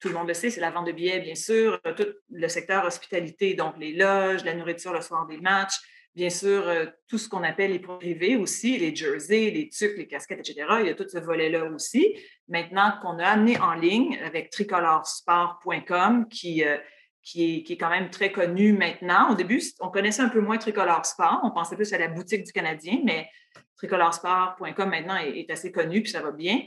tout 0.00 0.08
le 0.08 0.14
monde 0.14 0.28
le 0.28 0.34
sait, 0.34 0.50
c'est 0.50 0.60
la 0.60 0.70
vente 0.70 0.86
de 0.86 0.92
billets, 0.92 1.20
bien 1.20 1.34
sûr, 1.34 1.80
tout 1.96 2.06
le 2.30 2.48
secteur 2.48 2.84
hospitalité, 2.84 3.54
donc 3.54 3.74
les 3.78 3.92
loges, 3.92 4.44
la 4.44 4.54
nourriture 4.54 4.92
le 4.92 5.00
soir 5.00 5.26
des 5.26 5.38
matchs, 5.38 5.80
bien 6.14 6.30
sûr, 6.30 6.66
euh, 6.66 6.86
tout 7.08 7.18
ce 7.18 7.28
qu'on 7.28 7.42
appelle 7.42 7.72
les 7.72 7.78
privés 7.78 8.36
aussi, 8.36 8.78
les 8.78 8.94
jerseys, 8.94 9.50
les 9.50 9.68
tucs, 9.68 9.96
les 9.96 10.06
casquettes, 10.06 10.40
etc. 10.40 10.66
Il 10.80 10.86
y 10.86 10.90
a 10.90 10.94
tout 10.94 11.08
ce 11.08 11.18
volet-là 11.18 11.64
aussi. 11.66 12.16
Maintenant 12.48 12.92
qu'on 13.02 13.18
a 13.18 13.26
amené 13.26 13.58
en 13.58 13.74
ligne 13.74 14.18
avec 14.24 14.50
tricolorsport.com, 14.50 16.28
qui, 16.28 16.64
euh, 16.64 16.78
qui, 17.26 17.56
est, 17.56 17.62
qui 17.64 17.72
est 17.72 17.76
quand 17.76 17.90
même 17.90 18.08
très 18.08 18.30
connu 18.30 18.72
maintenant. 18.72 19.32
Au 19.32 19.34
début, 19.34 19.60
on 19.80 19.88
connaissait 19.88 20.22
un 20.22 20.28
peu 20.28 20.40
moins 20.40 20.58
Tricolore 20.58 21.04
Sport. 21.04 21.40
On 21.42 21.50
pensait 21.50 21.74
plus 21.74 21.92
à 21.92 21.98
la 21.98 22.06
boutique 22.06 22.44
du 22.44 22.52
Canadien, 22.52 23.00
mais 23.04 23.28
tricoloresport.com 23.76 24.88
maintenant 24.88 25.16
est, 25.16 25.40
est, 25.40 25.50
assez 25.50 25.72
connu, 25.72 26.02
puis 26.02 26.12
ça 26.12 26.22
va 26.22 26.30
bien. 26.30 26.60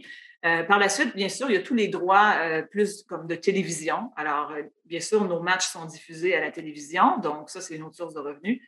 Euh, 0.46 0.64
par 0.64 0.78
la 0.78 0.90
suite, 0.90 1.16
bien 1.16 1.30
sûr, 1.30 1.50
il 1.50 1.54
y 1.54 1.58
a 1.58 1.62
tous 1.62 1.76
les 1.76 1.88
droits 1.88 2.36
euh, 2.40 2.62
plus 2.62 3.04
comme 3.04 3.26
de 3.26 3.36
télévision. 3.36 4.12
Alors, 4.18 4.52
euh, 4.52 4.64
bien 4.86 5.00
sûr, 5.00 5.24
nos 5.24 5.42
matchs 5.42 5.68
sont 5.68 5.86
diffusés 5.86 6.36
à 6.36 6.42
la 6.42 6.52
télévision, 6.52 7.20
donc 7.20 7.50
ça, 7.50 7.62
c'est 7.62 7.76
une 7.76 7.84
autre 7.84 7.96
source 7.96 8.14
de 8.14 8.20
revenus. 8.20 8.62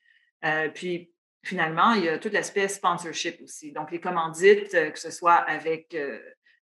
puis, 0.73 1.11
finalement, 1.43 1.93
il 1.93 2.05
y 2.05 2.09
a 2.09 2.17
tout 2.19 2.29
l'aspect 2.31 2.69
sponsorship 2.69 3.41
aussi. 3.41 3.73
Donc, 3.73 3.91
les 3.91 3.99
commandites, 3.99 4.71
que 4.71 4.99
ce 4.99 5.11
soit 5.11 5.33
avec, 5.33 5.97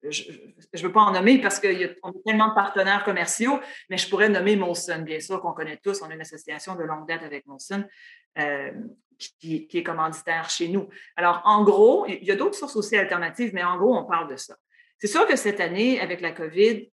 je 0.10 0.32
ne 0.74 0.82
veux 0.82 0.92
pas 0.92 1.02
en 1.02 1.12
nommer 1.12 1.40
parce 1.40 1.60
qu'on 1.60 1.68
a, 1.70 2.12
tellement 2.26 2.50
de 2.50 2.56
partenaires 2.56 3.04
commerciaux, 3.04 3.60
mais 3.90 3.98
je 3.98 4.10
pourrais 4.10 4.30
nommer 4.30 4.56
Molson, 4.56 5.02
bien 5.02 5.20
sûr, 5.20 5.42
qu'on 5.42 5.54
connaît 5.54 5.80
tous. 5.84 6.02
On 6.02 6.10
a 6.10 6.14
une 6.14 6.22
association 6.22 6.76
de 6.76 6.84
longue 6.84 7.08
date 7.08 7.24
avec 7.24 7.46
Molson. 7.46 7.86
Qui, 9.40 9.66
qui, 9.68 9.78
est 9.78 9.84
commanditaire 9.84 10.50
chez 10.50 10.68
nous. 10.68 10.90
Alors, 11.16 11.42
en 11.46 11.64
gros, 11.64 12.06
il 12.06 12.26
y 12.26 12.32
a 12.32 12.36
d'autres 12.36 12.58
sources 12.58 12.76
aussi 12.76 12.98
alternatives, 12.98 13.52
mais 13.54 13.64
en 13.64 13.78
gros, 13.78 13.96
on 13.96 14.04
parle 14.04 14.30
de 14.30 14.36
ça. 14.36 14.58
C'est 14.98 15.08
sûr 15.08 15.26
que 15.26 15.38
cette 15.38 15.62
année, 15.62 16.02
avec 16.02 16.20
la 16.20 16.32
COVID, 16.32 16.92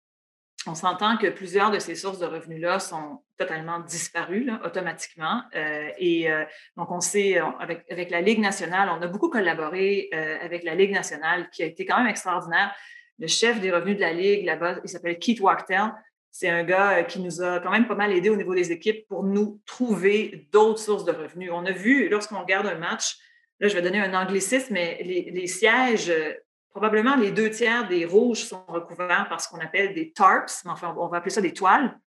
on 0.67 0.75
s'entend 0.75 1.17
que 1.17 1.29
plusieurs 1.29 1.71
de 1.71 1.79
ces 1.79 1.95
sources 1.95 2.19
de 2.19 2.27
revenus-là 2.27 2.79
sont 2.79 3.23
totalement 3.39 3.81
disparues 3.81 4.51
automatiquement. 4.65 5.43
Euh, 5.55 5.89
et 5.99 6.31
euh, 6.31 6.45
donc, 6.77 6.91
on 6.91 7.01
sait, 7.01 7.39
avec, 7.39 8.11
la 8.11 8.21
Ligue 8.21 8.41
nationale, 8.41 8.91
on 8.91 9.01
a 9.01 9.07
beaucoup 9.07 9.31
collaboré 9.31 10.11
euh, 10.13 10.37
avec 10.43 10.63
la 10.65 10.75
Ligue 10.75 10.93
nationale, 10.93 11.49
qui 11.51 11.63
a 11.63 11.67
été 11.67 11.87
quand 11.87 11.99
même 11.99 12.09
extraordinaire. 12.09 12.75
Le 13.21 13.27
chef 13.27 13.61
des 13.61 13.71
revenus 13.71 13.97
de 13.97 14.01
la 14.01 14.15
Ligue, 14.15 14.47
là-bas, 14.47 14.81
il 14.83 14.89
s'appelle 14.89 15.19
Keith 15.19 15.41
Wachtel. 15.41 15.93
C'est 16.31 16.49
un 16.49 16.65
gars 16.65 17.05
qui 17.05 17.21
nous 17.21 17.43
a 17.43 17.61
quand 17.61 17.71
même 17.71 17.87
pas 17.87 17.95
mal 17.95 18.13
aidé 18.13 18.31
au 18.31 18.37
niveau 18.37 18.55
des 18.55 18.73
équipes 18.73 19.07
pour 19.09 19.25
nous 19.25 19.61
trouver 19.67 20.49
d'autres 20.53 20.79
sources 20.79 21.05
de 21.05 21.13
revenus. 21.13 21.51
On 21.53 21.67
a 21.67 21.73
vu, 21.73 22.09
lorsqu'on 22.09 22.41
regarde 22.41 22.67
un 22.67 22.79
match, 22.79 23.19
là, 23.59 23.69
je 23.69 23.75
vais 23.75 23.83
donner 23.83 24.01
un 24.01 24.15
anglicisme, 24.15 24.73
mais 24.73 25.03
les, 25.03 25.47
sièges 25.47 26.13
probablement 26.71 27.15
les 27.17 27.31
deux 27.31 27.51
tiers 27.51 27.87
des 27.89 28.07
rouges 28.07 28.45
sont 28.45 28.65
recouverts 28.69 29.27
par 29.29 29.41
ce 29.41 29.49
qu'on 29.49 29.59
appelle 29.59 29.93
des 29.93 30.13
tarps, 30.13 30.65
mais 30.65 30.71
enfin, 30.71 30.95
on 30.97 31.09
va 31.09 31.19
appeler 31.19 31.31
ça 31.31 31.43
des 31.43 31.53
toiles. 31.53 31.99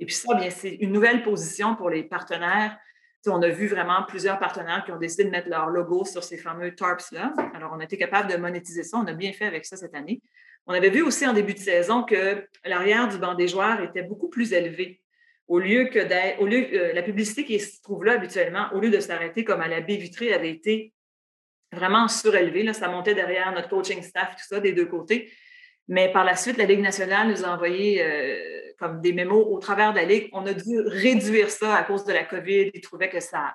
Et 0.00 0.06
puis 0.06 0.14
ça, 0.14 0.34
bien, 0.34 0.48
c'est 0.48 0.76
une 0.76 0.92
nouvelle 0.92 1.22
position 1.22 1.76
pour 1.76 1.90
les 1.90 2.02
partenaires. 2.02 2.78
on 3.26 3.42
a 3.42 3.48
vu 3.48 3.66
vraiment 3.66 4.04
plusieurs 4.08 4.38
partenaires 4.38 4.84
qui 4.84 4.92
ont 4.92 4.98
décidé 4.98 5.24
de 5.24 5.30
mettre 5.30 5.50
leur 5.50 5.66
logo 5.66 6.06
sur 6.06 6.24
ces 6.24 6.38
fameux 6.38 6.74
tarps-là. 6.74 7.34
Alors, 7.54 7.72
on 7.76 7.80
a 7.80 7.84
été 7.84 7.98
capable 7.98 8.30
de 8.30 8.36
monétiser 8.38 8.84
ça. 8.84 8.96
On 8.96 9.06
a 9.06 9.12
bien 9.12 9.32
fait 9.32 9.44
avec 9.44 9.66
ça 9.66 9.76
cette 9.76 9.94
année. 9.94 10.22
On 10.66 10.74
avait 10.74 10.90
vu 10.90 11.02
aussi 11.02 11.26
en 11.26 11.32
début 11.32 11.54
de 11.54 11.58
saison 11.58 12.02
que 12.04 12.46
l'arrière 12.64 13.08
du 13.08 13.18
banc 13.18 13.34
des 13.34 13.48
joueurs 13.48 13.80
était 13.82 14.02
beaucoup 14.02 14.28
plus 14.28 14.52
élevé. 14.52 15.00
Au 15.48 15.58
lieu 15.58 15.86
que 15.86 15.98
euh, 15.98 16.92
la 16.92 17.02
publicité 17.02 17.44
qui 17.44 17.58
se 17.58 17.82
trouve 17.82 18.04
là 18.04 18.12
habituellement, 18.12 18.68
au 18.72 18.80
lieu 18.80 18.90
de 18.90 19.00
s'arrêter 19.00 19.44
comme 19.44 19.60
à 19.60 19.68
la 19.68 19.80
baie 19.80 19.96
vitrée, 19.96 20.32
avait 20.32 20.50
été 20.50 20.92
vraiment 21.72 22.06
surélevé. 22.06 22.62
Là, 22.62 22.72
ça 22.72 22.88
montait 22.88 23.14
derrière 23.14 23.52
notre 23.52 23.68
coaching 23.68 24.02
staff, 24.02 24.36
tout 24.36 24.44
ça, 24.46 24.60
des 24.60 24.72
deux 24.72 24.86
côtés. 24.86 25.32
Mais 25.88 26.12
par 26.12 26.24
la 26.24 26.36
suite, 26.36 26.56
la 26.58 26.64
Ligue 26.64 26.80
nationale 26.80 27.28
nous 27.28 27.44
a 27.44 27.48
envoyé 27.48 28.02
euh, 28.02 28.72
comme 28.78 29.00
des 29.00 29.12
mémos 29.12 29.44
au 29.48 29.58
travers 29.58 29.92
de 29.92 29.98
la 29.98 30.04
Ligue. 30.04 30.30
On 30.32 30.46
a 30.46 30.54
dû 30.54 30.80
réduire 30.80 31.50
ça 31.50 31.74
à 31.76 31.82
cause 31.82 32.04
de 32.04 32.12
la 32.12 32.24
COVID. 32.24 32.70
Ils 32.72 32.80
trouvaient 32.80 33.10
que 33.10 33.20
ça 33.20 33.54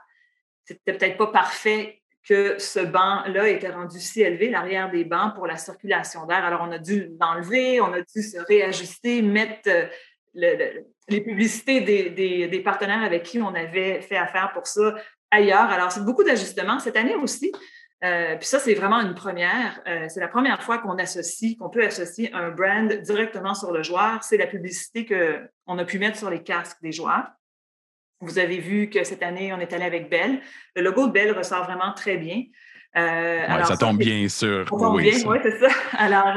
c'était 0.67 0.93
peut-être 0.93 1.17
pas 1.17 1.27
parfait 1.27 2.01
que 2.27 2.59
ce 2.59 2.79
banc-là 2.79 3.47
était 3.47 3.69
rendu 3.69 3.99
si 3.99 4.21
élevé, 4.21 4.49
l'arrière 4.49 4.91
des 4.91 5.05
bancs, 5.05 5.33
pour 5.33 5.47
la 5.47 5.57
circulation 5.57 6.25
d'air. 6.25 6.43
Alors, 6.43 6.61
on 6.67 6.71
a 6.71 6.77
dû 6.77 7.11
l'enlever, 7.19 7.79
on 7.79 7.93
a 7.93 8.01
dû 8.01 8.21
se 8.21 8.37
réajuster, 8.37 9.21
mettre 9.21 9.69
euh, 9.69 10.81
les 11.07 11.21
publicités 11.21 11.81
des, 11.81 12.61
partenaires 12.63 13.03
avec 13.03 13.23
qui 13.23 13.41
on 13.41 13.55
avait 13.55 14.01
fait 14.01 14.17
affaire 14.17 14.51
pour 14.53 14.67
ça 14.67 14.95
ailleurs. 15.31 15.69
Alors, 15.69 15.91
c'est 15.91 16.03
beaucoup 16.03 16.23
d'ajustements. 16.23 16.79
Cette 16.79 16.97
année 16.97 17.15
aussi, 17.15 17.51
euh, 18.03 18.35
puis 18.35 18.47
ça, 18.47 18.59
c'est 18.59 18.73
vraiment 18.73 18.99
une 18.99 19.15
première. 19.15 19.81
Euh, 19.87 20.07
c'est 20.09 20.19
la 20.19 20.27
première 20.27 20.61
fois 20.61 20.79
qu'on 20.79 20.97
associe, 20.97 21.57
qu'on 21.57 21.69
peut 21.69 21.83
associer 21.83 22.31
un 22.33 22.49
brand 22.51 22.91
directement 22.91 23.55
sur 23.55 23.71
le 23.71 23.83
joueur. 23.83 24.21
C'est 24.23 24.37
la 24.37 24.47
publicité 24.47 25.05
qu'on 25.05 25.77
a 25.77 25.85
pu 25.85 25.97
mettre 25.97 26.17
sur 26.17 26.29
les 26.29 26.43
casques 26.43 26.81
des 26.81 26.91
joueurs. 26.91 27.27
Vous 28.19 28.39
avez 28.39 28.57
vu 28.57 28.89
que 28.89 29.03
cette 29.03 29.23
année, 29.23 29.53
on 29.53 29.59
est 29.59 29.73
allé 29.73 29.85
avec 29.85 30.09
Bell. 30.09 30.41
Le 30.75 30.81
logo 30.81 31.07
de 31.07 31.11
Bell 31.11 31.31
ressort 31.37 31.65
vraiment 31.65 31.93
très 31.93 32.17
bien. 32.17 32.43
Euh, 32.95 33.45
alors 33.47 33.67
ça, 33.67 33.77
tombe 33.77 33.97
bien 33.97 34.27
sûr. 34.27 34.63
Ça 34.63 34.75
tombe 34.75 34.95
oui, 34.95 35.11
bien, 35.11 35.29
oui, 35.29 35.37
c'est 35.43 35.59
ça. 35.59 35.67
Alors, 35.97 36.35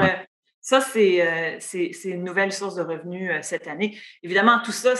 ça, 0.60 0.80
c'est 0.80 1.90
une 2.04 2.24
nouvelle 2.24 2.52
source 2.52 2.74
de 2.74 2.82
revenus 2.82 3.32
cette 3.42 3.66
année. 3.66 3.98
Évidemment, 4.22 4.60
tout 4.62 4.72
ça, 4.72 4.94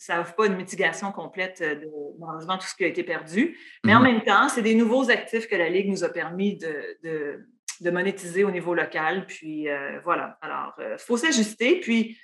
ça 0.00 0.16
n'offre 0.16 0.34
pas 0.34 0.46
une 0.46 0.56
mitigation 0.56 1.12
complète 1.12 1.62
de 1.62 1.86
malheureusement 2.18 2.56
tout 2.56 2.66
ce 2.66 2.74
qui 2.74 2.84
a 2.84 2.86
été 2.86 3.04
perdu. 3.04 3.58
Mais 3.84 3.94
en 3.94 4.00
mhm. 4.00 4.06
même 4.06 4.22
temps, 4.22 4.48
c'est 4.48 4.62
des 4.62 4.74
nouveaux 4.74 5.10
actifs 5.10 5.46
que 5.46 5.56
la 5.56 5.68
Ligue 5.68 5.90
nous 5.90 6.04
a 6.04 6.08
permis 6.08 6.56
de, 6.56 6.96
de, 7.82 7.90
monétiser 7.90 8.42
au 8.42 8.50
niveau 8.50 8.72
local. 8.72 9.26
Puis 9.26 9.68
euh, 9.68 10.00
voilà. 10.02 10.38
Alors, 10.40 10.72
il 10.78 10.84
euh, 10.84 10.98
faut 10.98 11.18
s'ajuster. 11.18 11.80
Puis 11.80 12.18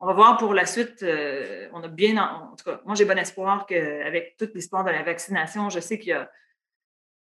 on 0.00 0.06
va 0.06 0.12
voir 0.12 0.36
pour 0.38 0.54
la 0.54 0.66
suite. 0.66 1.02
Euh, 1.02 1.68
on 1.72 1.82
a 1.82 1.88
bien, 1.88 2.22
en, 2.22 2.56
tout 2.56 2.64
cas, 2.64 2.80
moi 2.84 2.94
j'ai 2.94 3.04
bon 3.04 3.18
espoir 3.18 3.66
qu'avec 3.66 4.36
toute 4.36 4.54
l'histoire 4.54 4.84
de 4.84 4.90
la 4.90 5.02
vaccination, 5.02 5.70
je 5.70 5.80
sais 5.80 5.98
qu'il 5.98 6.08
y 6.08 6.12
a 6.12 6.30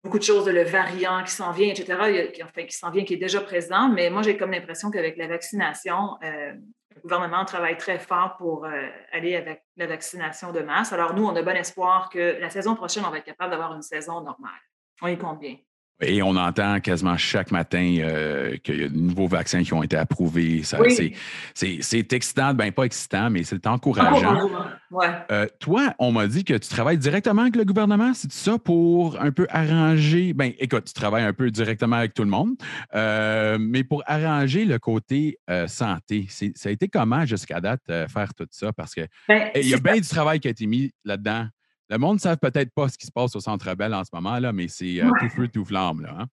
beaucoup 0.02 0.18
de 0.18 0.24
choses, 0.24 0.48
le 0.48 0.64
variant 0.64 1.24
qui 1.24 1.32
s'en 1.32 1.52
vient, 1.52 1.68
etc., 1.68 2.30
qui, 2.34 2.42
enfin, 2.42 2.64
qui 2.64 2.76
s'en 2.76 2.90
vient, 2.90 3.04
qui 3.04 3.14
est 3.14 3.18
déjà 3.18 3.40
présent. 3.40 3.88
Mais 3.88 4.10
moi, 4.10 4.22
j'ai 4.22 4.36
comme 4.36 4.50
l'impression 4.50 4.90
qu'avec 4.90 5.16
la 5.16 5.28
vaccination, 5.28 6.18
le 6.94 7.00
gouvernement 7.00 7.44
travaille 7.44 7.76
très 7.76 7.98
fort 7.98 8.36
pour 8.36 8.64
euh, 8.64 8.88
aller 9.12 9.36
avec 9.36 9.64
la 9.76 9.86
vaccination 9.86 10.52
de 10.52 10.60
masse. 10.60 10.92
Alors, 10.92 11.14
nous, 11.14 11.24
on 11.24 11.34
a 11.34 11.42
bon 11.42 11.56
espoir 11.56 12.08
que 12.08 12.38
la 12.40 12.50
saison 12.50 12.74
prochaine, 12.74 13.04
on 13.06 13.10
va 13.10 13.18
être 13.18 13.24
capable 13.24 13.50
d'avoir 13.50 13.74
une 13.74 13.82
saison 13.82 14.20
normale. 14.20 14.52
On 15.02 15.08
y 15.08 15.18
compte 15.18 15.40
bien. 15.40 15.56
Et 16.00 16.22
on 16.22 16.36
entend 16.36 16.80
quasiment 16.80 17.16
chaque 17.16 17.52
matin 17.52 17.98
euh, 18.00 18.56
qu'il 18.64 18.80
y 18.80 18.84
a 18.84 18.88
de 18.88 18.96
nouveaux 18.96 19.28
vaccins 19.28 19.62
qui 19.62 19.72
ont 19.74 19.82
été 19.82 19.96
approuvés. 19.96 20.62
C'est 21.54 22.12
excitant, 22.12 22.52
bien 22.52 22.72
pas 22.72 22.84
excitant, 22.84 23.30
mais 23.30 23.44
c'est 23.44 23.66
encourageant. 23.66 24.50
Euh, 25.30 25.46
toi, 25.60 25.94
on 26.00 26.10
m'a 26.10 26.26
dit 26.26 26.44
que 26.44 26.54
tu 26.54 26.68
travailles 26.68 26.98
directement 26.98 27.42
avec 27.42 27.56
le 27.56 27.64
gouvernement, 27.64 28.12
c'est 28.12 28.32
ça, 28.32 28.58
pour 28.58 29.20
un 29.20 29.30
peu 29.30 29.46
arranger. 29.50 30.32
Ben, 30.32 30.52
écoute, 30.58 30.84
tu 30.86 30.94
travailles 30.94 31.24
un 31.24 31.32
peu 31.32 31.50
directement 31.50 31.96
avec 31.96 32.12
tout 32.12 32.24
le 32.24 32.30
monde, 32.30 32.54
euh, 32.94 33.56
mais 33.60 33.84
pour 33.84 34.02
arranger 34.06 34.64
le 34.64 34.78
côté 34.78 35.38
santé, 35.68 36.26
ça 36.28 36.68
a 36.68 36.72
été 36.72 36.88
comment 36.88 37.24
jusqu'à 37.24 37.60
date 37.60 37.82
faire 37.86 38.34
tout 38.34 38.46
ça? 38.50 38.72
Parce 38.72 38.94
qu'il 38.94 39.06
ben, 39.28 39.50
il 39.54 39.68
y 39.68 39.74
a 39.74 39.78
bien 39.78 39.94
du 39.94 40.08
travail 40.08 40.40
qui 40.40 40.48
a 40.48 40.50
été 40.50 40.66
mis 40.66 40.90
là-dedans. 41.04 41.46
Le 41.90 41.98
monde 41.98 42.14
ne 42.14 42.20
sait 42.20 42.36
peut-être 42.36 42.72
pas 42.72 42.88
ce 42.88 42.96
qui 42.96 43.06
se 43.06 43.12
passe 43.12 43.36
au 43.36 43.40
Centre 43.40 43.74
Bell 43.74 43.94
en 43.94 44.04
ce 44.04 44.10
moment, 44.12 44.38
là, 44.38 44.52
mais 44.52 44.68
c'est 44.68 45.02
euh, 45.02 45.10
tout 45.20 45.28
feu, 45.28 45.48
tout 45.48 45.64
flamme. 45.64 46.00
Là, 46.02 46.16
hein. 46.20 46.26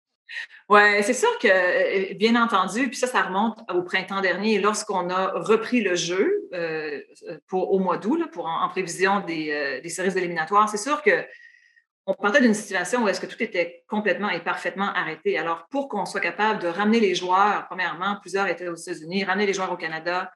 Oui, 0.69 0.79
c'est 1.01 1.13
sûr 1.13 1.29
que, 1.39 1.47
euh, 1.47 2.13
bien 2.13 2.41
entendu, 2.41 2.87
puis 2.87 2.95
ça, 2.95 3.07
ça 3.07 3.23
remonte 3.23 3.59
au 3.73 3.83
printemps 3.83 4.21
dernier, 4.21 4.59
lorsqu'on 4.59 5.09
a 5.09 5.31
repris 5.33 5.81
le 5.81 5.95
jeu 5.95 6.47
euh, 6.53 7.01
pour, 7.47 7.73
au 7.73 7.79
mois 7.79 7.97
d'août, 7.97 8.21
pour 8.31 8.45
en, 8.45 8.69
prévision 8.69 9.19
des, 9.19 9.81
des 9.83 9.89
séries 9.89 10.17
éliminatoires. 10.17 10.69
C'est 10.69 10.77
sûr 10.77 11.01
que 11.01 11.25
on 12.07 12.13
partait 12.13 12.41
d'une 12.41 12.53
situation 12.53 13.03
où 13.03 13.07
est-ce 13.07 13.21
que 13.21 13.27
tout 13.27 13.41
était 13.43 13.83
complètement 13.87 14.29
et 14.29 14.39
parfaitement 14.39 14.91
arrêté. 14.93 15.37
Alors, 15.37 15.67
pour 15.69 15.87
qu'on 15.87 16.05
soit 16.05 16.21
capable 16.21 16.61
de 16.61 16.67
ramener 16.67 16.99
les 16.99 17.13
joueurs, 17.13 17.67
premièrement, 17.67 18.17
plusieurs 18.19 18.47
étaient 18.47 18.67
aux 18.67 18.75
États-Unis, 18.75 19.23
ramener 19.23 19.45
les 19.45 19.53
joueurs 19.53 19.71
au 19.71 19.77
Canada, 19.77 20.31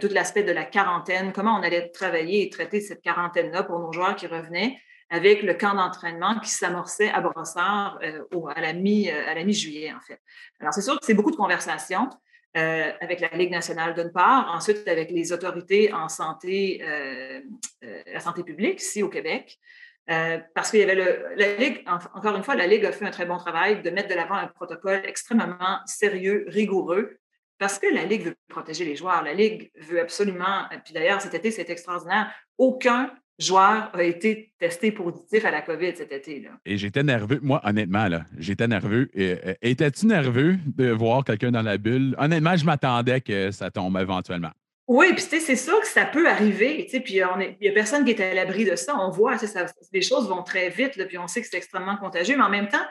tout 0.00 0.08
l'aspect 0.12 0.42
de 0.42 0.52
la 0.52 0.64
quarantaine, 0.64 1.32
comment 1.32 1.58
on 1.58 1.62
allait 1.62 1.88
travailler 1.90 2.46
et 2.46 2.50
traiter 2.50 2.80
cette 2.80 3.02
quarantaine-là 3.02 3.62
pour 3.62 3.78
nos 3.78 3.92
joueurs 3.92 4.16
qui 4.16 4.26
revenaient 4.26 4.78
avec 5.10 5.42
le 5.42 5.52
camp 5.54 5.74
d'entraînement 5.74 6.38
qui 6.40 6.48
s'amorçait 6.48 7.10
à 7.10 7.20
Brossard 7.20 7.98
euh, 8.02 8.22
à 8.54 8.60
la 8.60 8.72
mi-juillet, 8.72 9.92
en 9.92 10.00
fait. 10.00 10.18
Alors, 10.58 10.72
c'est 10.72 10.80
sûr 10.80 10.98
que 10.98 11.04
c'est 11.04 11.14
beaucoup 11.14 11.30
de 11.30 11.36
conversations. 11.36 12.08
Euh, 12.54 12.92
avec 13.00 13.20
la 13.20 13.28
Ligue 13.28 13.50
nationale 13.50 13.94
d'une 13.94 14.12
part, 14.12 14.52
ensuite 14.54 14.86
avec 14.86 15.10
les 15.10 15.32
autorités 15.32 15.90
en 15.90 16.10
santé, 16.10 16.82
euh, 16.82 17.40
euh, 17.82 18.02
la 18.12 18.20
santé 18.20 18.42
publique 18.42 18.82
ici 18.82 19.02
au 19.02 19.08
Québec, 19.08 19.58
parce 20.06 20.70
qu'il 20.70 20.80
y 20.80 20.82
avait 20.82 20.94
le, 20.94 21.34
la 21.36 21.54
Ligue, 21.54 21.82
encore 21.86 22.36
une 22.36 22.42
fois, 22.42 22.54
la 22.54 22.66
Ligue 22.66 22.84
a 22.84 22.92
fait 22.92 23.06
un 23.06 23.10
très 23.10 23.24
bon 23.24 23.38
travail 23.38 23.80
de 23.80 23.88
mettre 23.88 24.10
de 24.10 24.14
l'avant 24.14 24.34
un 24.34 24.48
protocole 24.48 25.00
extrêmement 25.06 25.78
sérieux, 25.86 26.44
rigoureux, 26.48 27.20
parce 27.62 27.78
que 27.78 27.86
la 27.94 28.04
Ligue 28.04 28.24
veut 28.24 28.34
protéger 28.48 28.84
les 28.84 28.96
joueurs. 28.96 29.22
La 29.22 29.34
Ligue 29.34 29.70
veut 29.88 30.00
absolument, 30.00 30.64
puis 30.84 30.92
d'ailleurs 30.92 31.20
cet 31.20 31.32
été, 31.34 31.52
c'est 31.52 31.70
extraordinaire, 31.70 32.28
aucun 32.58 33.12
joueur 33.38 33.88
a 33.94 34.02
été 34.02 34.52
testé 34.58 34.90
positif 34.90 35.44
à 35.44 35.52
la 35.52 35.62
COVID 35.62 35.94
cet 35.94 36.10
été. 36.10 36.40
Là. 36.40 36.50
Et 36.66 36.76
j'étais 36.76 37.04
nerveux. 37.04 37.38
Moi, 37.40 37.60
honnêtement, 37.62 38.08
là, 38.08 38.24
j'étais 38.36 38.66
nerveux. 38.66 39.08
Euh, 39.16 39.54
étais-tu 39.62 40.06
nerveux 40.06 40.56
de 40.66 40.90
voir 40.90 41.22
quelqu'un 41.22 41.52
dans 41.52 41.62
la 41.62 41.78
bulle? 41.78 42.16
Honnêtement, 42.18 42.56
je 42.56 42.64
m'attendais 42.64 43.20
que 43.20 43.52
ça 43.52 43.70
tombe 43.70 43.96
éventuellement. 43.96 44.50
Oui, 44.88 45.12
puis 45.14 45.22
c'est 45.22 45.54
sûr 45.54 45.80
que 45.80 45.86
ça 45.86 46.04
peut 46.04 46.28
arriver, 46.28 46.88
puis 46.90 47.14
il 47.14 47.56
n'y 47.60 47.68
a 47.68 47.72
personne 47.72 48.04
qui 48.04 48.10
est 48.10 48.20
à 48.20 48.34
l'abri 48.34 48.64
de 48.64 48.74
ça. 48.74 48.96
On 48.98 49.10
voit, 49.10 49.38
ça, 49.38 49.66
les 49.92 50.02
choses 50.02 50.28
vont 50.28 50.42
très 50.42 50.68
vite, 50.68 51.00
puis 51.06 51.16
on 51.16 51.28
sait 51.28 51.42
que 51.42 51.46
c'est 51.48 51.58
extrêmement 51.58 51.96
contagieux, 51.96 52.36
mais 52.36 52.42
en 52.42 52.50
même 52.50 52.66
temps, 52.66 52.84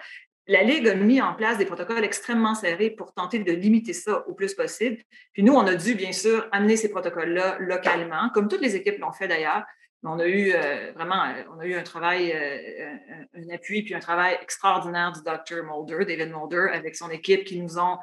la 0.51 0.63
Ligue 0.63 0.89
a 0.89 0.95
mis 0.95 1.21
en 1.21 1.33
place 1.33 1.57
des 1.57 1.65
protocoles 1.65 2.03
extrêmement 2.03 2.55
serrés 2.55 2.89
pour 2.89 3.13
tenter 3.13 3.39
de 3.39 3.53
limiter 3.53 3.93
ça 3.93 4.27
au 4.27 4.33
plus 4.33 4.53
possible. 4.53 4.97
Puis 5.31 5.43
nous, 5.43 5.53
on 5.53 5.65
a 5.65 5.75
dû, 5.75 5.95
bien 5.95 6.11
sûr, 6.11 6.45
amener 6.51 6.75
ces 6.75 6.89
protocoles-là 6.89 7.57
localement, 7.59 8.29
comme 8.33 8.49
toutes 8.49 8.61
les 8.61 8.75
équipes 8.75 8.99
l'ont 8.99 9.13
fait 9.13 9.29
d'ailleurs. 9.29 9.63
On 10.03 10.19
a 10.19 10.25
eu 10.25 10.51
euh, 10.53 10.91
vraiment, 10.93 11.23
euh, 11.23 11.43
on 11.55 11.59
a 11.59 11.65
eu 11.65 11.75
un 11.75 11.83
travail, 11.83 12.33
euh, 12.33 12.95
un, 13.33 13.53
appui 13.55 13.83
puis 13.83 13.93
un 13.93 13.99
travail 13.99 14.37
extraordinaire 14.41 15.13
du 15.13 15.21
Dr. 15.21 15.63
Mulder, 15.63 16.05
David 16.05 16.33
Mulder, 16.35 16.73
avec 16.73 16.97
son 16.97 17.09
équipe 17.11 17.45
qui 17.45 17.61
nous 17.61 17.79
ont, 17.79 17.97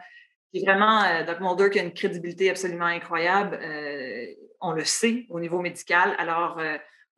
qui 0.50 0.64
vraiment, 0.64 1.02
Dr. 1.26 1.42
Mulder 1.42 1.70
qui 1.70 1.80
a 1.80 1.82
une 1.82 1.92
crédibilité 1.92 2.48
absolument 2.48 2.86
incroyable. 2.86 3.58
on 4.62 4.72
le 4.72 4.84
sait 4.84 5.26
au 5.28 5.38
niveau 5.38 5.60
médical. 5.60 6.14
Alors, 6.18 6.58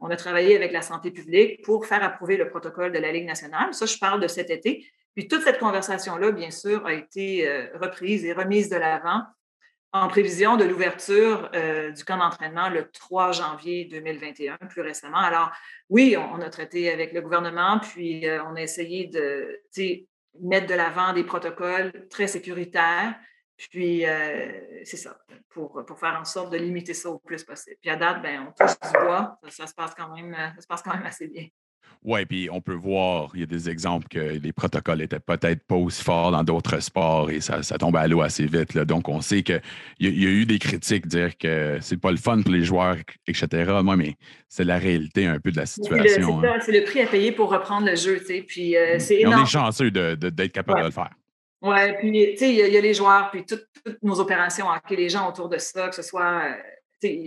on 0.00 0.10
a 0.10 0.16
travaillé 0.16 0.56
avec 0.56 0.72
la 0.72 0.82
santé 0.82 1.12
publique 1.12 1.62
pour 1.62 1.86
faire 1.86 2.02
approuver 2.02 2.36
le 2.36 2.48
protocole 2.48 2.90
de 2.90 2.98
la 2.98 3.12
Ligue 3.12 3.26
nationale. 3.26 3.72
Ça, 3.74 3.86
je 3.86 3.98
parle 3.98 4.20
de 4.20 4.26
cet 4.26 4.50
été. 4.50 4.86
Puis 5.14 5.28
toute 5.28 5.42
cette 5.42 5.58
conversation-là, 5.58 6.32
bien 6.32 6.50
sûr, 6.50 6.86
a 6.86 6.92
été 6.92 7.68
reprise 7.74 8.24
et 8.24 8.32
remise 8.32 8.68
de 8.68 8.76
l'avant 8.76 9.22
en 9.92 10.08
prévision 10.08 10.56
de 10.56 10.64
l'ouverture 10.64 11.50
euh, 11.54 11.90
du 11.90 12.04
camp 12.04 12.16
d'entraînement 12.16 12.68
le 12.68 12.88
3 12.90 13.32
janvier 13.32 13.86
2021, 13.86 14.56
plus 14.68 14.82
récemment. 14.82 15.18
Alors, 15.18 15.50
oui, 15.88 16.16
on, 16.16 16.40
a 16.40 16.48
traité 16.48 16.90
avec 16.90 17.12
le 17.12 17.20
gouvernement, 17.20 17.80
puis 17.80 18.26
euh, 18.26 18.42
on 18.44 18.54
a 18.54 18.62
essayé 18.62 19.08
de 19.08 19.60
mettre 20.40 20.66
de 20.66 20.74
l'avant 20.74 21.12
des 21.12 21.24
protocoles 21.24 22.06
très 22.08 22.28
sécuritaires. 22.28 23.16
Puis, 23.56 24.06
euh, 24.06 24.84
c'est 24.84 24.96
ça, 24.96 25.18
pour, 25.50 25.84
pour, 25.84 25.98
faire 25.98 26.16
en 26.18 26.24
sorte 26.24 26.50
de 26.50 26.56
limiter 26.56 26.94
ça 26.94 27.10
au 27.10 27.18
plus 27.18 27.44
possible. 27.44 27.76
Puis 27.80 27.90
à 27.90 27.96
date, 27.96 28.22
ben, 28.22 28.46
on 28.48 28.52
touche 28.52 28.78
du 28.80 28.98
bois, 29.04 29.38
ça, 29.48 29.66
se 29.66 29.74
passe 29.74 29.94
quand 29.94 30.14
même, 30.14 30.34
ça 30.54 30.62
se 30.62 30.66
passe 30.66 30.82
quand 30.82 30.94
même 30.94 31.04
assez 31.04 31.28
bien. 31.28 31.46
Oui, 32.02 32.24
puis 32.24 32.48
on 32.50 32.62
peut 32.62 32.74
voir, 32.74 33.30
il 33.34 33.40
y 33.40 33.42
a 33.42 33.46
des 33.46 33.68
exemples 33.68 34.08
que 34.08 34.18
les 34.18 34.52
protocoles 34.52 35.02
étaient 35.02 35.20
peut-être 35.20 35.62
pas 35.66 35.74
aussi 35.74 36.02
forts 36.02 36.30
dans 36.30 36.42
d'autres 36.42 36.80
sports 36.80 37.30
et 37.30 37.42
ça, 37.42 37.62
ça 37.62 37.76
tombe 37.76 37.94
à 37.96 38.08
l'eau 38.08 38.22
assez 38.22 38.46
vite. 38.46 38.78
Donc, 38.78 39.10
on 39.10 39.20
sait 39.20 39.42
qu'il 39.42 39.60
y, 39.98 40.08
y, 40.08 40.26
a 40.26 40.30
eu 40.30 40.46
des 40.46 40.58
critiques 40.58 41.06
dire 41.06 41.36
que 41.36 41.76
c'est 41.82 42.00
pas 42.00 42.10
le 42.10 42.16
fun 42.16 42.40
pour 42.40 42.52
les 42.52 42.64
joueurs, 42.64 42.96
etc. 43.26 43.70
Moi, 43.82 43.96
mais 43.96 44.14
c'est 44.48 44.64
la 44.64 44.78
réalité 44.78 45.26
un 45.26 45.38
peu 45.40 45.52
de 45.52 45.58
la 45.58 45.66
situation. 45.66 46.42
Hein. 46.42 46.58
C'est 46.60 46.72
le, 46.72 46.84
prix 46.84 47.02
à 47.02 47.06
payer 47.06 47.32
pour 47.32 47.50
reprendre 47.50 47.86
le 47.86 47.96
jeu. 47.96 48.18
Puis, 48.46 48.76
euh, 48.78 48.98
c'est 48.98 49.26
On 49.26 49.42
est 49.42 49.46
chanceux 49.46 49.90
d'être 49.90 50.52
capable 50.52 50.80
de 50.80 50.86
le 50.86 50.92
faire. 50.92 51.10
Oui, 51.62 51.76
puis 51.98 52.10
tu 52.32 52.38
sais, 52.38 52.50
il 52.50 52.72
y, 52.72 52.76
a 52.78 52.80
les 52.80 52.94
joueurs, 52.94 53.30
puis 53.30 53.44
toutes, 53.44 53.66
nos 54.02 54.18
opérations 54.18 54.64
que 54.88 54.94
les 54.94 55.10
gens 55.10 55.28
autour 55.28 55.50
de 55.50 55.58
ça, 55.58 55.88
que 55.88 55.94
ce 55.94 56.02
soit. 56.02 56.44
Euh, 56.44 56.54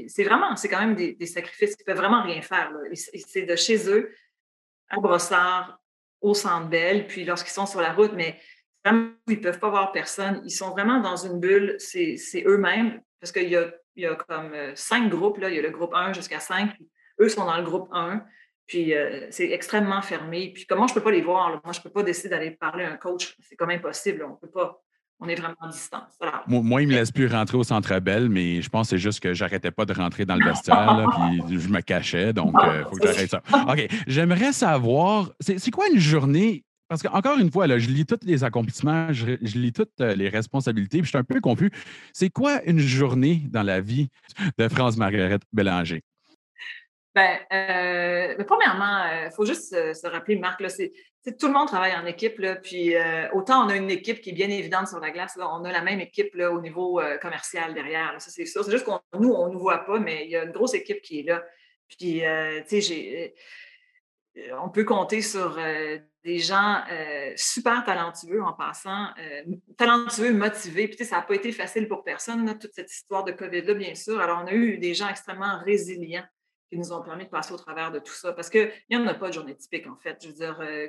c'est 0.07 0.23
vraiment, 0.23 0.55
c'est 0.55 0.67
quand 0.67 0.79
même 0.79 0.95
des, 0.95 1.25
sacrifices 1.25 1.75
qui 1.75 1.83
ne 1.83 1.86
peuvent 1.86 1.97
vraiment 1.97 2.23
rien 2.23 2.41
faire. 2.41 2.71
C'est 2.93 3.43
de 3.43 3.55
chez 3.55 3.89
eux 3.89 4.12
à 4.95 4.99
Brossard, 4.99 5.79
au 6.21 6.34
Centre 6.34 6.67
Bell, 6.67 7.08
puis 7.08 7.25
lorsqu'ils 7.25 7.51
sont 7.51 7.65
sur 7.65 7.82
la 7.82 7.93
route, 7.93 8.13
mais 8.13 8.39
vraiment, 8.84 9.10
ils 9.27 9.38
ne 9.38 9.43
peuvent 9.43 9.60
pas 9.60 9.69
voir 9.69 9.91
personne. 9.91 10.41
Ils 10.45 10.51
sont 10.51 10.71
vraiment 10.71 10.99
dans 10.99 11.17
une 11.17 11.39
bulle, 11.39 11.75
c'est 11.79 12.43
eux-mêmes, 12.45 13.01
parce 13.19 13.32
qu'il 13.32 13.49
y 13.49 13.56
a, 13.56 13.71
y 13.95 14.06
a, 14.06 14.15
comme 14.15 14.53
euh, 14.53 14.73
cinq 14.75 15.10
groupes, 15.10 15.38
là. 15.38 15.49
il 15.49 15.56
y 15.56 15.60
a 15.60 15.62
le 15.62 15.69
groupe 15.69 15.93
1 15.93 16.13
jusqu'à 16.13 16.39
5, 16.39 16.71
eux 17.19 17.29
sont 17.29 17.45
dans 17.45 17.58
le 17.58 17.63
groupe 17.63 17.89
1, 17.91 18.23
puis 18.65 18.95
euh, 18.95 19.27
c'est 19.29 19.51
extrêmement 19.51 20.01
fermé. 20.01 20.51
Puis 20.53 20.65
comment 20.65 20.88
je 20.88 20.93
ne 20.93 20.99
peux 20.99 21.03
pas 21.03 21.12
les 21.12 21.21
voir? 21.21 21.62
Moi, 21.63 21.73
je 21.73 21.79
ne 21.79 21.84
peux 21.84 21.89
pas 21.89 22.03
décider 22.03 22.29
d'aller 22.29 22.51
parler 22.51 22.86
à 22.86 22.91
un 22.91 22.97
coach, 22.97 23.36
c'est 23.41 23.56
comme 23.56 23.69
impossible, 23.69 24.23
on 24.23 24.32
ne 24.32 24.36
peut 24.36 24.49
pas 24.49 24.82
on 25.23 25.29
est 25.29 25.36
vraiment 25.36 25.55
en 25.62 25.69
distance. 25.69 26.19
Moi, 26.47 26.81
il 26.81 26.88
ne 26.88 26.93
me 26.93 26.97
laisse 26.97 27.12
plus 27.12 27.27
rentrer 27.27 27.57
au 27.57 27.63
Centre 27.63 27.97
Bell, 27.99 28.29
mais 28.29 28.62
je 28.62 28.69
pense 28.69 28.88
que 28.88 28.89
c'est 28.91 29.01
juste 29.01 29.19
que 29.21 29.33
j'arrêtais 29.33 29.71
pas 29.71 29.86
de 29.86 29.93
rentrer 29.93 30.25
dans 30.25 30.36
le 30.36 30.45
vestiaire, 30.45 31.07
puis 31.15 31.59
je 31.59 31.69
me 31.69 31.81
cachais, 31.81 32.33
donc 32.33 32.53
il 32.62 32.69
euh, 32.69 32.83
faut 32.86 32.97
que 32.97 33.07
j'arrête 33.07 33.29
ça. 33.29 33.41
OK, 33.67 33.88
j'aimerais 34.07 34.53
savoir, 34.53 35.31
c'est 35.39 35.71
quoi 35.71 35.88
une 35.88 35.99
journée? 35.99 36.63
Parce 36.89 37.01
qu'encore 37.01 37.39
une 37.39 37.51
fois, 37.51 37.65
là, 37.65 37.79
je 37.79 37.89
lis 37.89 38.05
tous 38.05 38.19
les 38.23 38.43
accomplissements, 38.43 39.12
je, 39.12 39.25
lis 39.57 39.71
toutes 39.71 39.99
euh, 40.01 40.13
les 40.13 40.29
responsabilités, 40.29 40.99
puis 40.99 41.05
je 41.05 41.09
suis 41.09 41.17
un 41.17 41.23
peu 41.23 41.39
confus. 41.39 41.71
C'est 42.12 42.29
quoi 42.29 42.63
une 42.65 42.79
journée 42.79 43.41
dans 43.49 43.63
la 43.63 43.81
vie 43.81 44.09
de 44.57 44.67
France-Margaret 44.67 45.39
Bélanger? 45.53 46.03
Bien, 47.15 47.39
euh, 47.52 48.43
premièrement, 48.43 49.26
il 49.26 49.32
faut 49.32 49.45
juste 49.45 49.69
se 49.69 50.08
rappeler, 50.08 50.36
Marc, 50.36 50.62
là, 50.62 50.69
c'est, 50.69 50.91
tout 51.32 51.47
le 51.47 51.54
monde 51.54 51.67
travaille 51.67 51.93
en 51.95 52.06
équipe, 52.06 52.38
là, 52.39 52.56
puis 52.56 52.95
euh, 52.95 53.30
autant 53.32 53.65
on 53.65 53.69
a 53.69 53.76
une 53.76 53.89
équipe 53.89 54.19
qui 54.21 54.32
est 54.32 54.34
bien 54.34 54.49
évidente 54.49 54.89
sur 54.89 54.99
la 54.99 55.12
glace, 55.12 55.38
on 55.39 55.63
a 55.63 55.71
la 55.71 55.82
même 55.82 56.02
équipe 56.02 56.36
là, 56.36 56.52
au 56.52 56.60
niveau 56.60 56.99
euh, 56.99 57.17
commercial 57.17 57.73
derrière. 57.73 58.13
ça, 58.19 58.30
c'est 58.30 58.45
sûr. 58.45 58.63
C'est 58.63 58.71
juste 58.71 58.84
qu'on 58.84 58.99
nous, 59.17 59.32
on 59.32 59.47
ne 59.47 59.54
nous 59.54 59.60
voit 59.60 59.86
pas, 59.86 59.99
mais 59.99 60.26
il 60.26 60.32
y 60.32 60.36
a 60.36 60.43
une 60.43 60.52
grosse 60.52 60.73
équipe 60.73 61.02
qui 61.02 61.19
est 61.19 61.23
là. 61.23 61.43
Puis, 61.88 62.26
euh, 62.26 62.62
tu 62.67 62.82
sais, 62.82 63.34
on 64.60 64.69
peut 64.69 64.84
compter 64.84 65.21
sur 65.21 65.60
des 66.23 66.39
gens 66.39 66.84
super 67.36 67.84
talentueux 67.84 68.41
en 68.41 68.54
passant, 68.54 69.10
talentueux, 69.78 70.34
motivés. 70.34 70.88
Puis, 70.88 71.06
ça 71.06 71.17
n'a 71.17 71.21
pas 71.21 71.36
été 71.36 71.52
facile 71.52 71.88
pour 71.88 72.04
personne, 72.04 72.58
toute 72.58 72.73
cette 72.73 72.91
histoire 72.91 73.23
de 73.23 73.32
COVID-là, 73.32 73.76
bien 73.76 73.93
sûr. 73.93 74.19
Alors, 74.19 74.41
on 74.43 74.47
a 74.47 74.54
eu 74.54 74.80
des 74.80 74.95
gens 74.95 75.08
extrêmement 75.08 75.60
résilients 75.63 76.26
qui 76.73 76.79
nous 76.79 76.91
ont 76.91 77.01
permis 77.01 77.25
de 77.25 77.29
passer 77.29 77.53
au 77.53 77.57
travers 77.57 77.91
de 77.91 77.99
tout 77.99 78.13
ça. 78.13 78.33
Parce 78.33 78.49
qu'il 78.49 78.71
n'y 78.89 78.97
en 78.97 79.05
a 79.07 79.13
pas 79.13 79.29
de 79.29 79.33
journée 79.33 79.55
typique, 79.55 79.88
en 79.88 79.95
fait. 79.95 80.17
Je 80.21 80.27
veux 80.27 80.33
dire, 80.33 80.57
euh, 80.62 80.88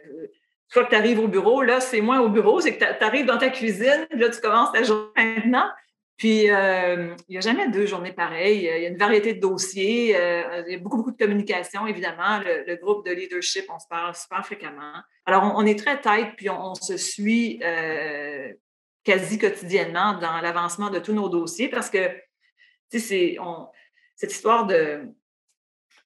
fois 0.69 0.85
que 0.85 0.91
tu 0.91 0.97
arrives 0.97 1.21
au 1.21 1.29
bureau, 1.29 1.63
là, 1.63 1.81
c'est 1.81 2.01
moins 2.01 2.21
au 2.21 2.29
bureau, 2.29 2.61
c'est 2.61 2.77
que 2.77 2.85
tu 2.85 3.05
arrives 3.05 3.27
dans 3.27 3.39
ta 3.39 3.51
cuisine, 3.51 4.07
là, 4.11 4.31
tu 4.31 4.41
commences 4.41 4.73
ta 4.73 4.83
journée 4.83 5.13
maintenant. 5.17 5.69
Puis, 6.17 6.49
euh, 6.49 7.15
il 7.29 7.33
n'y 7.33 7.39
a 7.39 7.41
jamais 7.41 7.69
deux 7.69 7.87
journées 7.87 8.13
pareilles. 8.13 8.59
Il 8.59 8.83
y 8.83 8.87
a 8.87 8.89
une 8.89 8.97
variété 8.97 9.35
de 9.35 9.41
dossiers. 9.41 10.17
Euh, 10.17 10.63
il 10.67 10.73
y 10.73 10.77
a 10.77 10.79
beaucoup, 10.79 10.99
beaucoup 10.99 11.11
de 11.11 11.17
communication, 11.17 11.87
évidemment. 11.87 12.39
Le, 12.39 12.77
groupe 12.77 13.05
de 13.05 13.13
leadership, 13.13 13.65
on 13.69 13.79
se 13.79 13.89
parle 13.89 14.15
super 14.15 14.47
fréquemment. 14.47 14.95
Alors, 15.27 15.55
on, 15.57 15.67
est 15.67 15.79
très 15.79 16.01
tête, 16.01 16.31
puis 16.37 16.49
on, 16.49 16.75
se 16.77 16.97
suit 16.97 17.61
quasi 19.03 19.39
quotidiennement 19.39 20.15
dans 20.15 20.41
l'avancement 20.41 20.89
de 20.89 20.99
tous 20.99 21.13
nos 21.13 21.29
dossiers 21.29 21.69
parce 21.69 21.91
que, 21.91 22.09
tu 22.91 23.01
sais, 23.01 23.37
cette 24.17 24.33
histoire 24.33 24.67
de, 24.67 24.75
euh, 24.75 25.05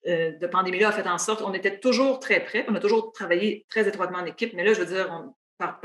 de 0.06 0.46
pandémie-là 0.46 0.88
a 0.88 0.92
fait 0.92 1.08
en 1.08 1.18
sorte 1.18 1.42
qu'on 1.42 1.52
était 1.54 1.78
toujours 1.78 2.20
très 2.20 2.40
près. 2.40 2.64
On 2.68 2.74
a 2.74 2.80
toujours 2.80 3.12
travaillé 3.12 3.66
très 3.68 3.86
étroitement 3.88 4.18
en 4.18 4.26
équipe, 4.26 4.54
mais 4.54 4.64
là, 4.64 4.72
je 4.72 4.80
veux 4.80 4.94
dire, 4.94 5.24
par, 5.58 5.80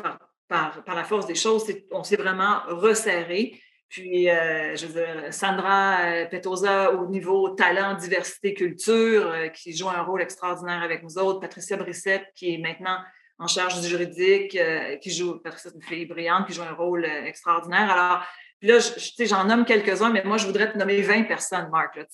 la 0.88 1.04
force 1.04 1.26
des 1.26 1.36
choses, 1.36 1.66
on 1.92 2.04
s'est 2.04 2.16
vraiment 2.16 2.62
resserré. 2.68 3.60
Puis, 3.90 4.30
euh, 4.30 4.76
je 4.76 4.88
veux 4.88 4.94
dire, 4.94 5.34
Sandra 5.34 6.00
euh, 6.02 6.26
Petosa 6.26 6.94
au 6.94 7.08
niveau 7.08 7.50
talent, 7.50 7.96
diversité, 7.96 8.54
culture, 8.54 9.32
qui 9.54 9.76
joue 9.76 9.90
un 9.90 10.02
rôle 10.02 10.22
extraordinaire 10.22 10.82
avec 10.82 11.04
nous 11.04 11.18
autres. 11.18 11.40
Patricia 11.40 11.78
Brissette, 11.78 12.26
qui 12.36 12.56
est 12.56 12.58
maintenant 12.58 12.98
en 13.40 13.48
charge 13.48 13.82
du 13.82 13.88
juridique, 13.88 14.58
qui 15.02 15.12
joue, 15.12 15.40
Patricia, 15.40 15.72
une 15.74 15.82
fille 15.82 16.06
brillante, 16.06 16.48
qui 16.48 16.54
joue 16.54 16.64
un 16.64 16.74
rôle 16.74 17.06
extraordinaire. 17.06 17.92
Alors, 17.92 18.24
puis 18.64 18.72
là, 18.72 18.80
j'en 19.26 19.44
nomme 19.44 19.66
quelques-uns, 19.66 20.10
mais 20.10 20.24
moi, 20.24 20.38
je 20.38 20.46
voudrais 20.46 20.72
te 20.72 20.78
nommer 20.78 21.02
20 21.02 21.24
personnes, 21.24 21.70
Marc. 21.70 21.98
Là, 21.98 22.06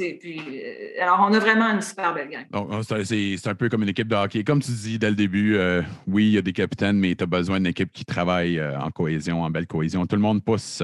euh, 0.00 1.02
alors, 1.02 1.26
on 1.28 1.32
a 1.34 1.38
vraiment 1.38 1.66
une 1.70 1.82
super 1.82 2.14
belle 2.14 2.28
gang. 2.28 3.04
C'est 3.04 3.46
un 3.46 3.54
peu 3.54 3.68
comme 3.68 3.82
une 3.82 3.88
équipe 3.88 4.08
de 4.08 4.14
hockey. 4.14 4.44
Comme 4.44 4.60
tu 4.60 4.70
dis 4.70 4.98
dès 4.98 5.10
le 5.10 5.16
début, 5.16 5.56
euh, 5.56 5.82
oui, 6.06 6.26
il 6.26 6.32
y 6.32 6.38
a 6.38 6.42
des 6.42 6.52
capitaines, 6.52 6.98
mais 6.98 7.14
tu 7.14 7.24
as 7.24 7.26
besoin 7.26 7.58
d'une 7.58 7.66
équipe 7.66 7.92
qui 7.92 8.04
travaille 8.04 8.58
euh, 8.58 8.78
en 8.78 8.90
cohésion, 8.90 9.42
en 9.42 9.50
belle 9.50 9.66
cohésion. 9.66 10.06
Tout 10.06 10.16
le 10.16 10.22
monde 10.22 10.42
pousse, 10.42 10.82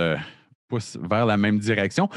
pousse 0.69 0.99
vers 1.01 1.27
la 1.27 1.37
même 1.37 1.59
direction. 1.59 2.09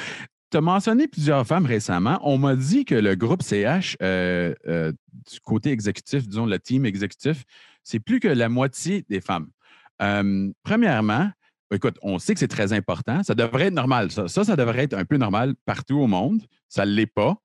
Tu 0.52 0.58
as 0.58 0.62
mentionné 0.62 1.08
plusieurs 1.08 1.48
femmes 1.48 1.66
récemment. 1.66 2.20
On 2.24 2.38
m'a 2.38 2.56
dit 2.56 2.84
que 2.84 2.96
le 2.96 3.16
groupe 3.16 3.42
CH, 3.42 3.98
du 4.00 5.40
côté 5.44 5.72
exécutif, 5.72 6.28
disons 6.28 6.46
le 6.46 6.60
team 6.60 6.86
exécutif, 6.86 7.46
c'est 7.84 8.00
plus 8.00 8.20
que 8.20 8.28
la 8.28 8.50
moitié 8.50 9.06
des 9.08 9.22
femmes. 9.22 9.48
premièrement, 10.64 11.32
Écoute, 11.74 11.98
on 12.02 12.20
sait 12.20 12.34
que 12.34 12.40
c'est 12.40 12.48
très 12.48 12.74
important. 12.74 13.24
Ça 13.24 13.34
devrait 13.34 13.68
être 13.68 13.74
normal. 13.74 14.12
Ça, 14.12 14.28
ça, 14.28 14.56
devrait 14.56 14.84
être 14.84 14.94
un 14.94 15.06
peu 15.06 15.18
normal 15.18 15.54
partout 15.66 16.00
au 16.00 16.08
monde. 16.08 16.42
Ça 16.68 16.86
ne 16.86 16.92
l'est 16.92 17.06
pas. 17.06 17.38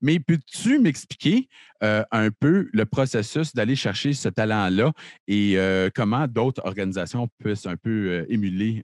Mais 0.00 0.20
peux-tu 0.20 0.78
m'expliquer 0.78 1.48
euh, 1.82 2.02
un 2.12 2.30
peu 2.30 2.68
le 2.72 2.86
processus 2.86 3.54
d'aller 3.54 3.74
chercher 3.76 4.12
ce 4.12 4.28
talent-là 4.28 4.92
et 5.26 5.54
euh, 5.58 5.90
comment 5.94 6.26
d'autres 6.28 6.64
organisations 6.64 7.28
puissent 7.38 7.66
un 7.66 7.76
peu 7.76 7.90
euh, 7.90 8.26
émuler 8.28 8.82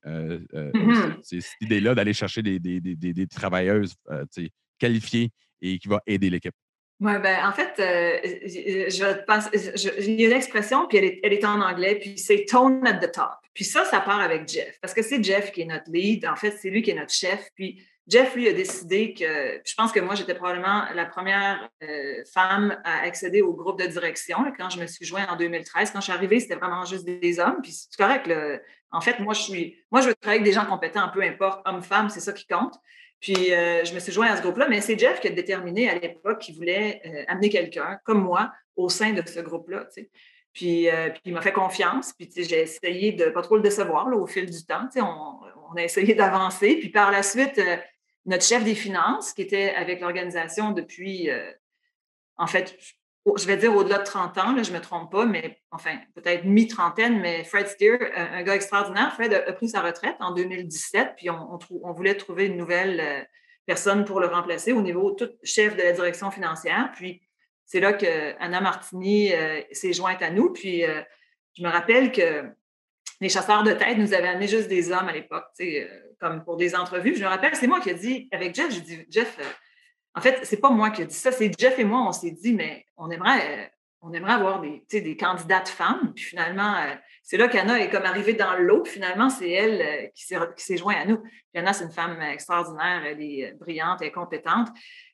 c- 1.23 1.39
cette 1.41 1.53
idée-là 1.61 1.95
d'aller 1.95 2.13
chercher 2.13 2.43
des, 2.43 2.59
des- 2.59 2.81
des- 2.81 2.97
des- 2.97 3.15
des 3.15 3.27
travailleuses 3.27 3.95
qualifiées 4.79 5.31
et 5.63 5.79
qui 5.79 5.89
va 5.89 6.01
aider 6.07 6.29
l'équipe? 6.29 6.55
Oui, 7.01 7.13
ben, 7.23 7.47
en 7.47 7.53
fait, 7.53 7.73
je 7.79 9.77
je- 9.77 10.03
il 10.11 10.21
y 10.21 10.25
a 10.27 10.29
une 10.29 10.37
expression, 10.37 10.87
puis 10.87 10.99
elle 10.99 11.05
est, 11.05 11.21
elle 11.23 11.33
est 11.33 11.45
en 11.47 11.61
anglais, 11.61 11.99
puis 12.01 12.19
c'est 12.19 12.45
tone 12.47 12.87
at 12.87 12.99
the 12.99 13.11
top. 13.13 13.39
Puis 13.55 13.65
ça, 13.65 13.85
ça 13.85 14.01
part 14.01 14.21
avec 14.21 14.49
Jeff, 14.49 14.79
parce 14.81 14.95
que 14.95 15.03
c'est 15.03 15.23
Jeff 15.23 15.53
qui 15.53 15.63
est 15.63 15.67
notre 15.67 15.91
lead. 15.91 16.27
En 16.27 16.37
fait, 16.37 16.53
c'est 16.53 16.71
lui 16.71 16.83
qui 16.83 16.91
est 16.91 16.95
notre 16.95 17.13
chef. 17.13 17.49
Puis 17.55 17.85
Jeff, 18.07 18.35
lui, 18.35 18.49
a 18.49 18.53
décidé 18.53 19.15
que, 19.15 19.61
je 19.65 19.75
pense 19.77 19.93
que 19.93 20.01
moi, 20.01 20.15
j'étais 20.15 20.35
probablement 20.35 20.85
la 20.95 21.05
première 21.05 21.69
euh, 21.83 22.25
femme 22.33 22.81
à 22.85 23.03
accéder 23.03 23.41
au 23.41 23.53
groupe 23.53 23.81
de 23.81 23.87
direction 23.87 24.39
quand 24.59 24.69
je 24.69 24.81
me 24.81 24.87
suis 24.87 25.05
jointe 25.05 25.29
en 25.31 25.37
2013. 25.37 25.91
Quand 25.93 26.01
je 26.01 26.05
suis 26.05 26.13
arrivée, 26.13 26.41
c'était 26.41 26.57
vraiment 26.57 26.85
juste 26.85 27.05
des 27.05 27.39
hommes. 27.39 27.59
Puis 27.63 27.73
c'est 27.73 27.97
correct. 27.97 28.29
En 28.91 29.01
fait, 29.01 29.21
moi, 29.21 29.35
je 29.35 29.43
suis, 29.43 29.79
moi, 29.93 30.01
je 30.01 30.09
veux 30.09 30.15
travailler 30.15 30.41
avec 30.41 30.53
des 30.53 30.59
gens 30.59 30.67
compétents, 30.67 31.09
peu 31.15 31.23
importe, 31.23 31.63
homme, 31.67 31.83
femme, 31.83 32.09
c'est 32.11 32.21
ça 32.21 32.33
qui 32.33 32.47
compte. 32.47 32.75
Puis 33.21 33.53
euh, 33.53 33.85
je 33.85 33.95
me 33.95 34.01
suis 34.01 34.13
joint 34.13 34.29
à 34.29 34.37
ce 34.37 34.43
groupe-là, 34.43 34.67
mais 34.69 34.81
c'est 34.81 34.99
Jeff 34.99 35.21
qui 35.21 35.29
a 35.29 35.31
déterminé 35.31 35.91
à 35.91 35.99
l'époque 35.99 36.41
qu'il 36.41 36.57
voulait 36.57 37.01
euh, 37.05 37.25
amener 37.29 37.51
quelqu'un 37.51 37.99
comme 38.05 38.23
moi 38.23 38.51
au 38.77 38.89
sein 38.89 39.13
de 39.13 39.23
ce 39.27 39.41
groupe-là. 39.41 39.87
Puis, 40.53 40.89
euh, 40.91 41.11
puis 41.11 41.21
il 41.27 41.33
m'a 41.33 41.43
fait 41.43 41.53
confiance, 41.53 42.13
puis 42.13 42.29
j'ai 42.37 42.63
essayé 42.63 43.13
de 43.13 43.27
pas 43.27 43.43
trop 43.43 43.57
le 43.57 43.63
décevoir 43.63 44.09
là, 44.09 44.17
au 44.17 44.27
fil 44.27 44.51
du 44.51 44.65
temps. 44.65 44.89
On, 44.97 45.77
a 45.77 45.83
essayé 45.83 46.15
d'avancer. 46.17 46.77
Puis 46.77 46.89
par 46.89 47.11
la 47.11 47.23
suite, 47.23 47.59
euh, 47.59 47.77
notre 48.27 48.45
chef 48.45 48.65
des 48.65 48.75
finances, 48.75 49.33
qui 49.33 49.43
était 49.43 49.75
avec 49.75 50.01
l'organisation 50.01 50.73
depuis, 50.73 51.31
euh, 51.31 51.53
en 52.37 52.47
fait, 52.47 52.77
je 53.37 53.47
vais 53.47 53.57
dire 53.57 53.75
au-delà 53.77 53.99
de 53.99 54.05
30 54.05 54.39
ans, 54.39 54.53
là, 54.53 54.63
je 54.63 54.73
ne 54.73 54.79
me 54.79 54.83
trompe 54.83 55.13
pas, 55.13 55.25
mais 55.25 55.61
enfin, 55.71 55.97
peut-être 56.15 56.45
mi-trentaine, 56.45 57.21
mais 57.21 57.45
Fred 57.45 57.69
Steer, 57.69 57.99
un, 58.17 58.43
gars 58.43 58.55
extraordinaire, 58.55 59.13
Fred 59.15 59.33
a, 59.33 59.53
pris 59.53 59.69
sa 59.69 59.83
retraite 59.83 60.17
en 60.21 60.33
2017, 60.33 61.13
puis 61.17 61.31
on, 61.31 61.59
on, 61.83 61.93
voulait 61.93 62.15
trouver 62.15 62.47
une 62.47 62.57
nouvelle 62.57 63.29
personne 63.67 64.05
pour 64.05 64.21
le 64.21 64.27
remplacer 64.27 64.73
au 64.73 64.81
niveau 64.81 65.13
tout 65.13 65.29
chef 65.45 65.77
de 65.77 65.83
la 65.83 65.93
direction 65.93 66.31
financière. 66.31 66.91
Puis 66.97 67.23
c'est 67.70 67.78
là 67.78 67.92
que 67.92 68.35
Anna 68.40 68.61
Martini 68.61 69.33
euh, 69.33 69.61
s'est 69.70 69.92
jointe 69.92 70.20
à 70.22 70.30
nous. 70.30 70.52
Puis 70.52 70.85
euh, 70.85 71.02
je 71.56 71.62
me 71.62 71.68
rappelle 71.68 72.11
que 72.11 72.50
les 73.20 73.28
chasseurs 73.28 73.62
de 73.62 73.70
tête 73.70 73.96
nous 73.96 74.12
avaient 74.12 74.26
amené 74.26 74.48
juste 74.48 74.66
des 74.66 74.90
hommes 74.90 75.06
à 75.06 75.12
l'époque, 75.12 75.44
euh, 75.61 75.87
comme 76.18 76.42
pour 76.42 76.56
des 76.56 76.74
entrevues. 76.74 77.14
Je 77.14 77.22
me 77.22 77.28
rappelle, 77.28 77.54
c'est 77.54 77.68
moi 77.68 77.78
qui 77.78 77.90
ai 77.90 77.94
dit, 77.94 78.28
avec 78.33 78.56
Jeff, 78.56 78.72
j'ai 78.72 78.80
dit, 78.80 79.06
Jeff, 79.09 79.38
en 80.16 80.20
fait, 80.20 80.40
c'est 80.42 80.56
pas 80.56 80.70
moi 80.70 80.90
qui 80.90 81.02
ai 81.02 81.06
dit 81.06 81.14
ça, 81.14 81.30
c'est 81.30 81.48
Jeff 81.56 81.78
et 81.78 81.85
moi, 81.85 82.00
on 82.09 82.11
s'est 82.11 82.33
dit, 82.33 82.54
mais 82.54 82.87
on 82.96 83.09
aimerait, 83.09 83.72
on 84.03 84.13
aimerait 84.13 84.33
avoir 84.33 84.61
des, 84.61 84.83
des 85.01 85.17
candidates 85.17 85.69
femmes. 85.69 86.13
Puis 86.15 86.25
finalement, 86.25 86.75
euh, 86.77 86.95
c'est 87.23 87.37
là 87.37 87.49
qu'Anna 87.49 87.79
est 87.81 87.91
comme 87.91 88.05
arrivée 88.05 88.33
dans 88.33 88.55
le 88.55 88.65
lot. 88.65 88.83
Puis 88.83 88.95
finalement, 88.95 89.29
c'est 89.29 89.51
elle 89.51 89.83
euh, 89.83 90.07
qui 90.15 90.25
s'est 90.65 90.77
jointe 90.77 90.97
à 90.97 91.05
nous. 91.05 91.19
Puis 91.19 91.57
Anna, 91.57 91.73
c'est 91.73 91.85
une 91.85 91.93
femme 91.93 92.21
extraordinaire, 92.23 93.03
elle 93.05 93.23
est 93.23 93.51
euh, 93.51 93.57
brillante, 93.59 93.99
elle 94.01 94.09
est 94.09 94.13
compétente. 94.13 94.69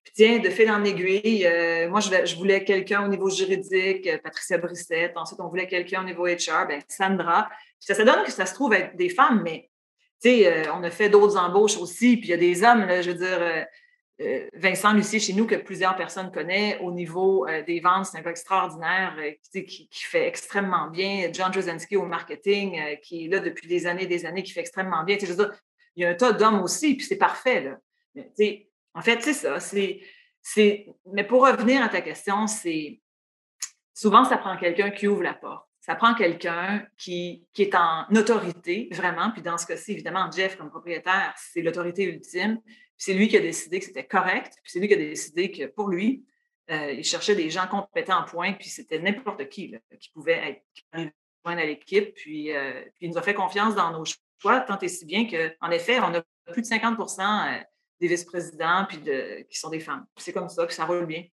Puis 0.04 0.12
tiens, 0.14 0.38
de 0.38 0.48
fil 0.50 0.70
en 0.70 0.84
aiguille, 0.84 1.48
moi, 1.88 1.98
je, 1.98 2.36
voulais- 2.36 2.62
quelqu'un 2.62 3.04
au 3.04 3.08
niveau 3.08 3.28
juridique, 3.28 4.08
Patricia 4.22 4.56
Brissette. 4.56 5.16
Ensuite, 5.16 5.40
on 5.40 5.48
voulait 5.48 5.66
quelqu'un 5.66 6.02
au 6.02 6.04
niveau 6.04 6.26
HR, 6.26 6.68
ben, 6.68 6.80
Sandra. 6.88 7.48
Puis 7.50 7.86
ça, 7.86 7.94
ça 7.94 8.04
donne 8.04 8.22
que 8.22 8.30
ça 8.30 8.46
se 8.46 8.54
trouve 8.54 8.72
être 8.72 8.96
des 8.96 9.08
femmes, 9.08 9.42
mais 9.42 9.68
tu 10.22 10.30
sais, 10.30 10.70
on 10.70 10.84
a 10.84 10.90
fait 10.90 11.08
d'autres 11.08 11.36
embauches 11.36 11.76
aussi. 11.76 12.18
Puis 12.18 12.28
il 12.28 12.30
y 12.30 12.34
a 12.34 12.36
des 12.36 12.62
hommes, 12.62 12.86
je 13.02 13.10
veux 13.10 13.18
dire, 13.18 13.66
Vincent 14.18 14.94
Lucier 14.94 15.20
chez 15.20 15.34
nous, 15.34 15.46
que 15.46 15.56
plusieurs 15.56 15.94
personnes 15.94 16.32
connaissent 16.32 16.78
au 16.80 16.90
niveau 16.90 17.46
euh, 17.46 17.62
des 17.62 17.80
ventes, 17.80 18.06
c'est 18.06 18.18
un 18.18 18.22
gars 18.22 18.30
extraordinaire 18.30 19.14
euh, 19.18 19.32
qui, 19.62 19.88
fait 19.92 20.26
extrêmement 20.26 20.88
bien. 20.88 21.28
John 21.32 21.52
Jozinski 21.52 21.96
au 21.96 22.06
marketing, 22.06 22.80
euh, 22.80 22.96
qui 22.96 23.26
est 23.26 23.28
là 23.28 23.40
depuis 23.40 23.68
des 23.68 23.86
années 23.86 24.06
des 24.06 24.24
années, 24.24 24.42
qui 24.42 24.52
fait 24.52 24.60
extrêmement 24.60 25.04
bien. 25.04 25.18
Il 25.96 26.02
y 26.02 26.04
a 26.06 26.10
un 26.10 26.14
tas 26.14 26.32
d'hommes 26.32 26.62
aussi, 26.62 26.94
puis 26.96 27.04
c'est 27.04 27.16
parfait. 27.16 27.74
En 28.94 29.02
fait, 29.02 29.20
c'est 29.22 29.34
ça. 29.34 29.58
Mais 31.12 31.24
pour 31.24 31.46
revenir 31.46 31.82
à 31.82 31.88
ta 31.90 32.00
question, 32.00 32.46
c'est 32.46 33.00
souvent, 33.92 34.24
ça 34.24 34.38
prend 34.38 34.56
quelqu'un 34.56 34.90
qui 34.90 35.08
ouvre 35.08 35.22
la 35.22 35.34
porte. 35.34 35.66
Ça 35.80 35.94
prend 35.94 36.14
quelqu'un 36.14 36.84
qui, 36.96 37.46
qui 37.52 37.62
est 37.62 37.74
en 37.74 38.06
autorité, 38.16 38.88
vraiment. 38.92 39.30
Puis 39.30 39.42
dans 39.42 39.56
ce 39.56 39.66
cas-ci, 39.66 39.92
évidemment, 39.92 40.28
Jeff, 40.34 40.56
comme 40.56 40.70
propriétaire, 40.70 41.34
c'est 41.36 41.62
l'autorité 41.62 42.04
ultime. 42.04 42.60
C'est 42.96 43.14
lui 43.14 43.28
qui 43.28 43.36
a 43.36 43.40
décidé 43.40 43.78
que 43.78 43.84
c'était 43.84 44.06
correct. 44.06 44.54
Puis 44.62 44.72
c'est 44.72 44.80
lui 44.80 44.88
qui 44.88 44.94
a 44.94 44.98
décidé 44.98 45.50
que 45.50 45.66
pour 45.66 45.88
lui, 45.88 46.24
euh, 46.70 46.92
il 46.92 47.04
cherchait 47.04 47.34
des 47.34 47.50
gens 47.50 47.66
compétents 47.66 48.20
en 48.20 48.24
point. 48.24 48.52
Puis 48.54 48.68
c'était 48.68 48.98
n'importe 48.98 49.48
qui 49.48 49.74
qui 50.00 50.10
pouvait 50.10 50.32
être 50.48 50.62
qui 50.74 50.84
à 51.44 51.64
l'équipe. 51.64 52.14
Puis, 52.14 52.52
euh, 52.52 52.82
puis 52.94 53.06
il 53.06 53.10
nous 53.10 53.18
a 53.18 53.22
fait 53.22 53.34
confiance 53.34 53.74
dans 53.74 53.92
nos 53.92 54.04
choix, 54.40 54.60
tant 54.60 54.78
et 54.80 54.88
si 54.88 55.04
bien 55.04 55.26
qu'en 55.28 55.70
effet, 55.70 56.00
on 56.00 56.14
a 56.14 56.22
plus 56.52 56.62
de 56.62 56.66
50% 56.66 57.20
euh, 57.20 57.62
des 58.00 58.08
vice-présidents 58.08 58.86
qui 58.86 59.58
sont 59.58 59.70
des 59.70 59.80
femmes. 59.80 60.06
C'est 60.16 60.32
comme 60.32 60.48
ça 60.48 60.66
que 60.66 60.72
ça 60.72 60.84
roule 60.84 61.06
bien. 61.06 61.24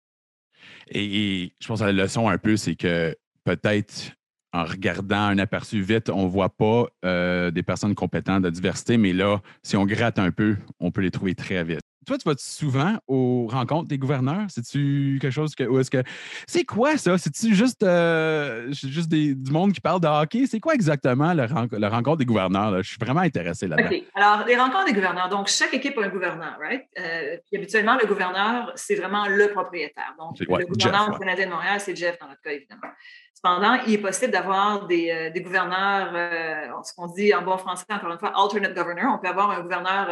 Et, 0.88 1.44
et 1.44 1.56
je 1.60 1.68
pense 1.68 1.80
que 1.80 1.86
la 1.86 1.92
leçon 1.92 2.30
un 2.30 2.38
peu, 2.38 2.56
c'est 2.56 2.76
que 2.76 3.16
peut-être 3.44 4.14
en 4.54 4.64
regardant 4.64 5.24
un 5.24 5.40
aperçu 5.40 5.82
vite, 5.82 6.10
on 6.10 6.26
ne 6.26 6.30
voit 6.30 6.50
pas 6.50 6.86
euh, 7.04 7.52
des 7.52 7.64
personnes 7.64 7.96
compétentes 7.96 8.44
de 8.44 8.50
diversité, 8.50 8.98
mais 8.98 9.12
là, 9.12 9.42
si 9.64 9.76
on 9.76 9.86
gratte 9.86 10.20
un 10.20 10.32
peu, 10.32 10.58
on 10.80 10.92
peut 10.92 11.02
les 11.02 11.12
trouver 11.12 11.34
très 11.34 11.64
vite. 11.64 11.83
Toi, 12.06 12.18
tu 12.18 12.28
vas 12.28 12.36
souvent 12.38 12.98
aux 13.08 13.48
rencontres 13.50 13.88
des 13.88 13.98
gouverneurs? 13.98 14.46
C'est-tu 14.50 15.20
quelque 15.22 15.32
chose 15.32 15.56
que. 15.56 15.64
Ou 15.64 15.80
est-ce 15.80 15.90
que. 15.92 16.04
C'est 16.48 16.64
quoi 16.66 16.98
ça? 16.98 17.18
C'est-tu 17.18 17.54
juste, 17.56 17.84
euh, 17.84 18.72
juste 18.72 19.10
des- 19.10 19.36
du 19.36 19.52
monde 19.52 19.74
qui 19.74 19.82
parle 19.82 20.00
de 20.02 20.08
hockey? 20.08 20.46
C'est 20.48 20.60
quoi 20.60 20.74
exactement 20.74 21.34
la, 21.34 21.48
ren- 21.48 21.68
la 21.72 21.90
rencontre 21.90 22.18
des 22.18 22.26
gouverneurs? 22.26 22.72
là? 22.72 22.82
Je 22.82 22.90
suis 22.90 22.98
vraiment 23.00 23.22
intéressé 23.22 23.68
là-dedans. 23.68 23.90
OK. 23.90 24.04
Alors, 24.16 24.46
les 24.46 24.56
rencontres 24.56 24.86
des 24.86 24.94
gouverneurs. 24.94 25.30
Donc, 25.30 25.48
chaque 25.48 25.74
équipe 25.74 25.98
a 25.98 26.04
un 26.06 26.10
gouverneur, 26.10 26.58
right? 26.60 26.84
Euh, 27.00 27.38
puis 27.46 27.58
habituellement, 27.58 27.98
le 28.02 28.08
gouverneur, 28.08 28.72
c'est 28.76 28.96
vraiment 28.96 29.26
le 29.28 29.48
propriétaire. 29.50 30.14
Donc, 30.18 30.38
ouais, 30.48 30.60
le 30.62 30.66
gouverneur 30.66 31.02
Jeff, 31.02 31.06
du 31.08 31.12
ouais. 31.14 31.20
Canadien 31.20 31.46
de 31.48 31.52
Montréal, 31.52 31.80
c'est 31.80 31.96
Jeff 31.96 32.18
dans 32.20 32.28
notre 32.28 32.42
cas, 32.42 32.52
évidemment. 32.52 32.92
Cependant, 33.34 33.78
il 33.86 33.94
est 33.96 33.98
possible 33.98 34.32
d'avoir 34.32 34.88
des, 34.88 35.10
euh, 35.12 35.30
des 35.30 35.42
gouverneurs, 35.42 36.86
ce 36.86 36.94
qu'on 36.96 37.08
dit 37.08 37.34
en 37.34 37.42
bon 37.42 37.58
français, 37.58 37.84
encore 37.90 38.12
une 38.12 38.18
fois, 38.20 38.32
alternate 38.36 38.74
governor. 38.74 39.16
On 39.16 39.20
peut 39.22 39.28
avoir 39.28 39.52
un 39.52 39.62
gouverneur, 39.62 40.10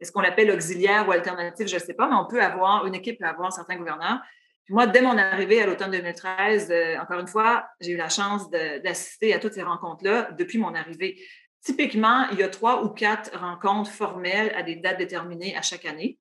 est-ce 0.00 0.12
qu'on 0.12 0.20
l'appelle 0.20 0.50
auxiliaire 0.50 1.08
ou 1.08 1.12
alternatif, 1.12 1.66
je 1.66 1.74
ne 1.74 1.80
sais 1.80 1.94
pas, 1.94 2.08
mais 2.08 2.16
on 2.16 2.26
peut 2.26 2.42
avoir, 2.42 2.86
une 2.86 2.94
équipe 2.94 3.18
peut 3.18 3.26
avoir 3.26 3.52
certains 3.52 3.76
gouverneurs. 3.76 4.20
Puis 4.64 4.74
moi, 4.74 4.86
dès 4.86 5.00
mon 5.00 5.16
arrivée 5.16 5.62
à 5.62 5.66
l'automne 5.66 5.90
2013, 5.90 6.70
euh, 6.70 6.98
encore 6.98 7.18
une 7.18 7.26
fois, 7.26 7.66
j'ai 7.80 7.92
eu 7.92 7.96
la 7.96 8.08
chance 8.08 8.50
d'assister 8.50 9.34
à 9.34 9.38
toutes 9.38 9.54
ces 9.54 9.62
rencontres-là 9.62 10.30
depuis 10.38 10.58
mon 10.58 10.74
arrivée. 10.74 11.20
Typiquement, 11.64 12.28
il 12.32 12.38
y 12.38 12.42
a 12.42 12.48
trois 12.48 12.84
ou 12.84 12.90
quatre 12.90 13.36
rencontres 13.36 13.90
formelles 13.90 14.52
à 14.54 14.62
des 14.62 14.76
dates 14.76 14.98
déterminées 14.98 15.56
à 15.56 15.62
chaque 15.62 15.84
année. 15.84 16.18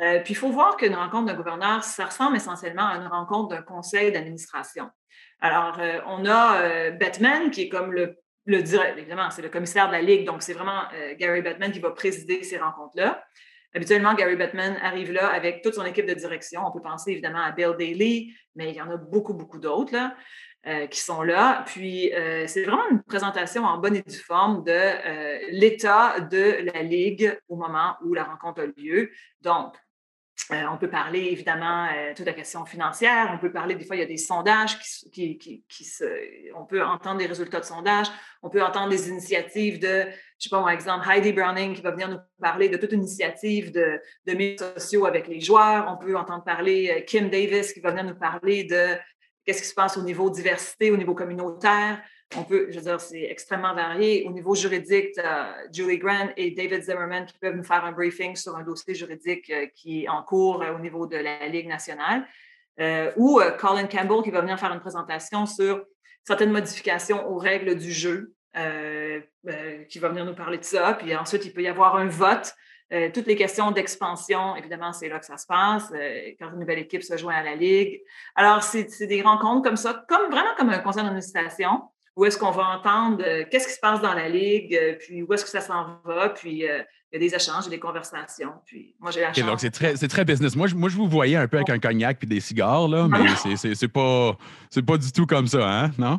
Euh, 0.00 0.20
puis 0.20 0.34
il 0.34 0.36
faut 0.36 0.50
voir 0.50 0.76
qu'une 0.76 0.94
rencontre 0.94 1.26
d'un 1.26 1.34
gouverneur, 1.34 1.82
ça 1.82 2.04
ressemble 2.06 2.36
essentiellement 2.36 2.86
à 2.86 2.96
une 2.96 3.06
rencontre 3.06 3.48
d'un 3.48 3.62
conseil 3.62 4.12
d'administration. 4.12 4.90
Alors, 5.40 5.78
euh, 5.80 6.00
on 6.06 6.26
a 6.26 6.90
Batman, 6.90 7.50
qui 7.50 7.62
est 7.62 7.68
comme 7.68 7.92
le, 7.92 8.18
le 8.46 8.62
direct, 8.62 8.96
évidemment, 8.96 9.30
c'est 9.30 9.42
le 9.42 9.48
commissaire 9.48 9.88
de 9.88 9.92
la 9.92 10.02
Ligue, 10.02 10.24
donc 10.24 10.42
c'est 10.42 10.54
vraiment 10.54 10.82
euh, 10.94 11.14
Gary 11.18 11.42
Batman 11.42 11.72
qui 11.72 11.80
va 11.80 11.90
présider 11.90 12.42
ces 12.44 12.58
rencontres-là. 12.58 13.24
Habituellement, 13.74 14.14
Gary 14.14 14.36
Batman 14.36 14.78
arrive 14.82 15.12
là 15.12 15.28
avec 15.28 15.62
toute 15.62 15.74
son 15.74 15.84
équipe 15.84 16.06
de 16.06 16.14
direction. 16.14 16.62
On 16.64 16.70
peut 16.70 16.80
penser 16.80 17.10
évidemment 17.10 17.42
à 17.42 17.50
Bill 17.50 17.74
Daly, 17.78 18.32
mais 18.54 18.70
il 18.70 18.76
y 18.76 18.80
en 18.80 18.90
a 18.90 18.96
beaucoup, 18.96 19.34
beaucoup 19.34 19.58
d'autres 19.58 19.96
euh, 20.66 20.86
qui 20.86 21.00
sont 21.00 21.22
là. 21.22 21.64
Puis, 21.66 22.14
euh, 22.14 22.46
c'est 22.46 22.62
vraiment 22.62 22.88
une 22.90 23.02
présentation 23.02 23.64
en 23.64 23.78
bonne 23.78 23.96
et 23.96 24.02
due 24.02 24.16
forme 24.16 24.64
de 24.64 25.50
l'état 25.50 26.20
de 26.20 26.70
la 26.72 26.82
Ligue 26.82 27.38
au 27.48 27.56
moment 27.56 27.96
où 28.02 28.14
la 28.14 28.24
rencontre 28.24 28.62
a 28.62 28.66
lieu. 28.66 29.10
Donc, 29.42 29.74
euh, 30.52 30.64
on 30.70 30.76
peut 30.76 30.88
parler 30.88 31.28
évidemment 31.32 31.86
euh, 31.86 32.12
toute 32.14 32.26
la 32.26 32.32
question 32.32 32.64
financière. 32.66 33.30
On 33.34 33.38
peut 33.38 33.50
parler 33.50 33.74
des 33.74 33.84
fois 33.84 33.96
il 33.96 34.00
y 34.00 34.02
a 34.02 34.06
des 34.06 34.16
sondages 34.16 34.78
qui, 35.10 35.64
se, 35.82 36.04
on 36.54 36.64
peut 36.64 36.84
entendre 36.84 37.18
des 37.18 37.26
résultats 37.26 37.60
de 37.60 37.64
sondages. 37.64 38.06
On 38.42 38.50
peut 38.50 38.62
entendre 38.62 38.90
des 38.90 39.08
initiatives 39.08 39.80
de, 39.80 40.04
je 40.38 40.44
sais 40.44 40.48
pas 40.48 40.60
par 40.60 40.70
exemple 40.70 41.08
Heidi 41.10 41.32
Browning 41.32 41.74
qui 41.74 41.82
va 41.82 41.90
venir 41.90 42.08
nous 42.08 42.18
parler 42.40 42.68
de 42.68 42.76
toute 42.76 42.92
initiative 42.92 43.72
de, 43.72 44.00
de 44.26 44.56
sociaux 44.56 45.06
avec 45.06 45.26
les 45.26 45.40
joueurs. 45.40 45.86
On 45.88 45.96
peut 45.96 46.16
entendre 46.16 46.44
parler 46.44 46.94
euh, 46.96 47.00
Kim 47.00 47.28
Davis 47.28 47.72
qui 47.72 47.80
va 47.80 47.90
venir 47.90 48.04
nous 48.04 48.18
parler 48.18 48.64
de 48.64 48.94
qu'est-ce 49.44 49.62
qui 49.62 49.68
se 49.68 49.74
passe 49.74 49.96
au 49.96 50.02
niveau 50.02 50.30
diversité, 50.30 50.90
au 50.90 50.96
niveau 50.96 51.14
communautaire. 51.14 52.00
On 52.34 52.42
peut, 52.42 52.66
je 52.70 52.76
veux 52.76 52.82
dire, 52.82 53.00
c'est 53.00 53.22
extrêmement 53.22 53.74
varié. 53.74 54.24
Au 54.26 54.32
niveau 54.32 54.54
juridique, 54.54 55.14
Julie 55.72 55.98
Grant 55.98 56.30
et 56.36 56.50
David 56.50 56.82
Zimmerman 56.82 57.24
qui 57.24 57.38
peuvent 57.38 57.54
nous 57.54 57.62
faire 57.62 57.84
un 57.84 57.92
briefing 57.92 58.34
sur 58.34 58.56
un 58.56 58.64
dossier 58.64 58.94
juridique 58.94 59.48
euh, 59.50 59.66
qui 59.74 60.04
est 60.04 60.08
en 60.08 60.22
cours 60.22 60.62
euh, 60.62 60.74
au 60.74 60.80
niveau 60.80 61.06
de 61.06 61.16
la 61.16 61.46
Ligue 61.46 61.68
nationale. 61.68 62.26
Euh, 62.80 63.12
ou 63.16 63.40
Colin 63.58 63.86
Campbell 63.86 64.22
qui 64.22 64.30
va 64.30 64.40
venir 64.40 64.58
faire 64.58 64.72
une 64.72 64.80
présentation 64.80 65.46
sur 65.46 65.84
certaines 66.24 66.50
modifications 66.50 67.30
aux 67.30 67.38
règles 67.38 67.76
du 67.76 67.90
jeu, 67.92 68.34
qui 68.54 69.98
va 69.98 70.08
venir 70.08 70.26
nous 70.26 70.34
parler 70.34 70.58
de 70.58 70.64
ça. 70.64 70.94
Puis 70.94 71.14
ensuite, 71.16 71.46
il 71.46 71.52
peut 71.52 71.62
y 71.62 71.68
avoir 71.68 71.96
un 71.96 72.06
vote 72.06 72.54
toutes 73.14 73.26
les 73.26 73.34
questions 73.34 73.70
d'expansion, 73.70 74.56
évidemment, 74.56 74.92
c'est 74.92 75.08
là 75.08 75.18
que 75.18 75.24
ça 75.24 75.38
se 75.38 75.46
passe, 75.46 75.90
quand 76.38 76.52
une 76.52 76.60
nouvelle 76.60 76.80
équipe 76.80 77.02
se 77.02 77.16
joint 77.16 77.34
à 77.34 77.42
la 77.42 77.54
Ligue. 77.54 78.02
Alors, 78.34 78.62
c'est 78.62 79.06
des 79.06 79.22
rencontres 79.22 79.62
comme 79.62 79.76
ça, 79.76 80.04
comme 80.06 80.30
vraiment 80.30 80.54
comme 80.58 80.68
un 80.68 80.78
conseil 80.78 81.02
d'administration, 81.02 81.80
où 82.16 82.24
est-ce 82.24 82.38
qu'on 82.38 82.50
va 82.50 82.64
entendre 82.78 83.22
euh, 83.24 83.44
qu'est-ce 83.50 83.68
qui 83.68 83.74
se 83.74 83.80
passe 83.80 84.00
dans 84.00 84.14
la 84.14 84.28
Ligue, 84.28 84.96
puis 85.00 85.22
où 85.22 85.32
est-ce 85.34 85.44
que 85.44 85.50
ça 85.50 85.60
s'en 85.60 86.00
va, 86.04 86.30
puis 86.30 86.50
il 86.50 86.58
y 86.58 86.68
a 87.16 87.18
des 87.18 87.34
échanges, 87.34 87.68
des 87.68 87.78
conversations. 87.78 88.54
Puis 88.64 88.96
moi, 88.98 89.10
j'ai 89.10 89.20
la 89.20 89.32
chance. 89.32 89.46
donc, 89.46 89.60
c'est 89.60 89.70
très, 89.70 89.94
très, 89.94 90.24
business. 90.24 90.56
Moi 90.56 90.66
je, 90.66 90.74
moi, 90.74 90.88
je 90.88 90.96
vous 90.96 91.08
voyais 91.08 91.36
un 91.36 91.46
peu 91.46 91.58
avec 91.58 91.70
un 91.70 91.78
cognac 91.78 92.18
puis 92.18 92.26
des 92.26 92.40
cigares, 92.40 92.88
là, 92.88 93.06
mais 93.08 93.54
c'est 93.54 93.88
pas, 93.88 94.36
pas 94.86 94.96
du 94.96 95.12
tout 95.12 95.26
comme 95.26 95.46
ça, 95.46 95.68
hein? 95.68 95.90
Non? 95.98 96.18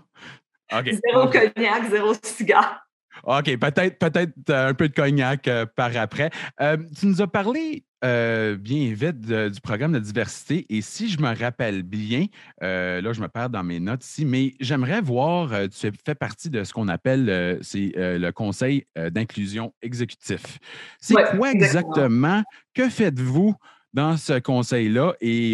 Zéro 0.71 1.27
cognac, 1.27 1.89
zéro 1.89 2.13
cigare. 2.21 2.86
OK, 3.23 3.57
peut-être 3.57 3.99
peut-être 3.99 4.33
euh, 4.49 4.69
un 4.69 4.73
peu 4.73 4.89
de 4.89 4.93
cognac 4.93 5.47
euh, 5.47 5.65
par 5.65 5.95
après. 5.97 6.29
Euh, 6.61 6.77
tu 6.97 7.07
nous 7.07 7.21
as 7.21 7.27
parlé 7.27 7.83
bien 8.03 8.93
vite 8.93 9.21
du 9.21 9.59
programme 9.59 9.93
de 9.93 9.99
diversité 9.99 10.67
et 10.69 10.81
si 10.81 11.09
je 11.09 11.19
me 11.19 11.35
rappelle 11.35 11.81
bien, 11.81 12.27
là 12.61 13.11
je 13.11 13.19
me 13.19 13.27
perds 13.27 13.49
dans 13.49 13.63
mes 13.63 13.79
notes 13.79 14.05
ici, 14.05 14.23
mais 14.23 14.53
j'aimerais 14.59 15.01
voir, 15.01 15.49
tu 15.67 15.91
fais 16.05 16.13
partie 16.15 16.51
de 16.51 16.63
ce 16.63 16.73
qu'on 16.73 16.89
appelle 16.89 17.57
c'est 17.63 17.91
le 17.95 18.29
conseil 18.29 18.85
d'inclusion 18.95 19.73
exécutif. 19.81 20.59
C'est 21.01 21.15
quoi 21.35 21.51
exactement? 21.51 22.43
Que 22.75 22.87
faites-vous 22.87 23.55
dans 23.93 24.15
ce 24.15 24.37
conseil-là 24.37 25.15
et 25.19 25.53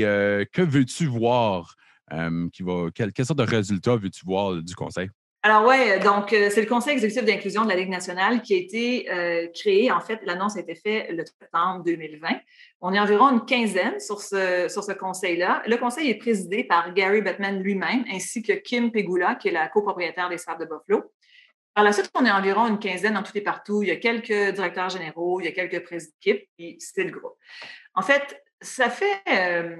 que 0.52 0.62
veux-tu 0.62 1.06
voir? 1.06 1.78
qui 2.52 2.62
va, 2.62 2.90
quelle 2.94 3.26
sorte 3.26 3.40
de 3.40 3.44
résultats 3.44 3.96
veux-tu 3.96 4.26
voir 4.26 4.62
du 4.62 4.76
conseil? 4.76 5.10
Alors 5.46 5.68
oui, 5.68 6.00
donc 6.00 6.32
euh, 6.32 6.50
c'est 6.50 6.62
le 6.62 6.68
Conseil 6.68 6.94
exécutif 6.94 7.26
d'inclusion 7.26 7.66
de 7.66 7.70
la 7.70 7.76
Ligue 7.76 7.90
nationale 7.90 8.42
qui 8.42 8.54
a 8.54 8.58
été 8.58 9.12
euh, 9.12 9.50
créé. 9.54 9.92
En 9.92 10.00
fait, 10.00 10.22
l'annonce 10.24 10.56
a 10.56 10.62
été 10.62 10.74
faite 10.74 11.08
le 11.10 11.26
septembre 11.26 11.84
2020. 11.84 12.30
On 12.80 12.94
est 12.94 13.00
environ 13.00 13.30
une 13.30 13.46
quinzaine 13.46 14.00
sur 14.00 14.22
ce, 14.22 14.70
sur 14.70 14.86
ce 14.86 14.94
conseil-là. 14.94 15.62
Le 15.68 15.76
conseil 15.76 16.10
est 16.10 16.16
présidé 16.16 16.64
par 16.64 16.94
Gary 16.94 17.22
Bettman 17.22 17.62
lui-même, 17.62 18.06
ainsi 18.10 18.42
que 18.42 18.54
Kim 18.54 18.90
Pegula, 18.90 19.36
qui 19.36 19.50
est 19.50 19.52
la 19.52 19.68
copropriétaire 19.68 20.30
des 20.30 20.38
Sables 20.38 20.62
de 20.62 20.70
Buffalo. 20.70 21.12
Par 21.74 21.84
la 21.84 21.92
suite, 21.92 22.10
on 22.16 22.26
est 22.26 22.32
environ 22.32 22.66
une 22.68 22.80
quinzaine 22.80 23.18
en 23.18 23.24
tout 23.24 23.38
et 23.38 23.42
partout. 23.42 23.84
Il 23.84 23.90
y 23.90 23.92
a 23.92 23.98
quelques 23.98 24.54
directeurs 24.56 24.92
généraux, 24.92 25.42
il 25.42 25.46
y 25.46 25.50
a 25.50 25.52
quelques 25.52 25.84
présidents 25.84 26.16
d'équipe, 26.24 26.48
et 26.58 26.78
c'est 26.80 27.04
le 27.04 27.12
groupe. 27.12 27.36
En 27.96 28.02
fait, 28.02 28.42
ça 28.62 28.90
fait, 28.90 29.22
euh, 29.28 29.76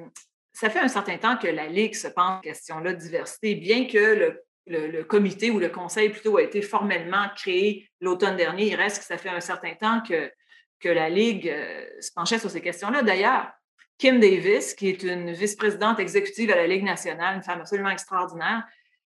ça 0.52 0.70
fait 0.70 0.80
un 0.80 0.90
certain 0.90 1.18
temps 1.18 1.38
que 1.38 1.48
la 1.48 1.68
Ligue 1.68 1.96
se 1.96 2.10
pense 2.10 2.44
la 2.44 2.52
question-là 2.52 2.92
de 2.92 3.00
diversité, 3.00 3.56
bien 3.56 3.88
que 3.88 3.98
le 3.98 4.44
le, 4.68 5.04
comité 5.04 5.52
ou 5.52 5.60
le 5.60 5.70
conseil 5.70 6.10
plutôt 6.10 6.38
a 6.38 6.42
été 6.42 6.62
formellement 6.62 7.28
créé 7.36 7.90
l'automne 8.00 8.38
dernier. 8.38 8.68
Il 8.68 8.76
reste 8.76 9.00
que 9.00 9.06
ça 9.06 9.18
fait 9.18 9.30
un 9.30 9.40
certain 9.40 9.74
temps 9.76 10.02
que, 10.02 10.32
que 10.80 10.90
la 10.90 11.10
Ligue 11.10 11.50
euh, 11.50 11.86
se 12.00 12.12
penchait 12.14 12.40
sur 12.40 12.50
ces 12.50 12.62
questions-là. 12.62 13.02
D'ailleurs, 13.02 13.52
Kim 13.98 14.20
Davis, 14.20 14.74
qui 14.74 14.90
est 14.90 15.04
une 15.04 15.32
vice-présidente 15.32 16.00
exécutive 16.00 16.52
à 16.52 16.56
la 16.56 16.68
Ligue 16.68 16.84
nationale, 16.84 17.38
une 17.38 17.44
femme 17.44 17.62
absolument 17.62 17.90
extraordinaire, 17.90 18.64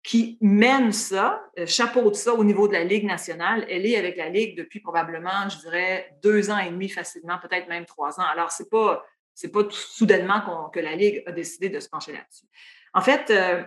qui 0.02 0.38
mène 0.40 0.92
ça, 0.92 1.42
euh, 1.58 1.66
chapeau 1.66 2.10
de 2.10 2.14
ça 2.14 2.32
au 2.32 2.44
niveau 2.44 2.68
de 2.68 2.72
la 2.72 2.84
Ligue 2.84 3.04
nationale. 3.04 3.66
Elle 3.68 3.84
est 3.84 3.96
avec 3.96 4.16
la 4.16 4.28
Ligue 4.28 4.56
depuis 4.56 4.80
probablement, 4.80 5.48
je 5.48 5.58
dirais, 5.58 6.16
deux 6.22 6.50
ans 6.50 6.58
et 6.58 6.70
demi 6.70 6.88
facilement, 6.88 7.38
peut-être 7.38 7.68
même 7.68 7.84
trois 7.84 8.20
ans. 8.20 8.24
Alors, 8.24 8.52
ce 8.52 8.62
n'est 8.62 8.68
pas, 8.68 9.04
pas 9.52 9.68
soudainement 9.70 10.70
que 10.70 10.80
la 10.80 10.94
Ligue 10.94 11.22
a 11.26 11.32
décidé 11.32 11.68
de 11.68 11.80
se 11.80 11.88
pencher 11.88 12.12
là-dessus. 12.12 12.46
En 12.94 13.00
fait, 13.00 13.30
euh, 13.30 13.62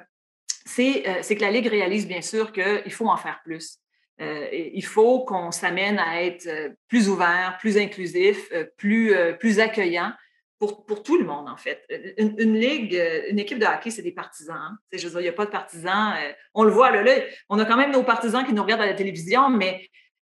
euh, 0.80 1.20
c'est 1.22 1.36
que 1.36 1.41
la 1.41 1.51
Ligue 1.51 1.68
réalise 1.68 2.07
bien 2.07 2.22
sûr 2.22 2.51
qu'il 2.51 2.91
faut 2.91 3.07
en 3.07 3.18
faire 3.18 3.41
plus. 3.43 3.78
Euh, 4.20 4.47
il 4.51 4.86
faut 4.86 5.26
qu'on 5.26 5.51
s'amène 5.51 5.97
à 5.97 6.24
être 6.24 6.45
euh, 6.47 6.70
plus 6.88 7.09
ouvert, 7.09 7.57
plus 7.59 7.78
inclusif, 7.78 8.51
plus, 8.78 9.16
plus 9.39 9.59
accueillant 9.59 10.14
pour, 10.59 10.86
pour, 10.86 11.01
tout 11.01 11.18
le 11.18 11.26
monde, 11.26 11.49
en 11.49 11.57
fait. 11.57 11.84
Une, 12.18 12.53
ligue, 12.53 12.93
une 13.30 13.39
équipe 13.39 13.57
de 13.57 13.66
hockey, 13.66 13.89
c'est 13.89 14.03
des 14.03 14.12
partisans. 14.12 14.55
Hein. 14.55 14.78
Je 14.91 15.07
veux 15.07 15.09
dire, 15.09 15.20
il 15.22 15.24
n'y 15.24 15.30
a 15.30 15.34
pas 15.34 15.45
de 15.45 15.51
partisans. 15.51 16.14
on 16.53 16.64
le 16.64 16.72
voit, 16.72 16.91
là, 16.91 17.16
on 17.49 17.57
a 17.57 17.66
quand 17.66 17.78
même 17.78 17.91
nos 17.91 18.03
partisans 18.03 18.45
qui 18.45 18.53
nous 18.53 18.62
regardent 18.62 18.84
à 18.84 18.86
la 18.86 18.93
télévision, 18.93 19.49
mais 19.49 19.89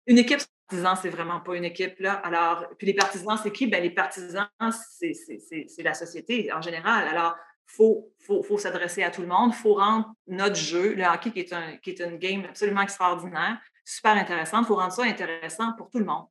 une 0.08 0.18
équipe 0.18 0.40
partisans, 0.74 0.98
c'est 1.02 1.10
vraiment 1.10 1.40
pas 1.40 1.56
une 1.56 1.66
équipe. 1.66 2.00
Là. 2.00 2.14
Alors, 2.14 2.66
puis 2.78 2.88
les 2.88 2.94
partisans, 2.94 3.38
c'est 3.42 3.52
qui? 3.52 3.68
Ben, 3.68 3.82
les 3.82 3.90
partisans, 3.90 4.48
c'est 4.72 5.84
la 5.84 5.94
société 5.94 6.52
en 6.52 6.62
général. 6.62 7.08
Alors, 7.08 7.36
faut, 7.66 8.14
faut, 8.20 8.58
s'adresser 8.58 9.04
à 9.04 9.10
tout 9.10 9.22
le 9.22 9.28
monde. 9.28 9.52
Il 9.54 9.62
faut 9.62 9.76
rendre 9.76 10.14
notre 10.28 10.56
jeu, 10.56 10.94
le 10.94 11.04
hockey 11.04 11.32
qui 11.32 11.40
est, 11.40 11.54
un, 11.54 11.78
qui 11.78 11.92
est 11.92 12.00
une 12.02 12.18
game 12.18 12.46
absolument 12.46 12.82
extraordinaire, 12.82 13.58
super 13.84 14.14
intéressante, 14.14 14.66
il 14.66 14.68
faut 14.68 14.76
rendre 14.76 14.94
ça 14.94 15.04
intéressant 15.04 15.74
pour 15.78 15.90
tout 15.90 16.00
le 16.00 16.06
monde. 16.06 16.26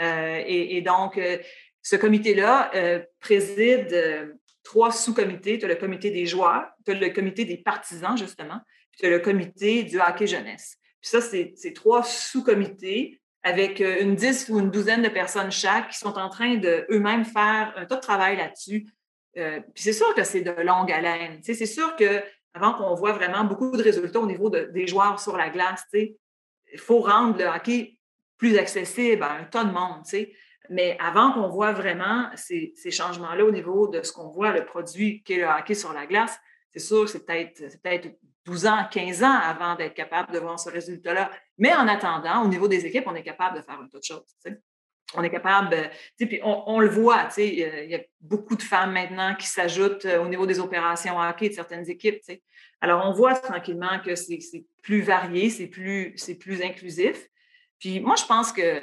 Euh, 0.00 0.42
et, 0.46 0.80
donc, 0.82 1.18
euh, 1.18 1.38
ce 1.82 1.96
comité-là 1.96 2.70
euh, 2.74 3.00
préside 3.20 4.38
trois 4.62 4.92
sous-comités. 4.92 5.58
Tu 5.58 5.64
as 5.64 5.68
le 5.68 5.76
comité 5.76 6.10
des 6.10 6.26
joueurs, 6.26 6.66
tu 6.84 6.92
as 6.92 6.94
le 6.94 7.10
comité 7.10 7.44
des 7.44 7.58
partisans, 7.58 8.16
justement, 8.16 8.60
puis 8.92 9.00
tu 9.00 9.06
as 9.06 9.10
le 9.10 9.18
comité 9.18 9.82
du 9.84 10.00
hockey 10.00 10.26
jeunesse. 10.26 10.76
Puis 11.00 11.10
ça, 11.10 11.20
c'est 11.20 11.72
trois 11.74 12.02
sous-comités 12.02 13.20
avec 13.42 13.80
une 13.80 14.14
dix 14.14 14.50
ou 14.50 14.58
une 14.58 14.70
douzaine 14.70 15.02
de 15.02 15.08
personnes 15.08 15.50
chaque 15.50 15.88
qui 15.90 15.98
sont 15.98 16.18
en 16.18 16.28
train 16.28 16.56
de 16.56 16.86
eux-mêmes 16.90 17.24
faire 17.24 17.72
un 17.76 17.86
tas 17.86 17.96
de 17.96 18.00
travail 18.00 18.36
là-dessus, 18.36 18.86
euh, 19.36 19.60
c'est 19.74 19.92
sûr 19.92 20.14
que 20.14 20.24
c'est 20.24 20.42
de 20.42 20.50
longue 20.62 20.90
haleine. 20.90 21.40
C'est 21.42 21.66
sûr 21.66 21.94
qu'avant 21.96 22.74
qu'on 22.74 22.94
voit 22.94 23.12
vraiment 23.12 23.44
beaucoup 23.44 23.76
de 23.76 23.82
résultats 23.82 24.20
au 24.20 24.26
niveau 24.26 24.50
des 24.50 24.86
joueurs 24.86 25.20
sur 25.20 25.36
la 25.36 25.50
glace, 25.50 25.84
il 25.92 26.78
faut 26.78 27.00
rendre 27.00 27.38
le 27.38 27.44
hockey 27.44 27.98
plus 28.36 28.58
accessible 28.58 29.22
à 29.22 29.32
un 29.32 29.44
tas 29.44 29.64
de 29.64 29.72
monde. 29.72 30.02
Mais 30.68 30.96
avant 31.00 31.32
qu'on 31.32 31.48
voit 31.48 31.72
vraiment 31.72 32.30
ces, 32.36 32.72
changements-là 32.90 33.44
au 33.44 33.50
niveau 33.50 33.88
de 33.88 34.02
ce 34.02 34.12
qu'on 34.12 34.28
voit, 34.28 34.52
le 34.52 34.64
produit 34.64 35.22
qu'est 35.22 35.36
le 35.36 35.46
hockey 35.46 35.74
sur 35.74 35.92
la 35.92 36.06
glace, 36.06 36.38
c'est 36.72 36.78
sûr 36.78 37.04
que 37.04 37.10
c'est 37.10 37.26
peut-être 37.26 38.02
peut 38.02 38.16
12 38.46 38.66
ans, 38.66 38.84
15 38.90 39.22
ans 39.22 39.38
avant 39.42 39.74
d'être 39.74 39.94
capable 39.94 40.32
de 40.32 40.38
voir 40.38 40.58
ce 40.58 40.70
résultat-là. 40.70 41.30
Mais 41.58 41.74
en 41.74 41.86
attendant, 41.88 42.42
au 42.42 42.48
niveau 42.48 42.68
des 42.68 42.86
équipes, 42.86 43.04
on 43.06 43.14
est 43.14 43.22
capable 43.22 43.58
de 43.58 43.62
faire 43.62 43.78
un 43.80 43.88
tas 43.88 43.98
de 43.98 44.04
choses 44.04 44.34
on 45.14 45.22
est 45.22 45.30
capable, 45.30 45.74
euh, 45.74 46.26
puis 46.26 46.40
on, 46.42 46.78
le 46.78 46.88
voit, 46.88 47.28
il 47.36 47.54
y 47.54 47.94
a 47.94 48.00
beaucoup 48.20 48.56
de 48.56 48.62
femmes 48.62 48.92
maintenant 48.92 49.34
qui 49.34 49.46
s'ajoutent 49.46 50.04
euh, 50.04 50.22
au 50.22 50.28
niveau 50.28 50.46
des 50.46 50.60
opérations 50.60 51.18
hockey 51.18 51.48
de 51.48 51.54
certaines 51.54 51.88
équipes. 51.90 52.20
Alors, 52.80 53.04
on 53.06 53.12
voit 53.12 53.34
tranquillement 53.34 54.00
que 54.04 54.14
c'est 54.14 54.38
plus 54.82 55.02
varié, 55.02 55.50
c'est 55.50 55.66
plus, 55.66 56.14
plus 56.38 56.62
inclusif. 56.62 57.28
Puis 57.78 58.00
moi, 58.00 58.14
je 58.16 58.24
pense 58.24 58.52
que 58.52 58.80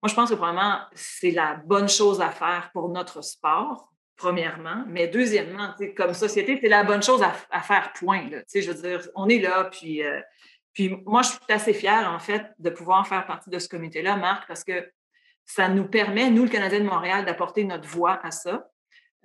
moi, 0.00 0.08
je 0.08 0.14
pense 0.14 0.30
que 0.30 0.36
probablement 0.36 0.80
c'est 0.94 1.32
la 1.32 1.60
bonne 1.64 1.88
chose 1.88 2.20
à 2.20 2.30
faire 2.30 2.70
pour 2.72 2.88
notre 2.88 3.22
sport, 3.22 3.92
premièrement. 4.16 4.84
Mais 4.86 5.08
deuxièmement, 5.08 5.74
comme 5.96 6.14
société, 6.14 6.58
c'est 6.60 6.68
la 6.68 6.84
bonne 6.84 7.02
chose 7.02 7.22
à, 7.22 7.60
faire, 7.60 7.92
point. 7.94 8.28
Là. 8.30 8.38
Je 8.54 8.70
veux 8.70 8.80
dire, 8.80 9.08
on 9.16 9.28
est 9.28 9.40
là, 9.40 9.64
puis, 9.64 10.04
euh, 10.04 10.20
puis 10.72 10.96
moi, 11.04 11.22
je 11.22 11.30
suis 11.30 11.38
assez 11.48 11.74
fière, 11.74 12.10
en 12.12 12.20
fait, 12.20 12.46
de 12.58 12.70
pouvoir 12.70 13.06
faire 13.08 13.26
partie 13.26 13.50
de 13.50 13.58
ce 13.58 13.68
comité-là, 13.68 14.16
Marc, 14.16 14.46
parce 14.46 14.62
que 14.62 14.88
ça 15.48 15.68
nous 15.68 15.86
permet, 15.86 16.30
nous, 16.30 16.44
le 16.44 16.50
Canadien 16.50 16.80
de 16.80 16.84
Montréal, 16.84 17.24
d'apporter 17.24 17.64
notre 17.64 17.88
voix 17.88 18.20
à 18.22 18.30
ça. 18.30 18.70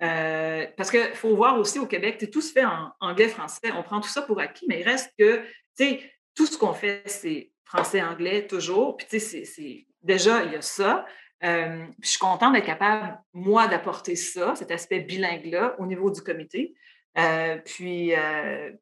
Euh, 0.02 0.66
parce 0.76 0.90
qu'il 0.90 1.14
faut 1.14 1.36
voir 1.36 1.58
aussi 1.58 1.78
au 1.78 1.86
Québec, 1.86 2.28
tout 2.32 2.40
se 2.40 2.50
fait 2.50 2.64
en 2.64 2.90
anglais-français. 2.98 3.70
On 3.76 3.82
prend 3.82 4.00
tout 4.00 4.08
ça 4.08 4.22
pour 4.22 4.40
acquis, 4.40 4.64
mais 4.66 4.80
il 4.80 4.84
reste 4.84 5.12
que, 5.18 5.42
tu 5.42 5.84
sais, 5.84 6.12
tout 6.34 6.46
ce 6.46 6.56
qu'on 6.56 6.72
fait, 6.72 7.02
c'est 7.04 7.52
français-anglais 7.64 8.46
toujours. 8.46 8.96
Puis, 8.96 9.06
tu 9.06 9.20
sais, 9.20 9.86
déjà, 10.02 10.42
il 10.44 10.52
y 10.52 10.56
a 10.56 10.62
ça. 10.62 11.04
Euh, 11.44 11.84
je 12.02 12.08
suis 12.08 12.18
contente 12.18 12.54
d'être 12.54 12.64
capable, 12.64 13.20
moi, 13.34 13.68
d'apporter 13.68 14.16
ça, 14.16 14.54
cet 14.56 14.70
aspect 14.70 15.00
bilingue-là, 15.00 15.76
au 15.78 15.84
niveau 15.84 16.10
du 16.10 16.22
comité. 16.22 16.74
Euh, 17.18 17.58
puis, 17.58 18.12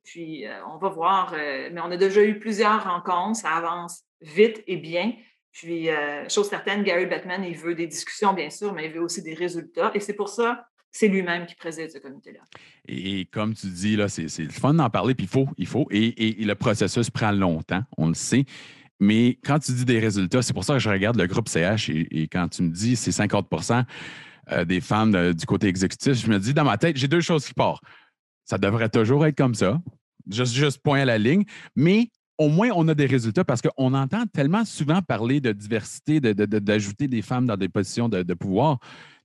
puis 0.05 0.45
on 0.73 0.79
va 0.79 0.89
voir. 0.89 1.33
mais 1.33 1.81
on 1.81 1.91
a 1.91 1.97
déjà 1.97 2.23
eu 2.23 2.39
plusieurs 2.39 2.85
rencontres, 2.85 3.41
ça 3.41 3.51
avance 3.51 4.05
vite 4.21 4.63
et 4.69 4.77
bien. 4.77 5.13
Puis, 5.53 5.91
euh, 5.91 6.29
chose 6.29 6.49
certaine, 6.49 6.83
Gary 6.83 7.07
Bettman, 7.07 7.45
il 7.45 7.57
veut 7.57 7.75
des 7.75 7.87
discussions, 7.87 8.33
bien 8.33 8.51
sûr, 8.51 8.73
mais 8.73 8.87
il 8.87 8.93
veut 8.93 9.03
aussi 9.03 9.23
des 9.23 9.35
résultats. 9.35 9.91
Et 9.95 10.01
c'est 10.01 10.15
pour 10.15 10.29
ça 10.29 10.67
c'est 10.95 11.09
lui-même 11.09 11.47
qui 11.47 11.55
préside 11.55 11.91
ce 11.91 11.99
comité-là. 11.99 12.41
Et, 12.87 13.25
comme 13.25 13.55
tu 13.55 13.67
dis, 13.69 13.97
là, 13.97 14.09
c'est, 14.09 14.27
le 14.39 14.51
fun 14.51 14.75
d'en 14.75 14.91
parler, 14.91 15.15
puis 15.15 15.25
il 15.25 15.29
faut, 15.29 15.49
il 15.57 15.67
faut. 15.67 15.89
Et, 15.91 16.37
le 16.39 16.55
processus 16.55 17.09
prend 17.09 17.33
longtemps, 17.33 17.83
on 17.97 18.09
le 18.09 18.15
sait. 18.15 18.45
Mais 19.01 19.39
quand 19.43 19.59
tu 19.59 19.73
dis 19.73 19.85
des 19.85 19.99
résultats, 19.99 20.43
c'est 20.43 20.53
pour 20.53 20.65
ça 20.65 20.75
que 20.75 20.79
je 20.79 20.91
regarde 20.91 21.17
le 21.17 21.27
groupe 21.27 21.49
CH 21.49 21.89
et, 21.89 22.29
quand 22.31 22.49
tu 22.49 22.63
me 22.63 22.69
dis 22.69 22.95
c'est 22.95 23.11
50% 23.11 23.85
euh, 24.51 24.65
des 24.65 24.81
femmes 24.81 25.33
du 25.33 25.47
côté 25.47 25.67
exécutif, 25.67 26.15
je 26.15 26.27
me 26.29 26.39
dis 26.39 26.55
dans 26.55 26.65
ma 26.65 26.77
tête, 26.77 26.97
j'ai 26.97 27.09
deux 27.09 27.21
choses 27.21 27.47
qui 27.47 27.55
partent. 27.55 27.83
Ça 28.45 28.59
devrait 28.59 28.91
toujours 28.91 29.25
être 29.27 29.37
comme 29.37 29.55
ça, 29.55 29.81
juste, 30.31 30.53
juste 30.55 30.83
point 30.83 31.01
à 31.01 31.05
la 31.05 31.19
ligne, 31.19 31.45
mais 31.75 32.11
au 32.43 32.49
moins, 32.49 32.71
on 32.75 32.89
a 32.89 32.95
des 32.95 33.07
résultats 33.07 33.45
parce 33.45 33.63
qu'on 33.63 33.95
entend 33.95 34.25
tellement 34.27 34.65
souvent 34.65 35.01
parler 35.01 35.41
de 35.41 35.53
diversité, 35.53 36.21
d'ajouter 36.21 37.07
des 37.07 37.23
femmes 37.23 37.47
dans 37.47 37.57
des 37.57 37.69
positions 37.69 38.09
de, 38.09 38.35
pouvoir. 38.35 38.79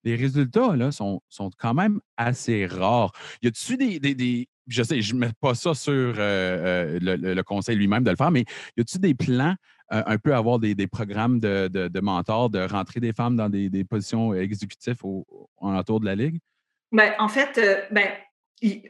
Les 0.03 0.15
résultats 0.15 0.75
là, 0.75 0.91
sont, 0.91 1.21
quand 1.57 1.73
même 1.73 1.99
assez 2.15 2.67
rares. 2.67 3.11
Y 3.41 3.47
a-t-il 3.47 3.99
des, 3.99 4.47
je 4.67 4.83
sais, 4.83 5.01
je 5.01 5.15
ne 5.15 5.19
mets 5.19 5.31
pas 5.41 5.55
ça 5.55 5.73
sur 5.73 5.93
euh, 5.93 6.13
euh, 6.19 6.99
le, 7.01 7.41
conseil 7.41 7.75
lui-même 7.75 8.03
de 8.03 8.11
le 8.11 8.15
faire, 8.15 8.31
mais 8.31 8.45
y 8.77 8.81
a-t-il 8.81 9.01
des 9.01 9.15
plans 9.15 9.55
euh, 9.93 10.03
un 10.05 10.17
peu 10.17 10.35
avoir 10.35 10.59
des, 10.59 10.75
des 10.75 10.87
programmes 10.87 11.39
de, 11.39 11.99
mentors, 11.99 12.49
de 12.49 12.59
rentrer 12.59 12.99
des 12.99 13.13
femmes 13.13 13.35
dans 13.35 13.49
des, 13.49 13.69
des 13.69 13.83
positions 13.83 14.33
exécutives 14.35 15.03
au, 15.03 15.25
en 15.57 15.75
autour 15.75 15.99
de 15.99 16.05
la 16.05 16.15
Ligue? 16.15 16.39
Ben, 16.91 17.13
en 17.17 17.27
fait, 17.27 17.59
il- 17.91 18.26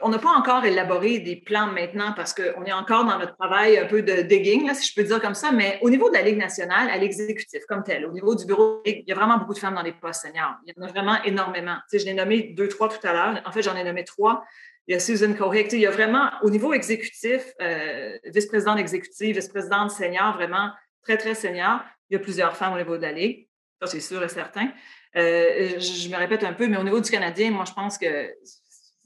on 0.00 0.08
n'a 0.08 0.18
pas 0.18 0.30
encore 0.30 0.64
élaboré 0.64 1.18
des 1.18 1.36
plans 1.36 1.66
maintenant 1.66 2.12
parce 2.14 2.32
qu'on 2.32 2.64
est 2.64 2.72
encore 2.72 3.04
dans 3.04 3.18
notre 3.18 3.36
travail 3.36 3.76
un 3.76 3.84
peu 3.84 4.02
de 4.02 4.22
digging, 4.22 4.72
si 4.72 4.88
je 4.88 4.94
peux 4.94 5.06
dire 5.06 5.20
comme 5.20 5.34
ça, 5.34 5.52
mais 5.52 5.78
au 5.82 5.90
niveau 5.90 6.08
de 6.08 6.14
la 6.14 6.22
Ligue 6.22 6.38
nationale, 6.38 6.88
à 6.88 6.96
l'exécutif 6.96 7.64
comme 7.68 7.82
tel, 7.82 8.06
au 8.06 8.12
niveau 8.12 8.34
du 8.34 8.46
bureau, 8.46 8.80
il 8.86 9.04
y 9.06 9.12
a 9.12 9.14
vraiment 9.14 9.36
beaucoup 9.36 9.52
de 9.52 9.58
femmes 9.58 9.74
dans 9.74 9.82
les 9.82 9.92
postes 9.92 10.22
seniors. 10.22 10.54
Il 10.66 10.72
y 10.74 10.80
en 10.80 10.86
a 10.86 10.90
vraiment 10.90 11.22
énormément. 11.22 11.76
Tu 11.90 11.98
sais, 11.98 11.98
je 11.98 12.06
l'ai 12.06 12.14
nommé 12.14 12.54
deux, 12.56 12.68
trois 12.68 12.88
tout 12.88 13.06
à 13.06 13.12
l'heure. 13.12 13.42
En 13.44 13.52
fait, 13.52 13.62
j'en 13.62 13.76
ai 13.76 13.84
nommé 13.84 14.04
trois. 14.04 14.42
Il 14.86 14.92
y 14.92 14.96
a 14.96 15.00
Susan 15.00 15.34
Cohick. 15.34 15.64
Tu 15.64 15.70
sais, 15.72 15.76
Il 15.76 15.82
y 15.82 15.86
a 15.86 15.90
vraiment, 15.90 16.30
au 16.42 16.48
niveau 16.48 16.72
exécutif, 16.72 17.52
euh, 17.60 18.16
vice-présidente 18.24 18.78
exécutive, 18.78 19.36
vice-présidente 19.36 19.90
senior, 19.90 20.32
vraiment 20.34 20.70
très, 21.02 21.18
très 21.18 21.34
senior, 21.34 21.80
il 22.08 22.14
y 22.14 22.16
a 22.16 22.20
plusieurs 22.20 22.56
femmes 22.56 22.72
au 22.72 22.78
niveau 22.78 22.96
de 22.96 23.02
la 23.02 23.12
Ligue. 23.12 23.48
Ça, 23.82 23.86
c'est 23.86 24.00
sûr 24.00 24.22
et 24.24 24.28
certain. 24.28 24.70
Euh, 25.16 25.78
je 25.78 26.08
me 26.08 26.16
répète 26.16 26.42
un 26.42 26.54
peu, 26.54 26.66
mais 26.68 26.78
au 26.78 26.82
niveau 26.82 27.00
du 27.00 27.10
Canadien, 27.10 27.50
moi, 27.50 27.64
je 27.66 27.72
pense 27.72 27.98
que 27.98 28.30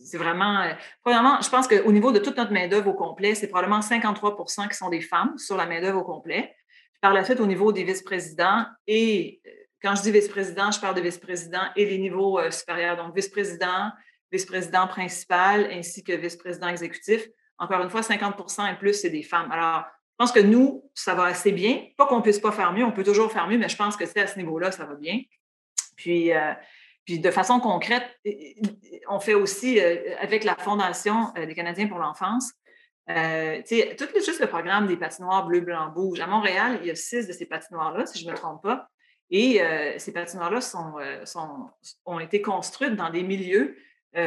c'est 0.05 0.19
vraiment. 0.19 0.61
euh, 0.61 0.73
Premièrement, 1.03 1.41
je 1.41 1.49
pense 1.49 1.67
qu'au 1.69 1.93
niveau 1.93 2.13
de 2.13 2.19
toute 2.19 2.37
notre 2.37 2.53
main-d'œuvre 2.53 2.91
au 2.91 2.95
complet, 2.95 3.35
c'est 3.35 3.49
probablement 3.49 3.81
53% 3.81 4.69
qui 4.69 4.77
sont 4.77 4.91
des 4.91 5.01
femmes 5.01 5.37
sur 5.39 5.57
la 5.57 5.67
main-d'œuvre 5.67 6.01
au 6.01 6.05
complet. 6.05 6.55
Puis 6.93 7.01
par 7.01 7.13
la 7.13 7.25
suite, 7.25 7.41
au 7.41 7.47
niveau 7.47 7.73
des 7.73 7.85
vice-présidents, 7.85 8.67
et 8.87 9.41
euh, 9.47 9.51
quand 9.83 9.95
je 9.97 10.03
dis 10.03 10.13
vice-président, 10.13 10.71
je 10.71 10.81
parle 10.81 10.95
de 10.95 11.01
vice-président 11.01 11.63
et 11.77 11.87
les 11.87 11.99
niveaux 11.99 12.39
euh, 12.39 12.51
supérieurs. 12.51 12.97
Donc, 12.97 13.15
vice-président, 13.15 13.91
vice-président 14.31 14.87
principal, 14.87 15.69
ainsi 15.73 16.05
que 16.05 16.13
vice-président 16.13 16.69
exécutif. 16.69 17.27
Encore 17.59 17.83
une 17.83 17.91
fois, 17.91 18.01
50% 18.01 18.73
et 18.73 18.77
plus, 18.77 18.95
c'est 18.95 19.11
des 19.11 19.23
femmes. 19.23 19.51
Alors, 19.51 19.85
je 20.13 20.17
pense 20.19 20.33
que 20.33 20.41
nous, 20.41 20.89
ça 20.95 21.15
va 21.15 21.25
assez 21.25 21.53
bien. 21.53 21.87
Pas 21.97 22.07
qu'on 22.07 22.23
puisse 22.23 22.39
pas 22.39 22.53
faire 22.53 22.73
mieux, 22.73 22.85
on 22.85 22.93
peut 22.93 23.03
toujours 23.03 23.33
faire 23.33 23.49
mieux, 23.49 23.59
mais 23.59 23.69
je 23.69 23.77
pense 23.77 23.97
que 23.97 24.07
c'est 24.07 24.21
à 24.21 24.27
ce 24.27 24.39
niveau-là, 24.39 24.71
ça 24.71 24.85
va 24.85 24.95
bien. 24.95 25.21
Puis, 25.97 26.33
euh, 26.33 26.53
puis 27.05 27.19
de 27.19 27.31
façon 27.31 27.61
concrète, 27.61 28.05
on 29.09 29.19
fait 29.19 29.35
aussi 29.35 29.81
euh, 29.81 29.97
avec 30.21 30.45
la 30.45 30.55
Fondation 30.57 31.33
euh, 31.37 31.47
des 31.47 31.55
Canadiens 31.55 31.89
pour 31.89 31.99
l'enfance, 31.99 32.53
euh, 33.11 33.61
tout 33.99 34.07
juste 34.15 34.41
le 34.41 34.47
programme 34.47 34.87
des 34.87 34.97
patinoires 34.97 35.47
bleu, 35.47 35.61
blanc, 35.61 35.93
rouge. 35.93 36.21
À 36.21 36.27
Montréal, 36.27 36.79
il 36.83 36.87
y 36.87 36.91
a 36.91 36.95
six 36.95 37.27
de 37.27 37.33
ces 37.33 37.47
patinoires-là, 37.47 38.07
si 38.07 38.21
je 38.21 38.27
ne 38.27 38.31
me 38.31 38.37
trompe 38.37 38.63
pas. 38.63 38.89
Et 39.35 39.63
ces 39.97 40.13
patinoires-là 40.13 40.61
ont 42.05 42.21
été 42.21 42.43
construites 42.43 42.95
dans 42.97 43.09
des 43.09 43.23
milieux 43.23 43.79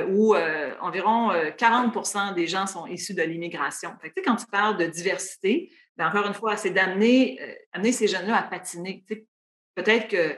où 0.09 0.35
environ 0.81 1.31
euh, 1.31 1.51
40% 1.51 2.33
des 2.33 2.47
gens 2.47 2.65
sont 2.65 2.87
issus 2.87 3.13
de 3.13 3.21
l'immigration. 3.21 3.91
Quand 4.25 4.35
tu 4.35 4.47
parles 4.47 4.77
de 4.77 4.87
diversité, 4.87 5.71
ben, 5.95 6.07
encore 6.07 6.25
une 6.25 6.33
fois, 6.33 6.57
c'est 6.57 6.71
d'amener 6.71 7.39
amener 7.71 7.91
ces 7.91 8.07
jeunes-là 8.07 8.35
à 8.35 8.43
patiner. 8.43 9.05
Peut-être 9.75 10.07
que 10.07 10.35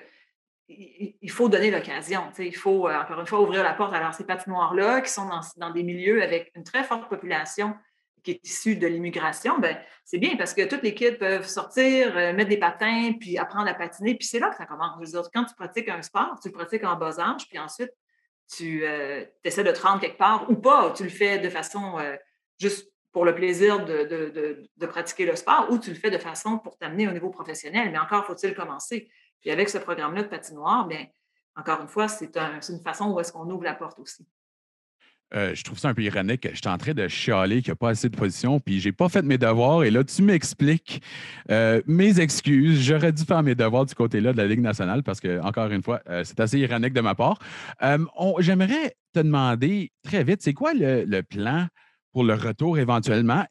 il 0.70 1.32
faut 1.32 1.48
donner 1.50 1.72
l'occasion. 1.72 2.24
Il 2.40 2.56
faut, 2.56 2.88
euh, 2.88 2.96
encore 2.96 3.20
une 3.20 3.26
fois, 3.26 3.42
ouvrir 3.42 3.64
la 3.64 3.74
porte. 3.74 3.94
Alors, 3.94 4.14
ces 4.14 4.26
patinoires-là, 4.26 5.02
qui 5.02 5.12
sont 5.12 5.30
dans, 5.58 5.70
des 5.70 5.84
milieux 5.84 6.22
avec 6.22 6.52
une 6.56 6.64
très 6.64 6.84
forte 6.84 7.10
population 7.10 7.76
qui 8.24 8.32
est 8.32 8.40
issue 8.44 8.76
de 8.76 8.88
l'immigration, 8.88 9.60
ben, 9.60 9.78
c'est 10.04 10.18
bien 10.18 10.36
parce 10.36 10.54
que 10.54 10.68
toutes 10.68 10.84
les 10.84 10.94
kids 10.94 11.14
peuvent 11.14 11.48
sortir, 11.48 12.18
euh, 12.18 12.34
mettre 12.34 12.50
des 12.50 12.58
patins, 12.58 13.14
puis 13.18 13.38
apprendre 13.38 13.70
à 13.70 13.74
patiner. 13.74 14.16
Puis 14.16 14.28
c'est 14.28 14.40
là 14.40 14.50
que 14.50 14.58
ça 14.58 14.66
commence. 14.66 14.98
Quand 15.34 15.46
tu 15.46 15.56
pratiques 15.56 15.88
un 15.88 16.02
sport, 16.02 16.38
tu 16.42 16.50
le 16.50 16.54
pratiques 16.54 16.84
en 16.84 16.98
bas 16.98 17.20
âge, 17.20 17.48
puis 17.48 17.58
ensuite, 17.60 17.92
tu 18.54 18.84
euh, 18.84 19.24
essaies 19.44 19.64
de 19.64 19.72
te 19.72 19.82
rendre 19.82 20.02
quelque 20.02 20.18
part 20.18 20.50
ou 20.50 20.56
pas. 20.56 20.92
Tu 20.96 21.04
le 21.04 21.10
fais 21.10 21.38
de 21.40 21.50
façon 21.50 21.98
juste 22.60 22.92
pour 23.12 23.26
le 23.26 23.36
plaisir 23.36 23.86
de 23.86 24.86
pratiquer 24.86 25.26
le 25.26 25.36
sport 25.36 25.68
ou 25.70 25.78
tu 25.78 25.90
le 25.90 25.96
fais 25.96 26.12
de 26.12 26.18
façon 26.18 26.60
pour 26.60 26.78
t'amener 26.78 27.08
au 27.08 27.12
niveau 27.12 27.30
professionnel. 27.30 27.92
Mais 27.92 27.98
encore 27.98 28.26
faut-il 28.26 28.54
commencer. 28.54 29.10
Puis 29.42 29.52
avec 29.52 29.70
ce 29.70 29.78
programme-là 29.78 30.24
de 30.24 30.28
patinoire, 30.28 30.88
bien, 30.88 31.06
encore 31.56 31.82
une 31.82 31.88
fois, 31.88 32.08
c'est 32.08 32.36
un- 32.38 32.62
c'est 32.62 32.74
une 32.74 32.82
façon 32.84 33.12
où 33.12 33.20
est-ce 33.20 33.32
qu'on 33.32 33.50
ouvre 33.50 33.64
la 33.64 33.74
porte 33.74 34.00
aussi. 34.00 34.26
Euh, 35.34 35.54
je 35.54 35.62
trouve 35.62 35.78
ça 35.78 35.90
un 35.90 35.94
peu 35.94 36.04
ironique. 36.04 36.48
Je 36.50 36.56
suis 36.56 36.68
en 36.70 36.78
train 36.78 36.94
de 36.94 37.06
chialer 37.10 37.62
qu'il 37.62 37.72
n'y 37.72 37.74
a 37.74 37.76
pas 37.76 37.90
assez 37.90 38.08
de 38.08 38.16
positions, 38.16 38.62
puis 38.62 38.80
j'ai 38.80 38.94
pas 38.94 39.10
fait 39.10 39.24
mes 39.24 39.38
devoirs. 39.38 39.84
Et 39.84 39.92
là, 39.92 40.02
tu 40.06 40.22
m'expliques 40.22 41.02
euh, 41.52 41.82
mes 41.86 42.22
excuses. 42.22 42.82
J'aurais 42.82 43.12
dû 43.12 43.24
faire 43.26 43.44
mes 43.44 43.54
devoirs 43.54 43.86
du 43.86 43.94
côté-là 43.94 44.32
de 44.32 44.38
la 44.38 44.48
Ligue 44.48 44.62
nationale 44.62 45.04
parce 45.04 45.20
que, 45.20 45.42
encore 45.42 45.70
une 45.70 45.84
fois, 45.84 46.00
euh, 46.08 46.24
c'est 46.24 46.40
assez 46.40 46.60
ironique 46.60 46.94
de 46.94 47.02
ma 47.02 47.14
part. 47.14 47.40
J'aimerais 48.40 48.96
te 49.14 49.20
demander 49.20 49.92
très 50.02 50.24
vite, 50.24 50.42
c'est 50.42 50.54
quoi 50.54 50.74
le, 50.74 51.04
le 51.04 51.24
plan 51.24 51.68
pour 52.14 52.24
le 52.24 52.34
retour 52.34 52.80
éventuellement, 52.80 53.46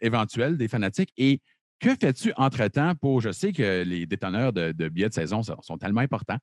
éventuel 0.00 0.58
des 0.58 0.68
fanatiques 0.68 1.12
et 1.16 1.40
que 1.82 1.96
fais-tu 2.00 2.32
entre-temps 2.36 2.94
pour, 2.94 3.20
je 3.20 3.32
sais 3.32 3.52
que 3.52 3.82
les 3.82 4.06
déteneurs 4.06 4.52
de, 4.52 4.88
billets 4.88 5.08
de 5.08 5.14
saison 5.14 5.42
sont, 5.42 5.78
tellement 5.78 6.00
importants, 6.00 6.38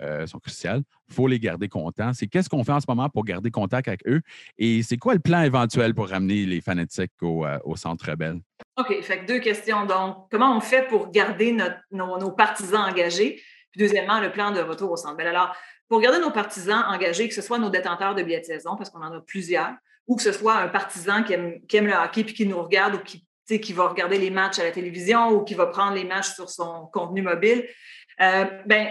euh, 0.00 0.26
sont 0.26 0.38
cruciaux, 0.38 0.82
il 1.08 1.14
faut 1.14 1.26
les 1.26 1.40
garder 1.40 1.68
contents. 1.68 2.12
C'est 2.14 2.28
qu'est-ce 2.28 2.48
qu'on 2.48 2.62
fait 2.64 2.72
en 2.72 2.80
ce 2.80 2.86
moment 2.88 3.08
pour 3.08 3.24
garder 3.24 3.50
contact 3.50 3.88
avec 3.88 4.06
eux? 4.06 4.22
Et 4.56 4.82
c'est 4.82 4.96
quoi 4.96 5.14
le 5.14 5.20
plan 5.20 5.42
éventuel 5.42 5.94
pour 5.94 6.08
ramener 6.08 6.46
les 6.46 6.60
fanatiques 6.60 7.12
au, 7.22 7.44
euh, 7.44 7.58
Centre 7.74 8.08
Rebelle? 8.08 8.40
OK, 8.76 9.02
fait 9.02 9.24
deux 9.26 9.40
questions. 9.40 9.84
Donc, 9.84 10.28
comment 10.30 10.56
on 10.56 10.60
fait 10.60 10.86
pour 10.86 11.10
garder 11.10 11.56
nos, 11.90 12.30
partisans 12.30 12.88
engagés? 12.88 13.42
Puis 13.72 13.80
deuxièmement, 13.80 14.20
le 14.20 14.30
plan 14.30 14.52
de 14.52 14.60
retour 14.60 14.92
au 14.92 14.96
Centre 14.96 15.16
Bell. 15.16 15.26
Alors, 15.26 15.54
pour 15.88 16.00
garder 16.00 16.20
nos 16.20 16.30
partisans 16.30 16.84
engagés, 16.88 17.28
que 17.28 17.34
ce 17.34 17.42
soit 17.42 17.58
nos 17.58 17.70
détenteurs 17.70 18.14
de 18.14 18.22
billets 18.22 18.40
de 18.40 18.46
saison, 18.46 18.76
parce 18.76 18.90
qu'on 18.90 19.02
en 19.02 19.12
a 19.12 19.20
plusieurs, 19.20 19.74
ou 20.06 20.14
que 20.16 20.22
ce 20.22 20.32
soit 20.32 20.56
un 20.56 20.68
partisan 20.68 21.24
qui 21.24 21.32
aime, 21.32 21.60
qui 21.66 21.76
aime 21.76 21.86
le 21.86 21.94
hockey 21.94 22.24
puis 22.24 22.34
qui 22.34 22.46
nous 22.46 22.62
regarde 22.62 22.94
ou 22.94 22.98
qui, 22.98 23.23
sais, 23.46 23.60
qui 23.60 23.72
va 23.72 23.88
regarder 23.88 24.18
les 24.18 24.30
matchs 24.30 24.58
à 24.58 24.64
la 24.64 24.70
télévision 24.70 25.30
ou 25.30 25.44
qui 25.44 25.54
va 25.54 25.66
prendre 25.66 25.94
les 25.94 26.04
matchs 26.04 26.30
sur 26.34 26.48
son 26.50 26.86
contenu 26.92 27.22
mobile, 27.22 27.66
euh, 28.20 28.44
ben, 28.66 28.88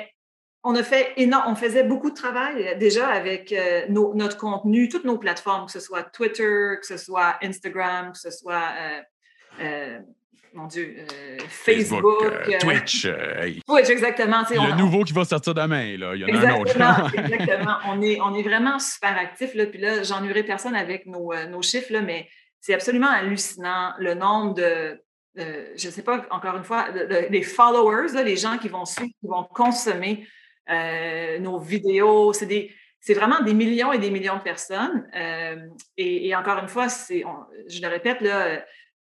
on 0.64 0.76
a 0.76 0.84
fait 0.84 1.12
énorme, 1.18 1.44
on 1.52 1.56
faisait 1.56 1.84
beaucoup 1.84 2.10
de 2.10 2.16
travail 2.16 2.68
euh, 2.68 2.76
déjà 2.76 3.08
avec 3.08 3.52
euh, 3.52 3.86
nos- 3.90 4.14
notre 4.16 4.38
contenu, 4.38 4.88
toutes 4.90 5.04
nos 5.06 5.18
plateformes, 5.18 5.66
que 5.66 5.72
ce 5.74 5.80
soit 5.82 6.04
Twitter, 6.04 6.76
que 6.80 6.86
ce 6.88 6.98
soit 6.98 7.36
Instagram, 7.44 8.12
que 8.14 8.20
ce 8.20 8.32
soit 8.32 8.64
euh, 9.60 10.00
mon 10.54 10.68
Dieu, 10.68 10.96
euh, 11.00 11.38
Facebook, 11.50 12.24
euh, 12.24 12.58
Twitch. 12.60 13.06
euh. 13.06 13.52
Twitch, 13.68 13.90
exactement. 13.90 14.44
Le 14.52 14.60
on- 14.60 14.76
nouveau 14.76 15.04
qui 15.04 15.12
va 15.14 15.26
sortir 15.26 15.54
demain, 15.56 15.98
là. 15.98 16.16
Il 16.16 16.22
y 16.22 16.26
en 16.26 16.42
a 16.42 16.48
un 16.54 16.60
autre. 16.60 17.14
Exactement. 17.18 17.78
On 17.88 18.02
est, 18.04 18.22
on 18.22 18.34
est 18.36 18.44
vraiment 18.44 18.78
super 18.78 19.18
actifs. 19.18 19.56
Là, 19.56 19.66
puis 19.66 19.80
là, 19.80 20.04
j'ennuierai 20.04 20.44
personne 20.44 20.76
avec 20.76 21.08
nos, 21.08 21.34
nos 21.50 21.62
chiffres, 21.64 21.92
là, 21.92 22.02
mais 22.02 22.28
c'est 22.64 22.74
absolument 22.74 23.10
hallucinant 23.10 23.94
le 24.00 24.14
nombre 24.14 24.54
de, 24.54 24.98
euh, 25.38 25.66
je 25.76 25.88
ne 25.88 25.92
sais 25.92 26.02
pas, 26.02 26.26
encore 26.32 26.56
une 26.56 26.64
fois, 26.64 26.88
les 27.30 27.44
followers, 27.44 28.24
les 28.24 28.38
gens 28.38 28.58
qui 28.58 28.70
vont 28.70 28.86
suivre, 28.86 29.12
qui 29.20 29.28
vont 29.28 29.44
consommer 29.44 30.26
euh, 30.70 31.40
nos 31.40 31.60
vidéos. 31.60 32.32
C'est 32.32 33.14
vraiment 33.14 33.42
des 33.42 33.54
millions 33.54 33.92
et 33.92 33.98
des 33.98 34.10
millions 34.10 34.38
de 34.38 34.44
personnes. 34.44 35.06
Euh, 35.14 35.58
et, 35.98 36.34
encore 36.38 36.58
une 36.60 36.70
fois, 36.70 36.88
je 36.88 37.82
le 37.82 37.88
répète, 37.90 38.20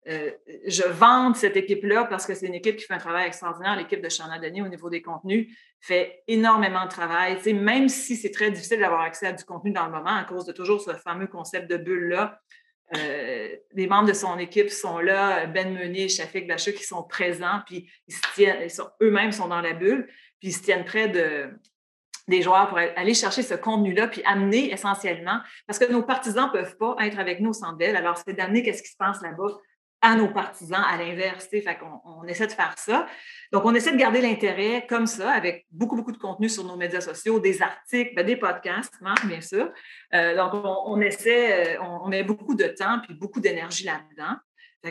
je 0.05 0.83
vante 0.89 1.37
cette 1.37 1.55
équipe-là 1.55 2.03
parce 2.09 2.25
que 2.25 2.33
c'est 2.33 2.47
une 2.47 2.55
équipe 2.55 2.75
qui 2.75 2.83
fait 2.83 2.95
un 2.95 2.97
travail 2.97 3.27
extraordinaire. 3.27 3.77
L'équipe 3.77 4.01
de 4.01 4.09
Chana 4.09 4.39
Denis, 4.39 4.61
au 4.61 4.67
niveau 4.67 4.89
des 4.89 5.01
contenus, 5.01 5.57
fait 5.79 6.21
énormément 6.27 6.83
de 6.83 6.89
travail. 6.89 7.39
Même 7.53 7.87
si 7.87 8.17
c'est 8.17 8.31
très 8.31 8.51
difficile 8.51 8.81
d'avoir 8.81 8.99
accès 8.99 9.27
à 9.27 9.31
du 9.31 9.45
contenu 9.45 9.71
dans 9.71 9.85
le 9.85 9.91
moment 9.93 10.17
à 10.17 10.25
cause 10.25 10.43
de 10.43 10.51
toujours 10.51 10.81
ce 10.81 10.91
fameux 10.95 11.27
concept 11.27 11.71
de 11.71 11.77
bulle-là, 11.77 12.41
euh, 12.97 13.55
les 13.73 13.87
membres 13.87 14.07
de 14.07 14.13
son 14.13 14.37
équipe 14.39 14.69
sont 14.69 14.99
là, 14.99 15.45
Ben 15.47 15.73
Meunier, 15.73 16.09
Shafik 16.09 16.47
Bacheux, 16.47 16.71
qui 16.71 16.83
sont 16.83 17.03
présents, 17.03 17.61
puis 17.65 17.89
ils 18.07 18.13
se 18.13 18.21
tiennent, 18.33 18.67
eux-mêmes 19.01 19.31
sont 19.31 19.47
dans 19.47 19.61
la 19.61 19.73
bulle, 19.73 20.07
puis 20.39 20.49
ils 20.49 20.53
se 20.53 20.61
tiennent 20.61 20.85
près 20.85 21.07
de, 21.07 21.49
des 22.27 22.41
joueurs 22.41 22.69
pour 22.69 22.77
aller 22.77 23.13
chercher 23.13 23.41
ce 23.41 23.55
contenu-là, 23.55 24.07
puis 24.07 24.21
amener 24.25 24.71
essentiellement, 24.71 25.39
parce 25.67 25.79
que 25.79 25.91
nos 25.91 26.03
partisans 26.03 26.47
ne 26.47 26.51
peuvent 26.51 26.77
pas 26.77 26.95
être 27.01 27.19
avec 27.19 27.39
nous 27.39 27.49
au 27.49 27.53
Centre 27.53 27.83
alors 27.95 28.17
c'est 28.17 28.33
d'amener 28.33 28.63
qu'est-ce 28.63 28.83
qui 28.83 28.91
se 28.91 28.97
passe 28.97 29.21
là-bas 29.21 29.59
à 30.03 30.15
nos 30.15 30.27
partisans, 30.27 30.83
à 30.85 30.97
l'inverse. 30.97 31.47
Fait 31.47 31.63
qu'on 31.79 32.01
on 32.05 32.25
essaie 32.25 32.45
de 32.45 32.51
faire 32.51 32.75
ça. 32.77 33.07
Donc, 33.53 33.63
on 33.65 33.73
essaie 33.73 33.93
de 33.93 33.97
garder 33.97 34.19
l'intérêt 34.19 34.85
comme 34.87 35.07
ça, 35.07 35.31
avec 35.31 35.65
beaucoup, 35.71 35.95
beaucoup 35.95 36.11
de 36.11 36.17
contenu 36.17 36.49
sur 36.49 36.65
nos 36.65 36.75
médias 36.75 36.99
sociaux, 36.99 37.39
des 37.39 37.61
articles, 37.61 38.13
ben, 38.13 38.25
des 38.25 38.35
podcasts, 38.35 38.95
hein, 39.01 39.15
bien 39.25 39.39
sûr. 39.39 39.71
Euh, 40.13 40.35
donc, 40.35 40.51
on, 40.53 40.99
essaie, 40.99 41.77
euh, 41.77 41.81
on, 41.81 42.09
met 42.09 42.23
beaucoup 42.23 42.53
de 42.53 42.65
temps 42.65 42.99
puis 42.99 43.13
beaucoup 43.13 43.39
d'énergie 43.39 43.85
là-dedans. 43.85 44.35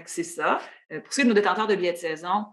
C'est 0.07 0.23
ça. 0.23 0.59
Euh, 0.91 1.01
pour 1.01 1.13
ce 1.13 1.17
qui 1.17 1.21
est 1.21 1.25
de 1.25 1.29
nos 1.29 1.35
détenteurs 1.35 1.67
de 1.67 1.75
billets 1.75 1.93
de 1.93 1.99
saison, 1.99 2.47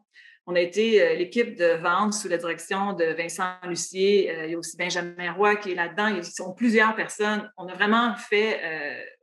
on 0.46 0.56
a 0.56 0.60
été 0.60 1.16
l'équipe 1.16 1.56
de 1.56 1.80
vente 1.80 2.14
sous 2.14 2.28
la 2.28 2.38
direction 2.38 2.94
de 2.94 3.06
Vincent 3.06 3.54
Lucier. 3.66 4.34
Il 4.46 4.52
y 4.52 4.56
a 4.56 4.58
aussi 4.58 4.76
Benjamin 4.76 5.32
Roy 5.34 5.56
qui 5.58 5.72
est 5.72 5.76
là-dedans. 5.76 6.08
Ils 6.08 6.26
sont 6.26 6.56
plusieurs 6.56 6.96
personnes. 6.96 7.50
On 7.56 7.68
a 7.68 7.76
vraiment 7.76 8.16
fait, 8.16 8.60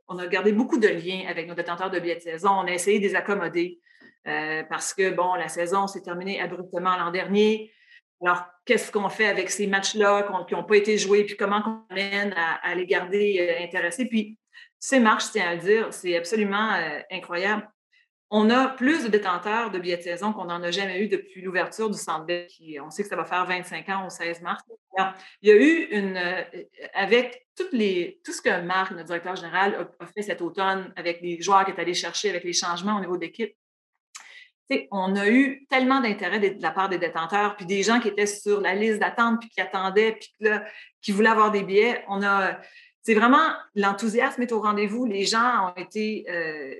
on 0.07 0.17
a 0.19 0.27
gardé 0.27 0.51
beaucoup 0.51 0.77
de 0.77 0.87
liens 0.87 1.25
avec 1.27 1.47
nos 1.47 1.53
détenteurs 1.53 1.89
de 1.89 1.99
billets 1.99 2.15
de 2.15 2.21
saison. 2.21 2.49
On 2.49 2.65
a 2.65 2.71
essayé 2.71 2.99
de 2.99 3.03
les 3.03 3.15
accommoder 3.15 3.79
euh, 4.27 4.63
parce 4.69 4.93
que, 4.93 5.09
bon, 5.11 5.35
la 5.35 5.47
saison 5.47 5.87
s'est 5.87 6.01
terminée 6.01 6.41
abruptement 6.41 6.97
l'an 6.97 7.11
dernier. 7.11 7.71
Alors, 8.21 8.43
qu'est-ce 8.65 8.91
qu'on 8.91 9.09
fait 9.09 9.27
avec 9.27 9.49
ces 9.49 9.67
matchs-là 9.67 10.27
qui 10.47 10.55
n'ont 10.55 10.63
pas 10.63 10.77
été 10.77 10.97
joués, 10.97 11.23
puis 11.23 11.37
comment 11.37 11.61
on 11.65 11.93
amène 11.93 12.33
à, 12.35 12.73
les 12.73 12.85
garder 12.85 13.37
euh, 13.39 13.63
intéressés? 13.63 14.05
Puis, 14.05 14.37
sais, 14.79 14.99
Marc, 14.99 15.21
je 15.21 15.31
tiens 15.33 15.49
à 15.49 15.55
le 15.55 15.61
dire, 15.61 15.93
c'est 15.93 16.15
absolument 16.15 16.73
euh, 16.73 16.99
incroyable. 17.11 17.67
On 18.29 18.49
a 18.49 18.67
plus 18.67 19.03
de 19.03 19.07
détenteurs 19.07 19.71
de 19.71 19.79
billets 19.79 19.97
de 19.97 20.01
saison 20.01 20.33
qu'on 20.33 20.45
n'en 20.45 20.61
a 20.61 20.69
jamais 20.69 21.01
eu 21.01 21.07
depuis 21.07 21.41
l'ouverture 21.41 21.89
du 21.89 21.97
Centre 21.97 22.25
Bell, 22.25 22.47
qui 22.47 22.77
on 22.79 22.89
sait 22.89 23.03
que 23.03 23.09
ça 23.09 23.15
va 23.15 23.23
faire 23.23 23.45
25 23.45 23.87
ans 23.89 24.05
au 24.05 24.09
16 24.09 24.41
mars. 24.41 24.61
Il 25.41 25.49
y 25.49 25.51
a 25.51 25.55
eu 25.55 25.87
une, 25.91 26.17
euh, 26.17 26.41
avec 26.93 27.47
toutes 27.55 27.71
les, 27.71 28.19
tout 28.25 28.33
ce 28.33 28.41
que 28.41 28.61
Marc, 28.61 28.91
notre 28.91 29.05
directeur 29.05 29.35
général, 29.35 29.87
a, 29.99 30.05
fait 30.07 30.23
cet 30.23 30.41
automne 30.41 30.91
avec 30.95 31.21
les 31.21 31.41
joueurs 31.41 31.63
qu'il 31.63 31.73
est 31.73 31.79
allé 31.79 31.93
chercher, 31.93 32.29
avec 32.29 32.43
les 32.43 32.53
changements 32.53 32.97
au 32.97 32.99
niveau 32.99 33.17
d'équipe, 33.17 33.55
on 34.91 35.15
a 35.15 35.29
eu 35.29 35.65
tellement 35.69 36.01
d'intérêt 36.01 36.39
de 36.39 36.61
la 36.61 36.71
part 36.71 36.89
des 36.89 36.97
détenteurs, 36.97 37.55
puis 37.55 37.65
des 37.65 37.83
gens 37.83 37.99
qui 37.99 38.09
étaient 38.09 38.25
sur 38.25 38.59
la 38.61 38.75
liste 38.75 38.99
d'attente, 38.99 39.39
puis 39.39 39.49
qui 39.49 39.61
attendaient, 39.61 40.19
puis 40.19 40.49
qui 41.01 41.11
voulaient 41.11 41.29
avoir 41.29 41.51
des 41.51 41.63
billets. 41.63 42.03
On 42.09 42.21
a, 42.23 42.59
c'est 43.01 43.13
vraiment 43.13 43.47
l'enthousiasme 43.75 44.41
est 44.41 44.51
au 44.51 44.61
rendez-vous. 44.61 45.05
Les 45.05 45.25
gens 45.25 45.67
ont 45.67 45.81
été, 45.81 46.25
euh, 46.29 46.75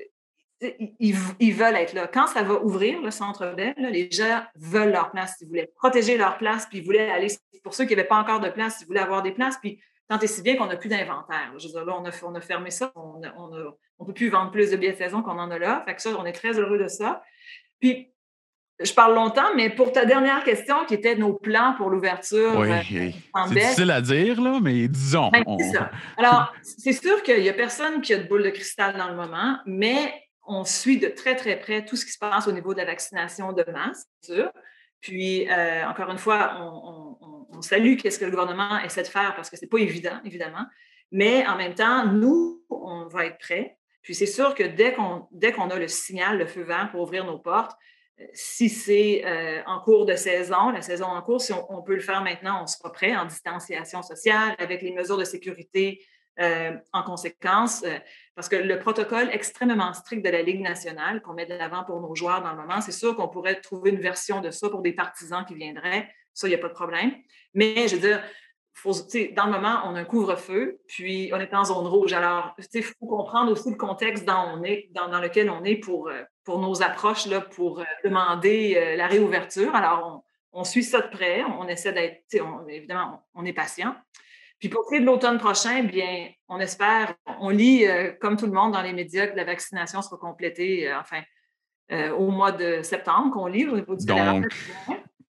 ils, 1.00 1.54
veulent 1.54 1.76
être 1.76 1.94
là. 1.94 2.08
Quand 2.08 2.28
ça 2.28 2.44
va 2.44 2.62
ouvrir 2.64 3.02
le 3.02 3.12
centre 3.12 3.54
Bell, 3.56 3.76
les 3.78 4.10
gens 4.12 4.44
veulent 4.56 4.92
leur 4.92 5.12
place. 5.12 5.36
Ils 5.42 5.48
voulaient 5.48 5.72
protéger 5.76 6.18
leur 6.18 6.38
place, 6.38 6.66
puis 6.66 6.80
ils 6.80 6.86
voulaient 6.86 7.10
aller. 7.10 7.28
Pour 7.64 7.74
ceux 7.74 7.86
qui 7.86 7.96
n'avaient 7.96 8.08
pas 8.08 8.18
encore 8.18 8.40
de 8.40 8.50
place, 8.50 8.82
ils 8.82 8.88
voulaient 8.88 9.02
avoir 9.02 9.22
des 9.22 9.32
places. 9.32 9.58
Puis 9.62 9.80
tant 10.08 10.20
et 10.20 10.28
si 10.28 10.42
bien 10.42 10.56
qu'on 10.56 10.68
n'a 10.68 10.78
plus 10.78 10.90
d'inventaire. 10.90 11.54
Je 11.58 11.68
veux 11.68 11.74
dire, 11.74 11.86
là, 11.86 11.98
on 12.00 12.06
a, 12.06 12.12
on 12.24 12.36
a 12.36 12.42
fermé 12.42 12.72
ça. 12.72 12.92
On 12.96 13.20
ne 13.20 14.06
peut 14.06 14.14
plus 14.14 14.30
vendre 14.30 14.52
plus 14.52 14.72
de 14.72 14.78
billets 14.78 14.94
de 14.94 14.98
saison 14.98 15.22
qu'on 15.22 15.38
en 15.38 15.52
a 15.52 15.60
là. 15.60 15.84
Fait 15.86 15.96
que 15.96 16.02
ça, 16.02 16.12
on 16.18 16.26
est 16.26 16.34
très 16.34 16.58
heureux 16.58 16.78
de 16.78 16.88
ça. 16.88 17.22
Puis, 17.80 18.12
je 18.80 18.94
parle 18.94 19.16
longtemps, 19.16 19.56
mais 19.56 19.72
pour 19.72 19.92
ta 19.92 20.06
dernière 20.06 20.44
question, 20.44 20.86
qui 20.86 20.94
était 20.94 21.16
nos 21.16 21.34
plans 21.34 21.74
pour 21.78 21.90
l'ouverture. 21.90 22.58
Oui, 22.58 22.70
euh, 22.72 23.12
c'est 23.48 23.54
difficile 23.56 23.92
à 23.92 24.02
dire, 24.02 24.40
là, 24.40 24.60
mais 24.62 24.88
disons. 24.88 25.30
Ben, 25.30 25.44
ça. 25.74 25.90
Alors, 26.16 26.54
c'est 26.62 26.94
sûr 26.94 27.24
qu'il 27.24 27.42
n'y 27.42 27.50
a 27.50 27.54
personne 27.54 28.02
qui 28.02 28.14
a 28.14 28.20
de 28.20 28.28
boule 28.28 28.44
de 28.44 28.52
cristal 28.52 28.96
dans 28.96 29.10
le 29.10 29.16
moment, 29.16 29.58
mais 29.66 30.14
on 30.48 30.64
suit 30.64 30.98
de 30.98 31.08
très, 31.08 31.36
très 31.36 31.60
près 31.60 31.86
tout 31.86 31.96
ce 31.96 32.06
qui 32.06 32.12
se 32.12 32.18
passe 32.18 32.48
au 32.48 32.52
niveau 32.52 32.74
de 32.74 32.80
la 32.80 32.86
vaccination 32.86 33.54
de 33.54 33.64
masse, 33.72 34.06
sûr. 34.22 34.52
Puis, 35.02 35.50
euh, 35.50 35.88
encore 35.88 36.10
une 36.10 36.18
fois, 36.18 36.58
on, 36.60 37.62
salue 37.62 37.96
qu'est-ce 37.96 38.20
que 38.20 38.26
le 38.26 38.32
gouvernement 38.32 38.80
essaie 38.82 39.02
de 39.02 39.08
faire 39.08 39.34
parce 39.36 39.50
que 39.50 39.58
ce 39.58 39.66
n'est 39.66 39.70
pas 39.70 39.80
évident, 39.80 40.20
évidemment. 40.24 40.66
Mais 41.12 41.46
en 41.48 41.56
même 41.56 41.74
temps, 41.74 42.06
nous, 42.06 42.64
on 42.70 43.08
va 43.08 43.26
être 43.26 43.40
prêts. 43.40 43.78
Puis 44.04 44.14
c'est 44.14 44.28
sûr 44.28 44.54
que 44.54 44.64
dès 44.64 44.94
qu'on 44.94 45.28
dès 45.32 45.54
a 45.58 45.80
le 45.80 45.88
signal, 45.88 46.38
le 46.38 46.46
feu 46.46 46.62
vert 46.62 46.90
pour 46.92 47.02
ouvrir 47.02 47.26
nos 47.26 47.40
portes, 47.40 47.76
euh, 48.20 48.26
si 48.34 48.70
c'est 48.70 49.24
euh, 49.26 49.64
en 49.66 49.80
cours 49.80 50.06
de 50.06 50.16
saison, 50.16 50.70
la 50.70 50.82
saison 50.82 51.06
en 51.06 51.22
cours, 51.24 51.42
si 51.42 51.52
on, 51.52 51.82
peut 51.82 51.96
le 51.96 52.02
faire 52.02 52.22
maintenant, 52.22 52.62
on 52.62 52.68
sera 52.68 52.92
prêt 52.92 53.16
en 53.16 53.26
distanciation 53.26 54.04
sociale 54.04 54.56
avec 54.60 54.84
les 54.84 54.92
mesures 54.92 55.18
de 55.18 55.26
sécurité 55.26 56.06
en 56.94 57.02
conséquence, 57.02 57.84
parce 58.38 58.50
que 58.50 58.56
le 58.56 58.78
protocole 58.78 59.30
extrêmement 59.32 59.94
strict 59.94 60.24
de 60.24 60.30
la 60.30 60.44
Ligue 60.44 60.62
nationale 60.62 61.24
qu'on 61.24 61.34
met 61.34 61.48
de 61.48 61.56
l'avant 61.56 61.84
pour 61.84 62.00
nos 62.00 62.14
joueurs 62.14 62.44
dans 62.44 62.52
le 62.52 62.58
moment, 62.58 62.82
c'est 62.82 62.92
sûr 62.92 63.16
qu'on 63.16 63.28
pourrait 63.28 63.60
trouver 63.62 63.90
une 63.90 64.00
version 64.00 64.42
de 64.42 64.52
ça 64.52 64.70
pour 64.70 64.84
des 64.84 64.94
partisans 64.94 65.44
qui 65.44 65.56
viendraient. 65.56 66.08
Ça, 66.36 66.46
il 66.46 66.52
n'y 66.52 66.56
a 66.56 66.60
pas 66.60 66.68
de 66.68 66.74
problème. 66.74 67.14
Mais 67.56 67.88
je 67.88 67.96
veux 67.96 68.02
dire, 68.02 68.22
dans 69.36 69.46
le 69.48 69.52
moment, 69.52 69.82
on 69.86 69.96
a 69.96 70.02
un 70.02 70.06
couvre-feu, 70.06 70.80
puis 70.88 71.32
on 71.34 71.40
est 71.40 71.52
en 71.56 71.64
zone 71.64 71.88
rouge. 71.88 72.14
Alors, 72.14 72.56
il 72.76 72.84
faut 72.84 73.08
comprendre 73.08 73.52
aussi 73.52 73.72
le 73.72 73.76
contexte 73.76 74.24
dans, 74.24 74.56
lequel 74.56 75.50
on 75.50 75.64
est 75.64 75.78
pour, 75.78 76.10
euh, 76.10 76.22
pour 76.44 76.60
nos 76.60 76.84
approches, 76.84 77.26
là, 77.26 77.42
pour 77.42 77.80
euh, 77.80 77.86
demander 78.04 78.76
euh, 78.78 78.96
la 78.96 79.08
réouverture. 79.08 79.74
Alors, 79.74 80.24
on, 80.54 80.64
suit 80.64 80.84
ça 80.84 81.02
de 81.02 81.08
près, 81.08 81.44
on 81.44 81.68
essaie 81.68 81.92
d'être, 81.92 82.22
évidemment, 82.70 83.26
on, 83.34 83.46
est 83.46 83.54
patient. 83.54 83.96
Puis 84.60 84.70
pour 84.70 84.86
ce 84.90 85.00
de 85.00 85.06
l'automne 85.06 85.38
prochain, 85.38 85.84
bien, 85.84 86.30
on 86.48 86.60
espère, 86.60 87.14
on 87.40 87.50
lit, 87.50 87.86
comme 88.20 88.38
tout 88.38 88.48
le 88.48 88.52
monde 88.52 88.74
dans 88.74 88.82
les 88.82 88.94
médias, 88.94 89.28
que 89.28 89.36
la 89.36 89.44
vaccination 89.44 90.02
sera 90.02 90.18
complétée, 90.18 90.92
enfin, 90.96 91.22
au 92.18 92.32
mois 92.32 92.52
de 92.52 92.82
septembre, 92.82 93.32
qu'on 93.32 93.46
lit 93.46 93.68
au 93.68 93.76
niveau 93.76 93.96
du 93.96 94.06
Donc, 94.06 94.46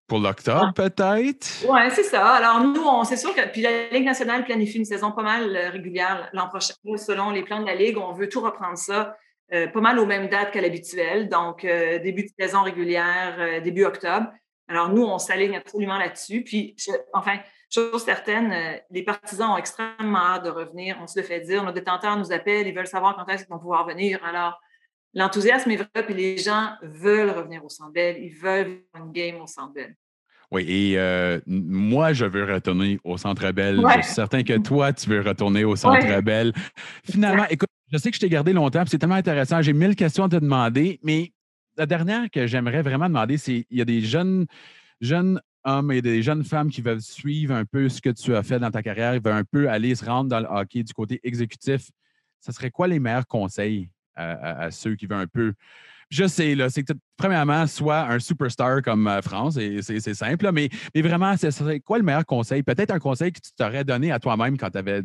pour 0.06 0.18
l'octobre, 0.18 0.66
ah. 0.68 0.72
peut-être? 0.72 1.64
Oui, 1.68 1.80
c'est 1.92 2.04
ça. 2.04 2.34
Alors, 2.34 2.60
nous, 2.60 2.82
on, 2.82 3.02
c'est 3.04 3.16
sûr 3.16 3.34
que 3.34 3.48
puis 3.48 3.62
la 3.62 3.88
Ligue 3.88 4.04
nationale 4.04 4.44
planifie 4.44 4.78
une 4.78 4.84
saison 4.84 5.10
pas 5.10 5.22
mal 5.22 5.56
euh, 5.56 5.70
régulière 5.70 6.30
l'an 6.32 6.48
prochain. 6.48 6.74
Selon 6.96 7.30
les 7.30 7.42
plans 7.42 7.60
de 7.60 7.66
la 7.66 7.74
Ligue, 7.74 7.98
on 7.98 8.12
veut 8.12 8.28
tout 8.28 8.40
reprendre 8.40 8.78
ça 8.78 9.16
euh, 9.52 9.66
pas 9.66 9.80
mal 9.80 9.98
aux 9.98 10.06
mêmes 10.06 10.28
dates 10.28 10.52
qu'à 10.52 10.60
l'habituel. 10.60 11.28
Donc, 11.28 11.64
euh, 11.64 11.98
début 11.98 12.22
de 12.22 12.30
saison 12.38 12.62
régulière, 12.62 13.60
début 13.62 13.84
octobre. 13.84 14.28
Alors, 14.68 14.90
nous, 14.90 15.02
on 15.02 15.18
s'aligne 15.18 15.56
absolument 15.56 15.98
là-dessus. 15.98 16.42
Puis, 16.42 16.76
enfin, 17.12 17.38
chose 17.70 18.02
certaine, 18.02 18.80
les 18.90 19.02
partisans 19.02 19.50
ont 19.50 19.56
extrêmement 19.56 20.18
hâte 20.18 20.44
de 20.44 20.50
revenir. 20.50 20.96
On 21.02 21.06
se 21.06 21.18
le 21.18 21.26
fait 21.26 21.40
dire. 21.40 21.64
Nos 21.64 21.72
détenteurs 21.72 22.16
nous 22.16 22.32
appellent, 22.32 22.66
ils 22.66 22.74
veulent 22.74 22.86
savoir 22.86 23.16
quand 23.16 23.26
est-ce 23.32 23.44
qu'ils 23.44 23.52
vont 23.52 23.58
pouvoir 23.58 23.86
venir. 23.86 24.20
Alors, 24.24 24.60
l'enthousiasme 25.14 25.70
est 25.70 25.76
vrai, 25.76 26.04
puis 26.04 26.14
les 26.14 26.38
gens 26.38 26.70
veulent 26.82 27.30
revenir 27.30 27.64
au 27.64 27.68
Centre 27.68 27.92
Ils 27.96 28.34
veulent 28.40 28.82
une 28.96 29.12
game 29.12 29.40
au 29.40 29.46
Centre 29.46 29.80
Oui, 30.50 30.64
et 30.68 30.98
euh, 30.98 31.40
moi, 31.46 32.12
je 32.12 32.24
veux 32.24 32.44
retourner 32.44 33.00
au 33.04 33.16
Centre 33.16 33.50
Bell. 33.50 33.80
Je 33.96 34.02
suis 34.02 34.14
certain 34.14 34.42
que 34.42 34.58
toi, 34.58 34.92
tu 34.92 35.08
veux 35.10 35.20
retourner 35.20 35.64
au 35.64 35.74
Centre 35.76 36.20
Bell. 36.20 36.52
Finalement, 37.04 37.46
écoute, 37.48 37.68
je 37.92 37.98
sais 37.98 38.10
que 38.10 38.16
je 38.16 38.20
t'ai 38.20 38.28
gardé 38.28 38.52
longtemps, 38.52 38.82
c'est 38.86 38.98
tellement 38.98 39.14
intéressant. 39.14 39.62
J'ai 39.62 39.72
mille 39.72 39.94
questions 39.94 40.24
à 40.24 40.28
te 40.28 40.36
demander, 40.36 40.98
mais 41.02 41.32
la 41.76 41.86
dernière 41.86 42.30
que 42.30 42.46
j'aimerais 42.46 42.82
vraiment 42.82 43.06
demander, 43.06 43.36
c'est 43.38 43.66
il 43.70 43.78
y 43.78 43.80
a 43.80 43.84
des 43.84 44.00
jeunes, 44.00 44.46
jeunes 45.00 45.40
hommes 45.66 45.92
et 45.92 46.00
des 46.00 46.22
jeunes 46.22 46.44
femmes 46.44 46.70
qui 46.70 46.80
veulent 46.80 47.02
suivre 47.02 47.54
un 47.54 47.64
peu 47.64 47.88
ce 47.88 48.00
que 48.00 48.10
tu 48.10 48.34
as 48.34 48.42
fait 48.42 48.58
dans 48.58 48.70
ta 48.70 48.82
carrière, 48.82 49.20
veulent 49.20 49.34
un 49.34 49.44
peu 49.44 49.68
aller 49.68 49.94
se 49.94 50.04
rendre 50.04 50.30
dans 50.30 50.40
le 50.40 50.46
hockey 50.46 50.82
du 50.82 50.94
côté 50.94 51.20
exécutif. 51.22 51.90
Ce 52.40 52.52
serait 52.52 52.70
quoi 52.70 52.86
les 52.86 52.98
meilleurs 52.98 53.26
conseils 53.26 53.90
à, 54.14 54.70
ceux 54.70 54.94
qui 54.94 55.06
veulent 55.06 55.20
un 55.20 55.26
peu? 55.26 55.52
Je 56.08 56.26
sais, 56.26 56.54
là, 56.54 56.70
c'est 56.70 56.84
que 56.84 56.92
premièrement, 57.16 57.66
soit 57.66 58.02
un 58.02 58.20
superstar 58.20 58.80
comme 58.80 59.08
euh, 59.08 59.20
France, 59.22 59.56
et 59.56 59.82
c'est 59.82 60.14
simple, 60.14 60.52
mais, 60.52 60.68
mais 60.94 61.02
vraiment, 61.02 61.36
ce 61.36 61.50
serait 61.50 61.80
quoi 61.80 61.98
le 61.98 62.04
meilleur 62.04 62.24
conseil? 62.24 62.62
Peut-être 62.62 62.92
un 62.92 63.00
conseil 63.00 63.32
que 63.32 63.40
tu 63.40 63.50
t'aurais 63.52 63.84
donné 63.84 64.12
à 64.12 64.20
toi-même 64.20 64.56
quand 64.56 64.70
tu 64.70 64.78
avais 64.78 65.02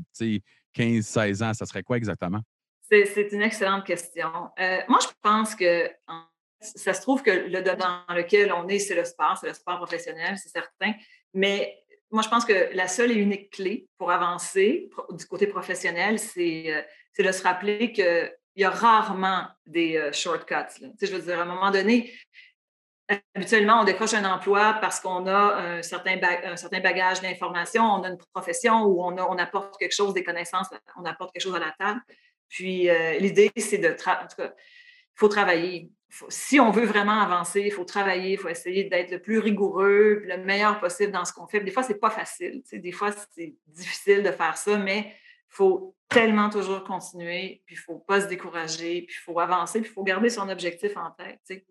15-16 0.78 1.44
ans, 1.44 1.54
ça 1.56 1.66
serait 1.66 1.82
quoi 1.82 1.98
exactement? 1.98 2.42
C'est 2.84 3.32
une 3.32 3.42
excellente 3.42 3.86
question. 3.86 4.30
Euh, 4.60 4.80
moi, 4.90 5.00
je 5.02 5.08
pense 5.22 5.56
que 5.56 5.90
ça 6.62 6.94
se 6.94 7.02
trouve 7.02 7.24
que 7.24 7.32
le 7.32 7.62
domaine 7.62 7.80
dans 8.08 8.14
lequel 8.14 8.54
on 8.54 8.68
est, 8.68 8.80
c'est 8.80 8.96
le 8.96 9.06
sport, 9.06 9.38
c'est 9.40 9.48
le 9.48 9.54
sport 9.54 9.78
professionnel, 9.78 10.38
c'est 10.38 10.50
certain. 10.50 10.94
Mais 11.34 11.78
moi, 12.12 12.22
je 12.22 12.30
pense 12.30 12.46
que 12.46 12.70
la 12.74 12.88
seule 12.88 13.12
et 13.12 13.16
unique 13.16 13.52
clé 13.52 13.88
pour 13.98 14.12
avancer 14.12 14.90
du 15.12 15.26
côté 15.26 15.48
professionnel, 15.48 16.20
c'est 16.20 16.74
euh, 16.74 17.24
de 17.24 17.32
se 17.32 17.44
rappeler 17.44 17.92
que 17.94 18.32
il 18.56 18.64
y 18.64 18.66
a 18.66 18.70
rarement 18.70 19.48
des 19.66 19.96
euh, 19.96 20.12
shortcuts. 20.12 20.84
Je 21.02 21.16
veux 21.16 21.22
dire, 21.22 21.40
à 21.40 21.44
un 21.44 21.46
moment 21.46 21.72
donné, 21.72 22.12
habituellement, 23.34 23.82
on 23.82 23.84
décroche 23.84 24.14
un 24.14 24.26
emploi 24.26 24.78
parce 24.82 25.00
qu'on 25.00 25.26
a 25.26 25.78
un 25.78 25.82
certain, 25.82 26.20
un 26.44 26.58
certain 26.58 26.82
bagage 26.82 27.22
d'information, 27.22 27.84
on 27.84 28.04
a 28.04 28.10
une 28.10 28.18
profession 28.34 28.84
où 28.84 29.04
on, 29.04 29.38
apporte 29.38 29.78
quelque 29.78 29.96
chose, 29.96 30.14
des 30.14 30.24
connaissances, 30.24 30.68
on 30.98 31.06
apporte 31.06 31.34
quelque 31.34 31.44
chose 31.44 31.56
à 31.56 31.60
la 31.60 31.74
table. 31.80 32.02
Puis 32.50 32.90
euh, 32.90 33.18
l'idée, 33.20 33.52
c'est 33.56 33.78
de... 33.78 33.90
En 33.90 34.28
tout 34.28 34.36
cas, 34.38 34.54
il 34.58 35.16
faut 35.16 35.30
travailler. 35.30 35.90
Si 36.30 36.60
on 36.60 36.72
veut 36.72 36.86
vraiment 36.86 37.20
avancer, 37.22 37.62
il 37.62 37.72
faut 37.72 37.86
travailler, 37.86 38.34
il 38.34 38.38
faut 38.38 38.50
essayer 38.50 38.84
d'être 38.84 39.12
le 39.12 39.22
plus 39.22 39.40
rigoureux, 39.40 40.22
le 40.26 40.38
meilleur 40.38 40.80
possible 40.80 41.12
dans 41.12 41.26
ce 41.26 41.34
qu'on 41.34 41.48
fait. 41.48 41.62
Des 41.62 41.72
fois, 41.72 41.84
ce 41.84 41.94
n'est 41.94 42.00
pas 42.00 42.10
facile. 42.10 42.62
Des 42.72 42.92
fois, 42.92 43.12
c'est 43.34 43.56
difficile 43.68 44.24
de 44.24 44.32
faire 44.32 44.58
ça, 44.58 44.78
mais 44.78 45.14
il 45.52 45.56
faut 45.56 45.96
tellement 46.10 46.50
toujours 46.50 46.84
continuer, 46.84 47.62
puis 47.66 47.76
il 47.76 47.80
ne 47.80 47.84
faut 47.84 48.00
pas 48.00 48.22
se 48.22 48.28
décourager, 48.28 49.04
puis 49.04 49.16
il 49.18 49.24
faut 49.24 49.40
avancer, 49.40 49.80
puis 49.80 49.90
il 49.90 49.94
faut 49.94 50.04
garder 50.04 50.30
son 50.30 50.50
objectif 50.50 50.96
en 50.98 51.12
tête. 51.12 51.64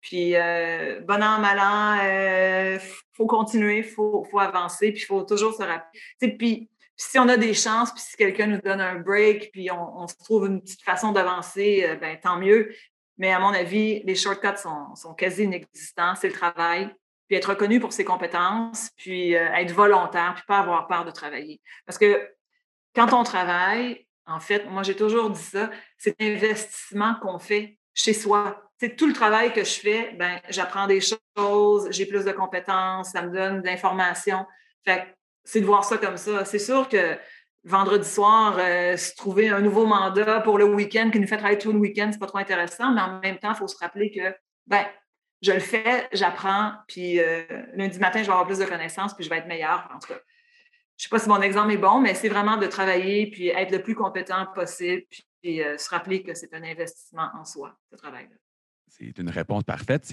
Puis, 0.00 0.36
euh, 0.36 1.00
bon 1.00 1.22
an, 1.22 1.40
mal 1.40 1.58
an, 1.58 1.94
il 1.96 2.08
euh, 2.08 2.78
faut 3.12 3.26
continuer, 3.26 3.78
il 3.78 3.84
faut, 3.84 4.24
avancer, 4.38 4.92
puis 4.92 5.02
il 5.02 5.06
faut 5.06 5.22
toujours 5.24 5.54
se 5.54 5.62
rappeler. 5.62 6.36
Puis, 6.38 6.70
si 6.96 7.18
on 7.18 7.28
a 7.28 7.36
des 7.36 7.54
chances, 7.54 7.92
puis 7.92 8.02
si 8.02 8.16
quelqu'un 8.16 8.46
nous 8.46 8.60
donne 8.60 8.80
un 8.80 8.96
break, 8.96 9.50
puis 9.52 9.70
on, 9.70 10.06
se 10.06 10.16
trouve 10.16 10.46
une 10.46 10.60
petite 10.60 10.82
façon 10.82 11.12
d'avancer, 11.12 11.84
euh, 11.88 11.96
ben, 11.96 12.16
tant 12.20 12.38
mieux. 12.38 12.72
Mais 13.18 13.32
à 13.32 13.40
mon 13.40 13.52
avis, 13.52 14.02
les 14.04 14.14
shortcuts 14.14 14.56
sont, 14.56 14.94
sont 14.94 15.14
quasi 15.14 15.44
inexistants. 15.44 16.14
C'est 16.14 16.28
le 16.28 16.34
travail, 16.34 16.88
puis 17.26 17.36
être 17.36 17.50
reconnu 17.50 17.80
pour 17.80 17.92
ses 17.92 18.04
compétences, 18.04 18.90
puis 18.96 19.32
être 19.32 19.72
volontaire, 19.72 20.34
puis 20.34 20.44
pas 20.46 20.58
avoir 20.58 20.86
peur 20.86 21.04
de 21.04 21.10
travailler. 21.10 21.60
Parce 21.84 21.98
que 21.98 22.28
quand 22.94 23.12
on 23.12 23.22
travaille, 23.22 24.06
en 24.26 24.40
fait, 24.40 24.66
moi 24.66 24.82
j'ai 24.82 24.96
toujours 24.96 25.30
dit 25.30 25.42
ça, 25.42 25.70
c'est 25.96 26.14
l'investissement 26.20 27.14
qu'on 27.20 27.38
fait 27.38 27.78
chez 27.94 28.12
soi. 28.12 28.62
C'est 28.78 28.94
tout 28.96 29.06
le 29.06 29.12
travail 29.12 29.52
que 29.52 29.64
je 29.64 29.80
fais, 29.80 30.14
ben, 30.18 30.40
j'apprends 30.48 30.86
des 30.86 31.00
choses, 31.00 31.88
j'ai 31.90 32.06
plus 32.06 32.24
de 32.24 32.32
compétences, 32.32 33.10
ça 33.10 33.22
me 33.22 33.32
donne 33.32 33.62
de 33.62 33.66
l'information. 33.66 34.46
Fait 34.84 35.14
c'est 35.44 35.62
de 35.62 35.66
voir 35.66 35.82
ça 35.82 35.96
comme 35.96 36.18
ça. 36.18 36.44
C'est 36.44 36.58
sûr 36.58 36.88
que 36.88 37.16
vendredi 37.68 38.08
soir, 38.08 38.56
euh, 38.58 38.96
se 38.96 39.14
trouver 39.14 39.48
un 39.50 39.60
nouveau 39.60 39.86
mandat 39.86 40.40
pour 40.40 40.58
le 40.58 40.64
week-end 40.64 41.10
qui 41.10 41.20
nous 41.20 41.26
fait 41.26 41.36
travailler 41.36 41.58
tout 41.58 41.72
le 41.72 41.78
week-end, 41.78 42.08
c'est 42.10 42.18
pas 42.18 42.26
trop 42.26 42.38
intéressant, 42.38 42.92
mais 42.92 43.00
en 43.00 43.20
même 43.20 43.38
temps, 43.38 43.52
il 43.52 43.56
faut 43.56 43.68
se 43.68 43.76
rappeler 43.78 44.10
que 44.10 44.34
ben, 44.66 44.84
je 45.42 45.52
le 45.52 45.60
fais, 45.60 46.08
j'apprends, 46.12 46.72
puis 46.88 47.20
euh, 47.20 47.44
lundi 47.74 47.98
matin, 47.98 48.20
je 48.20 48.26
vais 48.26 48.32
avoir 48.32 48.46
plus 48.46 48.58
de 48.58 48.64
connaissances, 48.64 49.14
puis 49.14 49.24
je 49.24 49.30
vais 49.30 49.36
être 49.36 49.46
meilleur. 49.46 49.88
En 49.94 49.98
tout 49.98 50.08
cas, 50.08 50.18
je 50.96 51.04
sais 51.04 51.08
pas 51.10 51.18
si 51.18 51.28
mon 51.28 51.40
exemple 51.42 51.72
est 51.72 51.78
bon, 51.78 52.00
mais 52.00 52.14
c'est 52.14 52.28
vraiment 52.28 52.56
de 52.56 52.66
travailler 52.66 53.30
puis 53.30 53.48
être 53.48 53.70
le 53.70 53.82
plus 53.82 53.94
compétent 53.94 54.46
possible, 54.54 55.02
puis, 55.42 55.62
euh, 55.62 55.78
se 55.78 55.88
rappeler 55.90 56.22
que 56.22 56.34
c'est 56.34 56.52
un 56.54 56.62
investissement 56.64 57.30
en 57.38 57.44
soi, 57.44 57.78
ce 57.90 57.96
travail-là. 57.96 58.36
C'est 58.88 59.16
une 59.18 59.30
réponse 59.30 59.62
parfaite. 59.64 60.10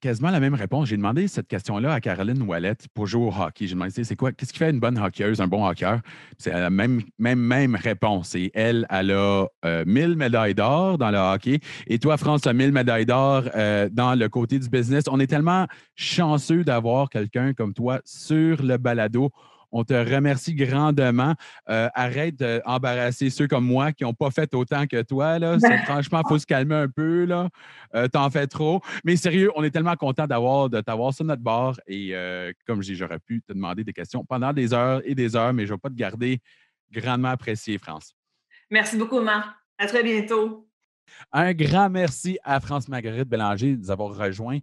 Quasiment 0.00 0.30
la 0.30 0.40
même 0.40 0.54
réponse. 0.54 0.88
J'ai 0.88 0.96
demandé 0.96 1.28
cette 1.28 1.48
question-là 1.48 1.92
à 1.92 2.00
Caroline 2.00 2.42
Wallet 2.42 2.76
pour 2.94 3.06
jouer 3.06 3.26
au 3.26 3.32
hockey. 3.32 3.66
J'ai 3.66 3.74
demandé, 3.74 4.04
c'est 4.04 4.16
quoi, 4.16 4.32
qu'est-ce 4.32 4.52
qui 4.52 4.58
fait 4.58 4.70
une 4.70 4.80
bonne 4.80 4.98
hockeyeuse, 4.98 5.40
un 5.40 5.46
bon 5.46 5.66
hockeyeur? 5.66 6.00
C'est 6.38 6.52
la 6.52 6.70
même, 6.70 7.02
même, 7.18 7.38
même 7.38 7.74
réponse. 7.74 8.36
Elle, 8.54 8.86
elle 8.90 9.10
a 9.12 9.46
1000 9.84 10.16
médailles 10.16 10.54
d'or 10.54 10.98
dans 10.98 11.10
le 11.10 11.18
hockey. 11.18 11.60
Et 11.86 11.98
toi, 11.98 12.16
France, 12.16 12.42
tu 12.42 12.48
as 12.48 12.52
1000 12.52 12.72
médailles 12.72 13.06
d'or 13.06 13.44
euh, 13.54 13.88
dans 13.90 14.14
le 14.14 14.28
côté 14.28 14.58
du 14.58 14.68
business. 14.68 15.04
On 15.10 15.20
est 15.20 15.26
tellement 15.26 15.66
chanceux 15.94 16.64
d'avoir 16.64 17.08
quelqu'un 17.08 17.52
comme 17.52 17.74
toi 17.74 18.00
sur 18.04 18.62
le 18.62 18.76
balado. 18.76 19.30
On 19.70 19.84
te 19.84 19.94
remercie 19.94 20.54
grandement. 20.54 21.34
Euh, 21.68 21.88
arrête 21.94 22.36
d'embarrasser 22.36 23.30
ceux 23.30 23.46
comme 23.46 23.66
moi 23.66 23.92
qui 23.92 24.04
n'ont 24.04 24.14
pas 24.14 24.30
fait 24.30 24.54
autant 24.54 24.86
que 24.86 25.02
toi. 25.02 25.38
Là. 25.38 25.58
franchement, 25.84 26.22
il 26.24 26.28
faut 26.28 26.38
se 26.38 26.46
calmer 26.46 26.74
un 26.74 26.88
peu. 26.88 27.24
Là. 27.24 27.48
Euh, 27.94 28.08
t'en 28.08 28.30
fais 28.30 28.46
trop. 28.46 28.80
Mais 29.04 29.16
sérieux, 29.16 29.50
on 29.56 29.64
est 29.64 29.70
tellement 29.70 29.96
content 29.96 30.26
d'avoir, 30.26 30.70
de 30.70 30.80
t'avoir 30.80 31.12
sur 31.12 31.24
notre 31.24 31.42
bord. 31.42 31.78
Et 31.86 32.10
euh, 32.12 32.52
comme 32.66 32.82
je 32.82 32.94
j'aurais 32.94 33.18
pu 33.18 33.42
te 33.42 33.52
demander 33.52 33.84
des 33.84 33.92
questions 33.92 34.24
pendant 34.24 34.52
des 34.52 34.72
heures 34.72 35.02
et 35.04 35.14
des 35.14 35.36
heures, 35.36 35.52
mais 35.52 35.66
je 35.66 35.72
ne 35.72 35.76
vais 35.76 35.80
pas 35.80 35.90
te 35.90 35.94
garder 35.94 36.40
grandement 36.90 37.28
apprécié, 37.28 37.78
France. 37.78 38.14
Merci 38.70 38.96
beaucoup, 38.96 39.20
Marc. 39.20 39.48
À 39.76 39.86
très 39.86 40.02
bientôt. 40.02 40.66
Un 41.32 41.54
grand 41.54 41.88
merci 41.88 42.38
à 42.42 42.60
France 42.60 42.88
Marguerite 42.88 43.28
Bélanger 43.28 43.76
de 43.76 43.80
nous 43.80 43.90
avoir 43.90 44.14
rejoints. 44.14 44.58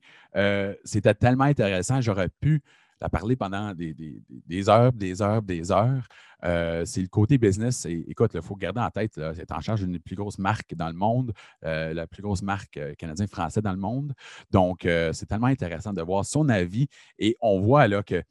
C'était 0.83 1.13
tellement 1.13 1.45
intéressant. 1.45 2.01
J'aurais 2.01 2.29
pu 2.29 2.61
la 3.05 3.09
parler 3.09 3.35
pendant 3.35 3.73
des, 3.75 4.69
heures, 4.69 4.91
des 4.91 5.21
heures, 5.21 5.41
des 5.41 5.71
heures. 5.71 6.07
Euh, 6.43 6.83
c'est 6.85 7.01
le 7.01 7.07
côté 7.07 7.37
business. 7.37 7.85
écoute, 7.85 8.31
il 8.33 8.41
faut 8.41 8.55
garder 8.55 8.81
en 8.81 8.89
tête, 8.89 9.19
c'est 9.35 9.51
en 9.51 9.61
charge 9.61 9.81
d'une 9.85 9.99
plus 9.99 10.15
grosse 10.15 10.39
marque 10.39 10.73
dans 10.75 10.87
le 10.87 10.95
monde, 10.95 11.31
euh, 11.63 11.93
la 11.93 12.07
plus 12.07 12.21
grosse 12.23 12.41
marque 12.41 12.77
euh, 12.77 12.93
canadien-français 12.95 13.61
dans 13.61 13.71
le 13.71 13.77
monde. 13.77 14.13
Donc, 14.51 14.87
c'est 15.13 15.27
tellement 15.27 15.47
intéressant 15.47 15.93
de 15.93 16.01
voir 16.01 16.25
son 16.25 16.49
avis 16.49 16.87
et 17.19 17.37
on 17.41 17.59
voit 17.59 17.87
là 17.87 18.01
que 18.01 18.23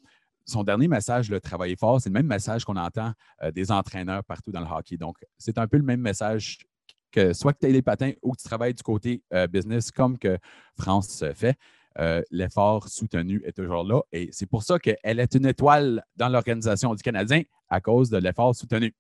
son 0.45 0.63
dernier 0.63 0.89
message, 0.89 1.31
le 1.31 1.41
travailler 1.41 1.77
fort, 1.77 2.01
c'est 2.01 2.11
le 2.11 2.15
même 2.15 2.27
message 2.27 2.65
qu'on 2.65 2.77
entend 2.77 3.13
des 3.55 3.71
entraîneurs 3.71 4.23
partout 4.25 4.53
dans 4.53 4.61
le 4.61 4.67
hockey. 4.67 4.97
Donc, 4.97 5.17
c'est 5.39 5.57
un 5.59 5.67
peu 5.67 5.79
le 5.79 5.85
même 5.85 6.01
message 6.01 6.59
que 7.11 7.33
soit 7.33 7.53
que 7.55 7.61
tu 7.61 7.67
aies 7.67 7.73
les 7.73 7.83
patins 7.83 8.13
ou 8.23 8.33
que 8.33 8.43
tu 8.43 8.45
travailles 8.45 8.75
du 8.75 8.83
côté 8.83 9.23
business 9.51 9.91
comme 9.91 10.19
que 10.19 10.37
France 10.77 11.25
fait. 11.35 11.57
Euh, 11.99 12.23
l'effort 12.31 12.89
soutenu 12.89 13.43
est 13.45 13.53
toujours 13.53 13.85
là. 13.85 14.01
Et 14.13 14.29
c'est 14.33 14.47
pour 14.47 14.63
ça 14.63 14.79
qu'elle 14.79 15.21
est 15.21 15.35
une 15.35 15.47
étoile 15.47 16.05
dans 16.17 16.29
l'organisation 16.29 16.95
du 16.95 17.03
Canadien 17.03 17.43
à 17.69 17.81
cause 17.81 18.11
de 18.11 18.19
l'effort 18.19 18.55
soutenu. 18.55 18.95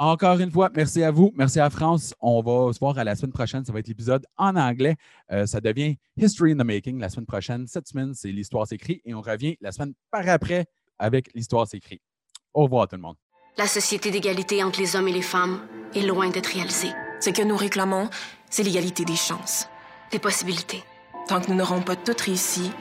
Encore 0.00 0.38
une 0.38 0.50
fois, 0.50 0.70
merci 0.74 1.02
à 1.02 1.10
vous, 1.10 1.32
merci 1.34 1.58
à 1.58 1.70
France. 1.70 2.14
On 2.20 2.40
va 2.40 2.72
se 2.72 2.78
voir 2.78 2.96
à 2.98 3.04
la 3.04 3.16
semaine 3.16 3.32
prochaine. 3.32 3.64
Ça 3.64 3.72
va 3.72 3.80
être 3.80 3.88
l'épisode 3.88 4.24
en 4.36 4.54
anglais. 4.54 4.96
Euh, 5.32 5.44
ça 5.44 5.60
devient 5.60 5.96
History 6.16 6.52
in 6.52 6.56
the 6.56 6.64
Making 6.64 7.00
la 7.00 7.08
semaine 7.08 7.26
prochaine. 7.26 7.66
Cette 7.66 7.88
semaine, 7.88 8.14
c'est 8.14 8.30
l'histoire 8.30 8.66
s'écrit 8.66 9.02
et 9.04 9.12
on 9.14 9.20
revient 9.20 9.56
la 9.60 9.72
semaine 9.72 9.94
par 10.12 10.28
après 10.28 10.66
avec 11.00 11.30
l'histoire 11.34 11.66
s'écrit. 11.66 12.00
Au 12.54 12.64
revoir 12.64 12.86
tout 12.86 12.96
le 12.96 13.02
monde. 13.02 13.16
La 13.56 13.66
société 13.66 14.12
d'égalité 14.12 14.62
entre 14.62 14.80
les 14.80 14.94
hommes 14.94 15.08
et 15.08 15.12
les 15.12 15.22
femmes 15.22 15.60
est 15.92 16.02
loin 16.02 16.30
d'être 16.30 16.46
réalisée. 16.46 16.92
Ce 17.20 17.30
que 17.30 17.42
nous 17.42 17.56
réclamons, 17.56 18.08
c'est 18.50 18.62
l'égalité 18.62 19.04
des 19.04 19.16
chances. 19.16 19.68
Des 20.12 20.20
possibilités. 20.20 20.84
Tant 21.28 21.42
que 21.42 21.50
nous 21.50 21.56
n'aurons 21.56 21.82
pas 21.82 21.94
toutes 21.94 22.22
réussi, 22.22 22.72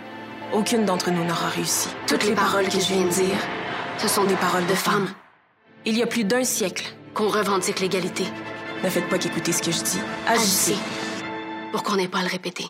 aucune 0.54 0.86
d'entre 0.86 1.12
nous 1.12 1.26
n'aura 1.26 1.50
réussi. 1.50 1.90
Toutes 2.08 2.24
les 2.24 2.34
paroles 2.34 2.70
que 2.70 2.80
je 2.80 2.94
viens 2.94 3.04
de 3.04 3.10
dire, 3.10 3.38
ce 3.98 4.08
sont 4.08 4.24
des 4.24 4.38
paroles 4.38 4.66
de 4.66 4.74
femmes. 4.74 5.10
Il 5.86 5.98
y 5.98 6.02
a 6.02 6.08
plus 6.08 6.24
d'un 6.24 6.46
siècle 6.46 6.96
qu'on 7.14 7.28
revendique 7.28 7.82
l'égalité. 7.82 8.24
Ne 8.86 8.90
faites 8.90 9.10
pas 9.10 9.18
qu'écouter 9.18 9.52
ce 9.52 9.62
que 9.62 9.72
je 9.72 9.84
dis. 9.84 10.00
Agissez. 10.28 10.78
Pour 11.74 11.84
qu'on 11.84 11.98
n'ait 11.98 12.08
pas 12.08 12.20
à 12.20 12.24
le 12.24 12.30
répéter. 12.30 12.68